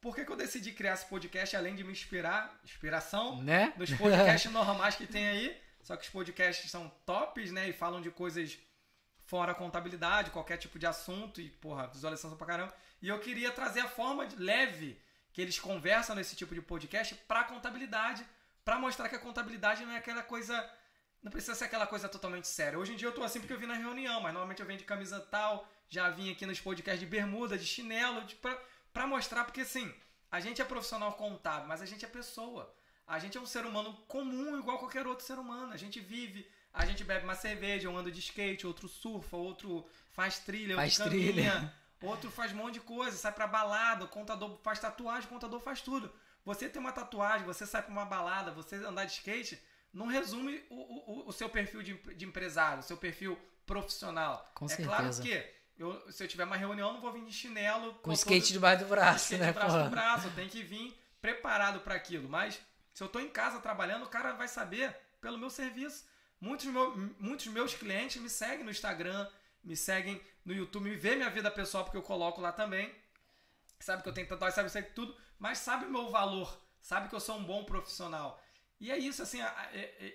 [0.00, 2.60] por que, que eu decidi criar esse podcast além de me inspirar?
[2.62, 3.72] Inspiração Né?
[3.78, 5.58] dos podcasts normais que tem aí.
[5.82, 7.68] Só que os podcasts são tops, né?
[7.68, 8.58] E falam de coisas
[9.26, 11.40] fora contabilidade, qualquer tipo de assunto.
[11.40, 12.74] E, porra, visualização pra caramba.
[13.02, 15.00] E eu queria trazer a forma leve
[15.32, 18.26] que eles conversam nesse tipo de podcast pra contabilidade.
[18.64, 20.54] Pra mostrar que a contabilidade não é aquela coisa.
[21.22, 22.78] Não precisa ser aquela coisa totalmente séria.
[22.78, 24.78] Hoje em dia eu tô assim porque eu vim na reunião, mas normalmente eu venho
[24.78, 28.56] de camisa tal, já vim aqui nos podcasts de bermuda, de chinelo, de, pra,
[28.92, 29.92] pra mostrar, porque assim,
[30.30, 32.72] a gente é profissional contábil, mas a gente é pessoa.
[33.06, 35.72] A gente é um ser humano comum, igual qualquer outro ser humano.
[35.72, 39.84] A gente vive, a gente bebe uma cerveja, um anda de skate, outro surfa, outro
[40.12, 41.50] faz trilha, Faz outro trilha.
[41.50, 45.32] caminha, outro faz um monte de coisa, sai pra balada, o contador faz tatuagem, o
[45.32, 46.12] contador faz tudo.
[46.44, 49.60] Você tem uma tatuagem, você sai pra uma balada, você andar de skate,
[49.92, 54.48] não resume o, o, o seu perfil de, de empresário, o seu perfil profissional.
[54.54, 55.22] Com é claro certeza.
[55.22, 57.94] que eu, se eu tiver uma reunião, eu não vou vir de chinelo.
[57.94, 59.46] Com skate debaixo do braço, skate né?
[59.48, 59.84] de braço porra?
[59.84, 62.28] no braço, tem que vir preparado para aquilo.
[62.28, 62.60] Mas
[62.92, 66.04] se eu tô em casa trabalhando, o cara vai saber pelo meu serviço.
[66.40, 66.66] Muitos,
[67.18, 69.28] muitos meus clientes me seguem no Instagram,
[69.64, 72.94] me seguem no YouTube, me vê minha vida pessoal, porque eu coloco lá também.
[73.80, 77.14] Sabe que eu tenho tatuagem, sabe, sabe tudo, mas sabe o meu valor, sabe que
[77.14, 78.42] eu sou um bom profissional.
[78.78, 79.38] E é isso, assim,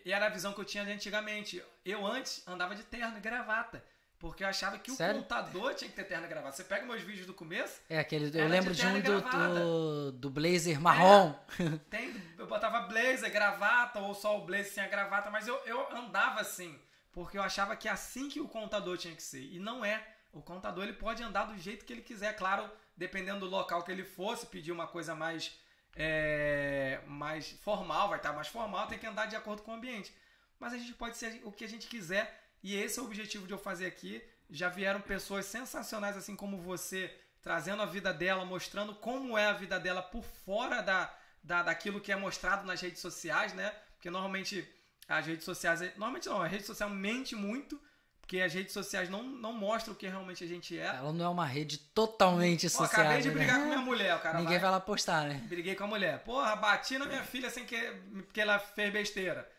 [0.06, 1.64] e era a visão que eu tinha antigamente.
[1.84, 3.84] Eu antes andava de terno e gravata.
[4.22, 5.20] Porque eu achava que Sério?
[5.20, 6.56] o contador tinha que ter terno gravata.
[6.56, 7.82] Você pega meus vídeos do começo.
[7.90, 8.26] É, aquele.
[8.40, 11.34] Eu lembro de, de um do, do, do, blazer marrom.
[11.60, 15.56] É, tem, eu botava blazer, gravata, ou só o blazer sem a gravata, mas eu,
[15.66, 16.80] eu andava assim.
[17.12, 19.42] Porque eu achava que é assim que o contador tinha que ser.
[19.42, 20.06] E não é.
[20.32, 23.92] O contador ele pode andar do jeito que ele quiser, claro, dependendo do local que
[23.92, 25.60] ele fosse, pedir uma coisa mais
[25.96, 30.16] é, mais formal, vai estar mais formal, tem que andar de acordo com o ambiente.
[30.60, 33.48] Mas a gente pode ser o que a gente quiser e esse é o objetivo
[33.48, 34.22] de eu fazer aqui.
[34.50, 39.54] Já vieram pessoas sensacionais assim como você, trazendo a vida dela, mostrando como é a
[39.54, 41.14] vida dela por fora da,
[41.44, 43.74] da daquilo que é mostrado nas redes sociais, né?
[43.96, 44.68] Porque normalmente
[45.08, 47.80] as redes sociais, normalmente não, a rede social mente muito,
[48.20, 50.86] porque as redes sociais não, não mostram o que realmente a gente é.
[50.86, 53.02] Ela não é uma rede totalmente Pô, social.
[53.02, 53.34] Acabei de né?
[53.34, 54.38] brigar com minha mulher, o cara.
[54.38, 55.42] Ninguém vai, vai lá postar, né?
[55.48, 56.20] Briguei com a mulher.
[56.24, 57.78] Porra, bati na minha filha sem que
[58.14, 59.50] porque ela fez besteira.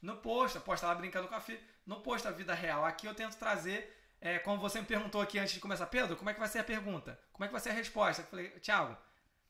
[0.00, 1.60] Não posta, posta ela brincando com a filha.
[1.86, 2.84] Não posta a vida real.
[2.84, 6.30] Aqui eu tento trazer, é, como você me perguntou aqui antes de começar, Pedro, como
[6.30, 7.18] é que vai ser a pergunta?
[7.32, 8.22] Como é que vai ser a resposta?
[8.22, 8.96] Eu falei, Thiago,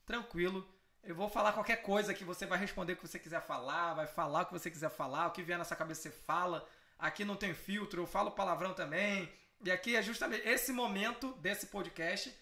[0.07, 0.67] tranquilo.
[1.03, 4.07] Eu vou falar qualquer coisa que você vai responder o que você quiser falar, vai
[4.07, 6.67] falar o que você quiser falar, o que vier na sua cabeça você fala
[7.03, 9.31] aqui não tem filtro, eu falo palavrão também.
[9.65, 12.33] E aqui é justamente esse momento desse podcast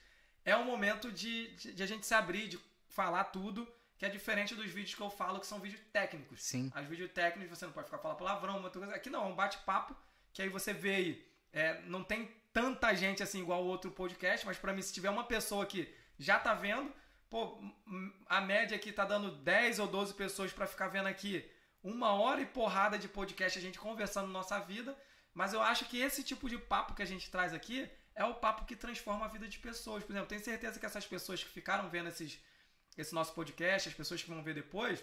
[0.45, 3.67] é um momento de, de, de, a gente se abrir, de falar tudo,
[4.01, 6.43] que é diferente dos vídeos que eu falo, que são vídeos técnicos.
[6.43, 6.73] Sim.
[6.75, 8.95] As vídeos técnicos você não pode ficar falando palavrão, uma coisa.
[8.95, 9.95] Aqui não, é um bate-papo,
[10.33, 11.27] que aí você vê aí.
[11.53, 15.11] É, não tem tanta gente assim igual o outro podcast, mas para mim, se tiver
[15.11, 16.91] uma pessoa que já tá vendo,
[17.29, 17.63] pô,
[18.25, 21.47] a média aqui tá dando 10 ou 12 pessoas para ficar vendo aqui
[21.83, 24.97] uma hora e porrada de podcast a gente conversando nossa vida,
[25.35, 28.33] mas eu acho que esse tipo de papo que a gente traz aqui é o
[28.33, 30.03] papo que transforma a vida de pessoas.
[30.03, 32.41] Por exemplo, tenho certeza que essas pessoas que ficaram vendo esses,
[33.01, 35.03] esse nosso podcast, as pessoas que vão ver depois,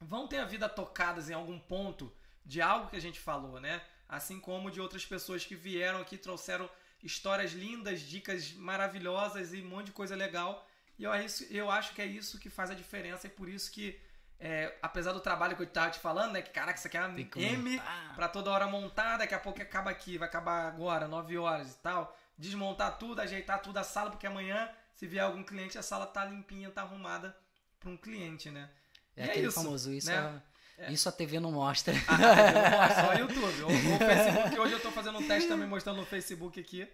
[0.00, 2.12] vão ter a vida tocadas em algum ponto
[2.44, 3.82] de algo que a gente falou, né?
[4.08, 6.68] Assim como de outras pessoas que vieram aqui trouxeram
[7.02, 10.66] histórias lindas, dicas maravilhosas e um monte de coisa legal.
[10.98, 11.12] E eu,
[11.50, 13.98] eu acho que é isso que faz a diferença e por isso que
[14.38, 16.40] é, apesar do trabalho que eu estava te falando, né?
[16.40, 17.82] Que caraca, isso aqui é uma M
[18.14, 21.76] para toda hora montar, daqui a pouco acaba aqui, vai acabar agora, 9 horas e
[21.78, 22.16] tal.
[22.38, 24.70] Desmontar tudo, ajeitar tudo a sala, porque amanhã,
[25.00, 27.34] se vier algum cliente, a sala tá limpinha, tá arrumada
[27.78, 28.68] para um cliente, né?
[29.16, 30.42] É e é aquele é isso, famoso, isso, né?
[30.76, 31.94] é, isso a TV não mostra.
[32.06, 33.62] Ah, não mostra, só o YouTube.
[33.62, 36.86] O, o Facebook, hoje eu tô fazendo um teste também mostrando no Facebook aqui.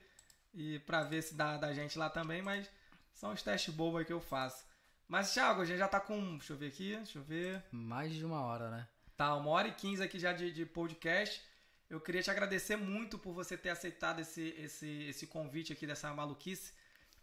[0.54, 2.70] E para ver se dá da gente lá também, mas
[3.12, 4.64] são os testes bobos que eu faço.
[5.08, 6.38] Mas, Thiago, a gente já tá com.
[6.38, 7.60] Deixa eu ver aqui, deixa eu ver.
[7.72, 8.86] Mais de uma hora, né?
[9.16, 11.42] Tá, uma hora e quinze aqui já de, de podcast.
[11.90, 16.14] Eu queria te agradecer muito por você ter aceitado esse, esse, esse convite aqui dessa
[16.14, 16.72] maluquice.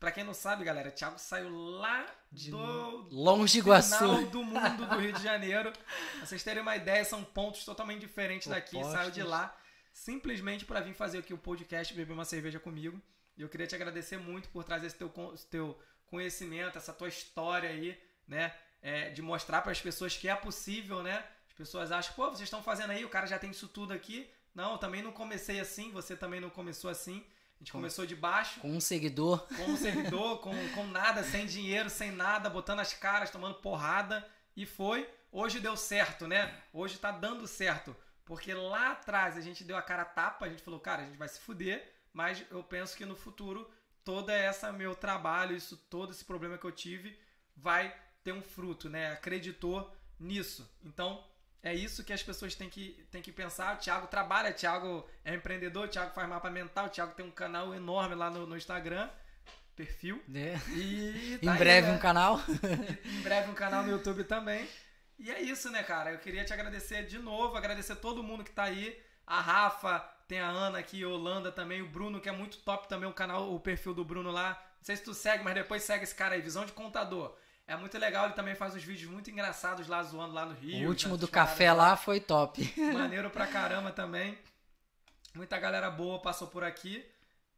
[0.03, 3.97] Pra quem não sabe, galera, Thiago saiu lá de do longe Iguaçu.
[3.99, 5.71] final do mundo do Rio de Janeiro.
[5.71, 8.73] pra vocês terem uma ideia, são pontos totalmente diferentes Opostos.
[8.73, 8.91] daqui.
[8.91, 9.57] Saiu de lá
[9.93, 13.01] simplesmente para vir fazer aqui o podcast, beber uma cerveja comigo.
[13.37, 15.09] E eu queria te agradecer muito por trazer esse teu,
[15.49, 17.97] teu conhecimento, essa tua história aí,
[18.27, 18.53] né?
[18.81, 21.25] É, de mostrar para as pessoas que é possível, né?
[21.47, 24.29] As pessoas acham, pô, vocês estão fazendo aí, o cara já tem isso tudo aqui.
[24.53, 27.25] Não, eu também não comecei assim, você também não começou assim.
[27.63, 28.59] A gente com, começou de baixo.
[28.59, 29.47] Com um seguidor.
[29.55, 34.27] Com um seguidor, com, com nada, sem dinheiro, sem nada, botando as caras, tomando porrada.
[34.53, 35.09] E foi.
[35.31, 36.53] Hoje deu certo, né?
[36.73, 37.95] Hoje tá dando certo.
[38.25, 41.05] Porque lá atrás a gente deu a cara a tapa, a gente falou, cara, a
[41.05, 43.69] gente vai se fuder, mas eu penso que no futuro
[44.03, 47.17] toda essa meu trabalho, isso todo esse problema que eu tive
[47.55, 49.13] vai ter um fruto, né?
[49.13, 50.69] Acreditou nisso.
[50.83, 51.23] Então,
[51.63, 53.75] é isso que as pessoas têm que, têm que pensar.
[53.75, 57.25] O Thiago trabalha, o Thiago é empreendedor, o Thiago faz mapa mental, o Thiago tem
[57.25, 59.09] um canal enorme lá no, no Instagram,
[59.73, 60.21] perfil.
[60.35, 60.55] É.
[60.75, 61.93] E tá em breve né?
[61.93, 62.41] um canal.
[63.05, 64.67] em breve um canal no YouTube também.
[65.17, 66.11] E é isso, né, cara?
[66.11, 69.01] Eu queria te agradecer de novo, agradecer todo mundo que tá aí.
[69.25, 72.89] A Rafa, tem a Ana aqui, a Holanda também, o Bruno, que é muito top
[72.89, 74.61] também, o canal, o perfil do Bruno lá.
[74.79, 77.37] Não sei se tu segue, mas depois segue esse cara aí, Visão de Contador.
[77.65, 80.85] É muito legal, ele também faz uns vídeos muito engraçados lá, zoando lá no Rio.
[80.85, 81.89] O último do café lá.
[81.89, 82.73] lá foi top.
[82.93, 84.37] Maneiro pra caramba também.
[85.33, 87.03] Muita galera boa passou por aqui.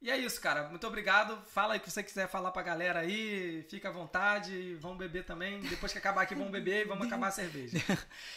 [0.02, 0.70] E é isso, cara.
[0.70, 1.36] Muito obrigado.
[1.48, 3.66] Fala aí o que você quiser falar pra galera aí.
[3.68, 4.76] Fica à vontade.
[4.76, 5.60] Vamos beber também.
[5.62, 7.78] Depois que acabar aqui, vamos beber e vamos acabar a cerveja.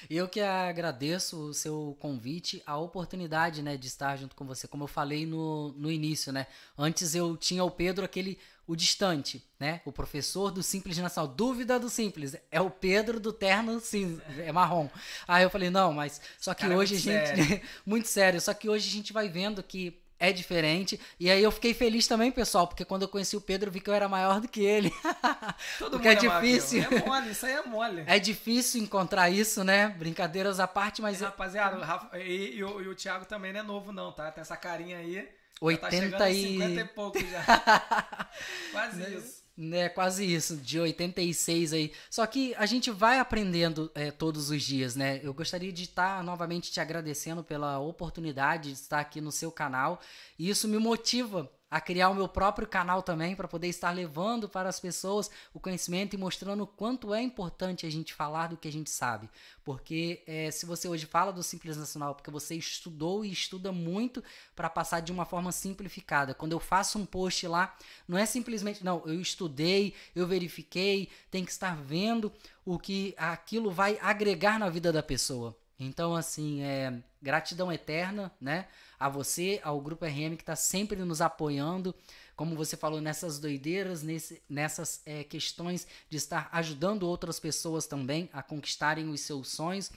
[0.08, 4.66] Eu que agradeço o seu convite, a oportunidade, né, de estar junto com você.
[4.66, 6.46] Como eu falei no, no início, né?
[6.76, 8.38] Antes eu tinha o Pedro, aquele
[8.68, 9.80] o distante, né?
[9.86, 11.26] O professor do Simples Nação.
[11.26, 12.36] Dúvida do Simples.
[12.50, 14.90] É o Pedro do terno cinza, é marrom.
[15.26, 17.48] Aí eu falei, não, mas só que Cara, é hoje é a gente.
[17.48, 17.62] Sério.
[17.86, 18.38] muito sério.
[18.42, 21.00] Só que hoje a gente vai vendo que é diferente.
[21.18, 23.80] E aí eu fiquei feliz também, pessoal, porque quando eu conheci o Pedro, eu vi
[23.80, 24.92] que eu era maior do que ele.
[25.78, 26.82] Todo porque mundo é difícil.
[26.82, 28.04] É mole, isso aí é mole.
[28.06, 29.88] É difícil encontrar isso, né?
[29.88, 31.22] Brincadeiras à parte, mas.
[31.22, 34.12] E, rapaziada, o Rafa, e, e, o, e o Thiago também não é novo, não,
[34.12, 34.30] tá?
[34.30, 35.26] Tem essa carinha aí.
[35.60, 36.58] 80 tá e.
[36.58, 38.30] 50 e pouco já.
[38.72, 39.38] Quase isso.
[39.72, 41.92] É quase isso, de 86 aí.
[42.08, 45.18] Só que a gente vai aprendendo é, todos os dias, né?
[45.20, 50.00] Eu gostaria de estar novamente te agradecendo pela oportunidade de estar aqui no seu canal.
[50.38, 54.48] E isso me motiva a criar o meu próprio canal também para poder estar levando
[54.48, 58.56] para as pessoas o conhecimento e mostrando o quanto é importante a gente falar do
[58.56, 59.28] que a gente sabe.
[59.64, 64.22] Porque é, se você hoje fala do Simples Nacional, porque você estudou e estuda muito
[64.56, 66.34] para passar de uma forma simplificada.
[66.34, 67.76] Quando eu faço um post lá,
[68.06, 72.32] não é simplesmente, não, eu estudei, eu verifiquei, tem que estar vendo
[72.64, 75.56] o que aquilo vai agregar na vida da pessoa.
[75.78, 76.92] Então, assim, é
[77.22, 78.66] gratidão eterna, né?
[78.98, 81.94] A você, ao Grupo RM que está sempre nos apoiando,
[82.34, 88.28] como você falou, nessas doideiras, nesse, nessas é, questões de estar ajudando outras pessoas também
[88.32, 89.90] a conquistarem os seus sonhos.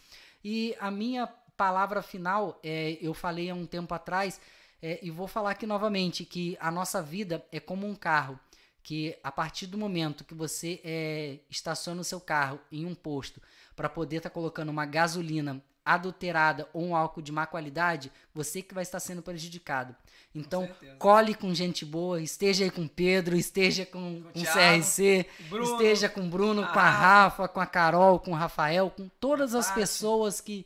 [0.44, 4.40] E a minha palavra final, é, eu falei há um tempo atrás,
[4.82, 8.40] é, e vou falar aqui novamente, que a nossa vida é como um carro
[8.84, 13.40] que a partir do momento que você é, estaciona o seu carro em um posto
[13.76, 18.62] para poder estar tá colocando uma gasolina adulterada ou um álcool de má qualidade, você
[18.62, 19.96] que vai estar sendo prejudicado.
[20.34, 25.26] Então, com cole com gente boa, esteja aí com Pedro, esteja com, com, com CRC,
[25.50, 29.54] Bruno, esteja com Bruno, com a Rafa, com a Carol, com o Rafael, com todas
[29.56, 30.66] as pessoas que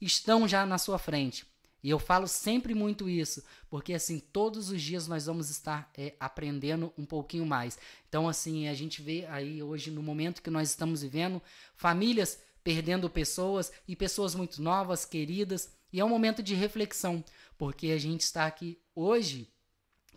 [0.00, 1.46] estão já na sua frente.
[1.82, 6.14] E eu falo sempre muito isso, porque assim, todos os dias nós vamos estar é,
[6.18, 7.78] aprendendo um pouquinho mais.
[8.08, 11.40] Então, assim, a gente vê aí hoje, no momento que nós estamos vivendo,
[11.76, 15.72] famílias perdendo pessoas e pessoas muito novas, queridas.
[15.90, 17.24] E é um momento de reflexão,
[17.56, 19.50] porque a gente está aqui hoje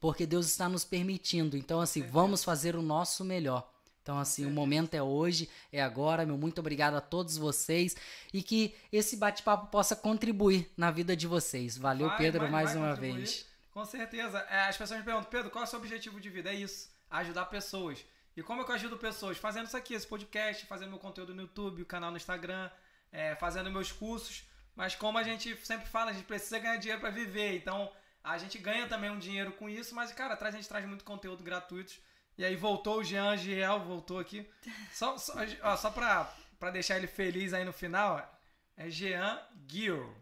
[0.02, 1.56] porque Deus está nos permitindo.
[1.56, 3.72] Então, assim, vamos fazer o nosso melhor.
[4.02, 6.26] Então, assim, o momento é hoje, é agora.
[6.26, 7.96] Meu muito obrigado a todos vocês
[8.34, 11.78] e que esse bate-papo possa contribuir na vida de vocês.
[11.78, 13.18] Valeu, vai, Pedro, vai, mais vai uma contribuir.
[13.20, 13.46] vez.
[13.72, 14.40] Com certeza.
[14.50, 16.50] É, as pessoas me perguntam, Pedro, qual é o seu objetivo de vida?
[16.50, 18.04] É isso, ajudar pessoas.
[18.36, 19.38] E como é que eu ajudo pessoas?
[19.38, 22.70] Fazendo isso aqui, esse podcast, fazendo meu conteúdo no YouTube, o canal no Instagram,
[23.12, 24.44] é, fazendo meus cursos.
[24.76, 27.56] Mas como a gente sempre fala, a gente precisa ganhar dinheiro para viver.
[27.58, 27.92] Então
[28.24, 31.44] a gente ganha também um dinheiro com isso, mas, cara, a gente traz muito conteúdo
[31.44, 31.94] gratuito.
[32.38, 34.50] E aí voltou o Jean Giel, voltou aqui.
[34.92, 35.34] Só, só,
[35.64, 38.40] ó, só pra, pra deixar ele feliz aí no final,
[38.78, 40.16] é Jean Gil.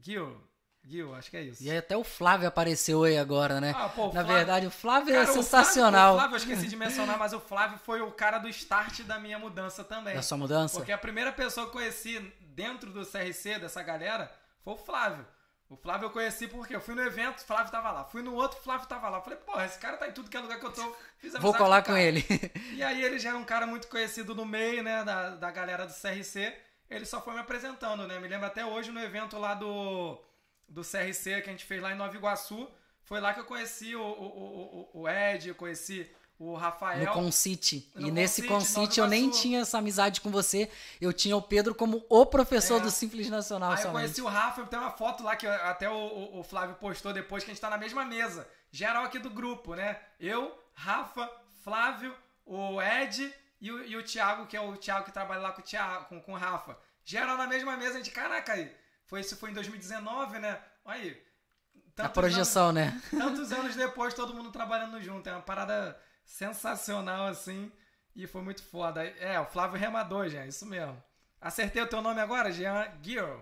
[0.00, 0.40] Gil.
[0.88, 1.62] Gil, acho que é isso.
[1.62, 3.74] E aí até o Flávio apareceu aí agora, né?
[3.76, 4.34] Ah, pô, Na Flávio...
[4.34, 6.14] verdade, o Flávio é cara, é sensacional.
[6.14, 8.48] O Flávio, o Flávio, eu esqueci de mencionar, mas o Flávio foi o cara do
[8.48, 10.14] start da minha mudança também.
[10.14, 10.76] Da sua mudança?
[10.76, 14.30] Porque a primeira pessoa que eu conheci dentro do CRC, dessa galera,
[14.62, 15.26] foi o Flávio.
[15.68, 18.04] O Flávio eu conheci porque eu fui no evento, o Flávio tava lá.
[18.04, 19.20] Fui no outro, o Flávio tava lá.
[19.20, 20.96] falei, porra, esse cara tá em tudo que é lugar que eu tô.
[21.40, 22.24] Vou colar com, com ele.
[22.72, 25.84] E aí ele já é um cara muito conhecido no meio, né, da, da galera
[25.84, 26.54] do CRC.
[26.88, 28.20] Ele só foi me apresentando, né?
[28.20, 30.22] Me lembro até hoje no evento lá do
[30.68, 32.68] do CRC que a gente fez lá em Nova Iguaçu.
[33.02, 37.06] Foi lá que eu conheci o, o, o, o Ed, eu conheci o Rafael.
[37.06, 37.90] No Concite.
[37.96, 40.70] E nesse Concite eu nem tinha essa amizade com você.
[41.00, 42.80] Eu tinha o Pedro como o professor é.
[42.80, 43.94] do Simples Nacional Aí somente.
[43.94, 47.42] eu conheci o Rafa, tem uma foto lá que até o, o, Flávio postou depois
[47.42, 48.46] que a gente tá na mesma mesa.
[48.70, 49.98] Geral aqui do grupo, né?
[50.20, 51.30] Eu, Rafa,
[51.62, 52.14] Flávio,
[52.44, 55.60] o Ed e o, e o Thiago, que é o Thiago que trabalha lá com
[55.62, 56.76] o, Thiago, com, com o Rafa.
[57.04, 58.70] Geral na mesma mesa, a gente, caraca aí
[59.06, 60.60] foi, isso foi em 2019, né?
[60.84, 61.22] Aí.
[61.96, 63.02] A projeção, anos, né?
[63.10, 65.28] Tantos anos depois, todo mundo trabalhando junto.
[65.28, 67.72] É uma parada sensacional, assim.
[68.14, 69.04] E foi muito foda.
[69.04, 71.02] É, o Flávio Remador, já, isso mesmo.
[71.40, 73.38] Acertei o teu nome agora, Jean Girl.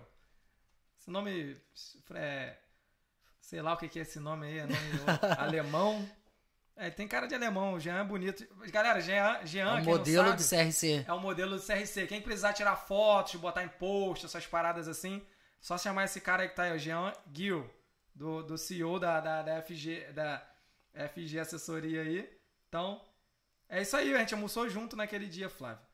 [0.99, 1.59] Esse nome.
[2.13, 2.55] É,
[3.41, 4.77] sei lá o que é esse nome aí, é nome
[5.37, 6.07] alemão.
[6.77, 8.45] É, tem cara de alemão, o Jean é bonito.
[8.69, 11.05] Galera, Jean, Jean é o modelo sabe, do CRC.
[11.07, 12.05] É o modelo do CRC.
[12.05, 15.25] Quem precisar tirar fotos, botar em post, essas paradas assim,
[15.59, 17.69] só chamar esse cara aí que tá aí, o Jean Gil,
[18.13, 20.45] do, do CEO da, da, da, FG, da
[20.93, 22.29] FG Assessoria aí.
[22.69, 23.01] Então,
[23.67, 25.85] é isso aí, a gente almoçou junto naquele dia, Flávio.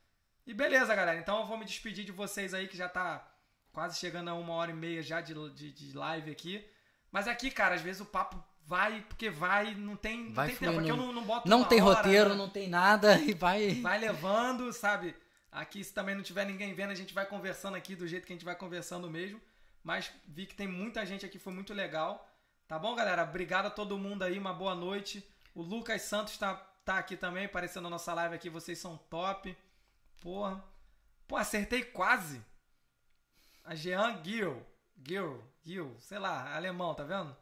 [0.46, 1.20] E beleza, galera.
[1.20, 3.28] Então eu vou me despedir de vocês aí, que já tá
[3.72, 6.66] quase chegando a uma hora e meia já de, de, de live aqui.
[7.12, 10.58] Mas aqui, cara, às vezes o papo vai porque vai, não tem, não vai tem
[10.58, 12.36] tempo, porque eu não, não boto Não tem hora, roteiro, né?
[12.36, 13.76] não tem nada e vai...
[13.76, 15.16] Vai levando, sabe?
[15.52, 18.32] Aqui, se também não tiver ninguém vendo, a gente vai conversando aqui do jeito que
[18.32, 19.42] a gente vai conversando mesmo.
[19.84, 22.28] Mas vi que tem muita gente aqui, foi muito legal.
[22.68, 23.24] Tá bom, galera?
[23.24, 25.28] Obrigado a todo mundo aí, uma boa noite.
[25.54, 26.56] O Lucas Santos tá,
[26.86, 28.50] tá aqui também, aparecendo na nossa live aqui.
[28.50, 29.58] Vocês são top.
[30.22, 30.64] Porra.
[31.28, 32.42] Pô, acertei quase.
[33.64, 34.66] A Jean Gil.
[35.04, 37.36] Gil, Gil, sei lá, alemão, tá vendo?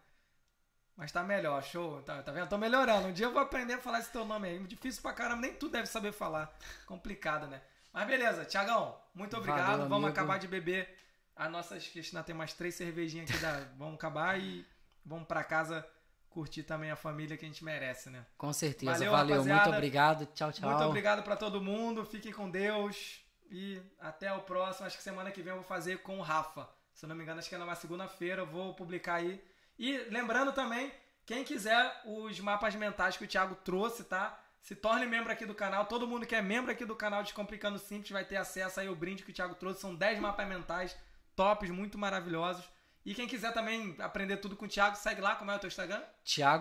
[0.95, 2.01] Mas tá melhor, show.
[2.01, 2.49] Tá, tá vendo?
[2.49, 3.07] Tô melhorando.
[3.07, 4.59] Um dia eu vou aprender a falar esse teu nome aí.
[4.65, 6.53] Difícil pra caramba, nem tu deve saber falar.
[6.85, 7.61] Complicado, né?
[7.93, 9.65] Mas beleza, Tiagão, muito obrigado.
[9.65, 10.09] Valeu, Vamos amigo.
[10.09, 10.98] acabar de beber
[11.39, 11.87] as nossas.
[11.87, 13.39] Que ainda tem mais três cervejinhas aqui.
[13.39, 13.65] Da...
[13.79, 14.65] vamos acabar e
[15.05, 15.87] vamos pra casa
[16.29, 18.23] curtir também a família que a gente merece, né?
[18.37, 18.91] Com certeza.
[18.91, 20.25] Valeu, Valeu, muito obrigado.
[20.27, 20.69] Tchau, tchau.
[20.69, 22.05] Muito obrigado pra todo mundo.
[22.05, 23.21] Fiquem com Deus.
[23.49, 24.85] E até o próximo.
[24.85, 26.69] Acho que semana que vem eu vou fazer com o Rafa.
[26.93, 28.41] Se eu não me engano, acho que é numa segunda-feira.
[28.41, 29.41] Eu vou publicar aí.
[29.77, 30.91] E lembrando também,
[31.25, 34.37] quem quiser os mapas mentais que o Thiago trouxe, tá?
[34.61, 35.85] Se torne membro aqui do canal.
[35.85, 38.95] Todo mundo que é membro aqui do canal Descomplicando Simples vai ter acesso aí ao
[38.95, 39.79] brinde que o Thiago trouxe.
[39.79, 40.95] São 10 mapas mentais
[41.39, 42.65] tops, muito maravilhosos.
[43.05, 45.37] E quem quiser também aprender tudo com o Thiago, segue lá.
[45.37, 46.01] Como é o teu Instagram?
[46.25, 46.57] Thiago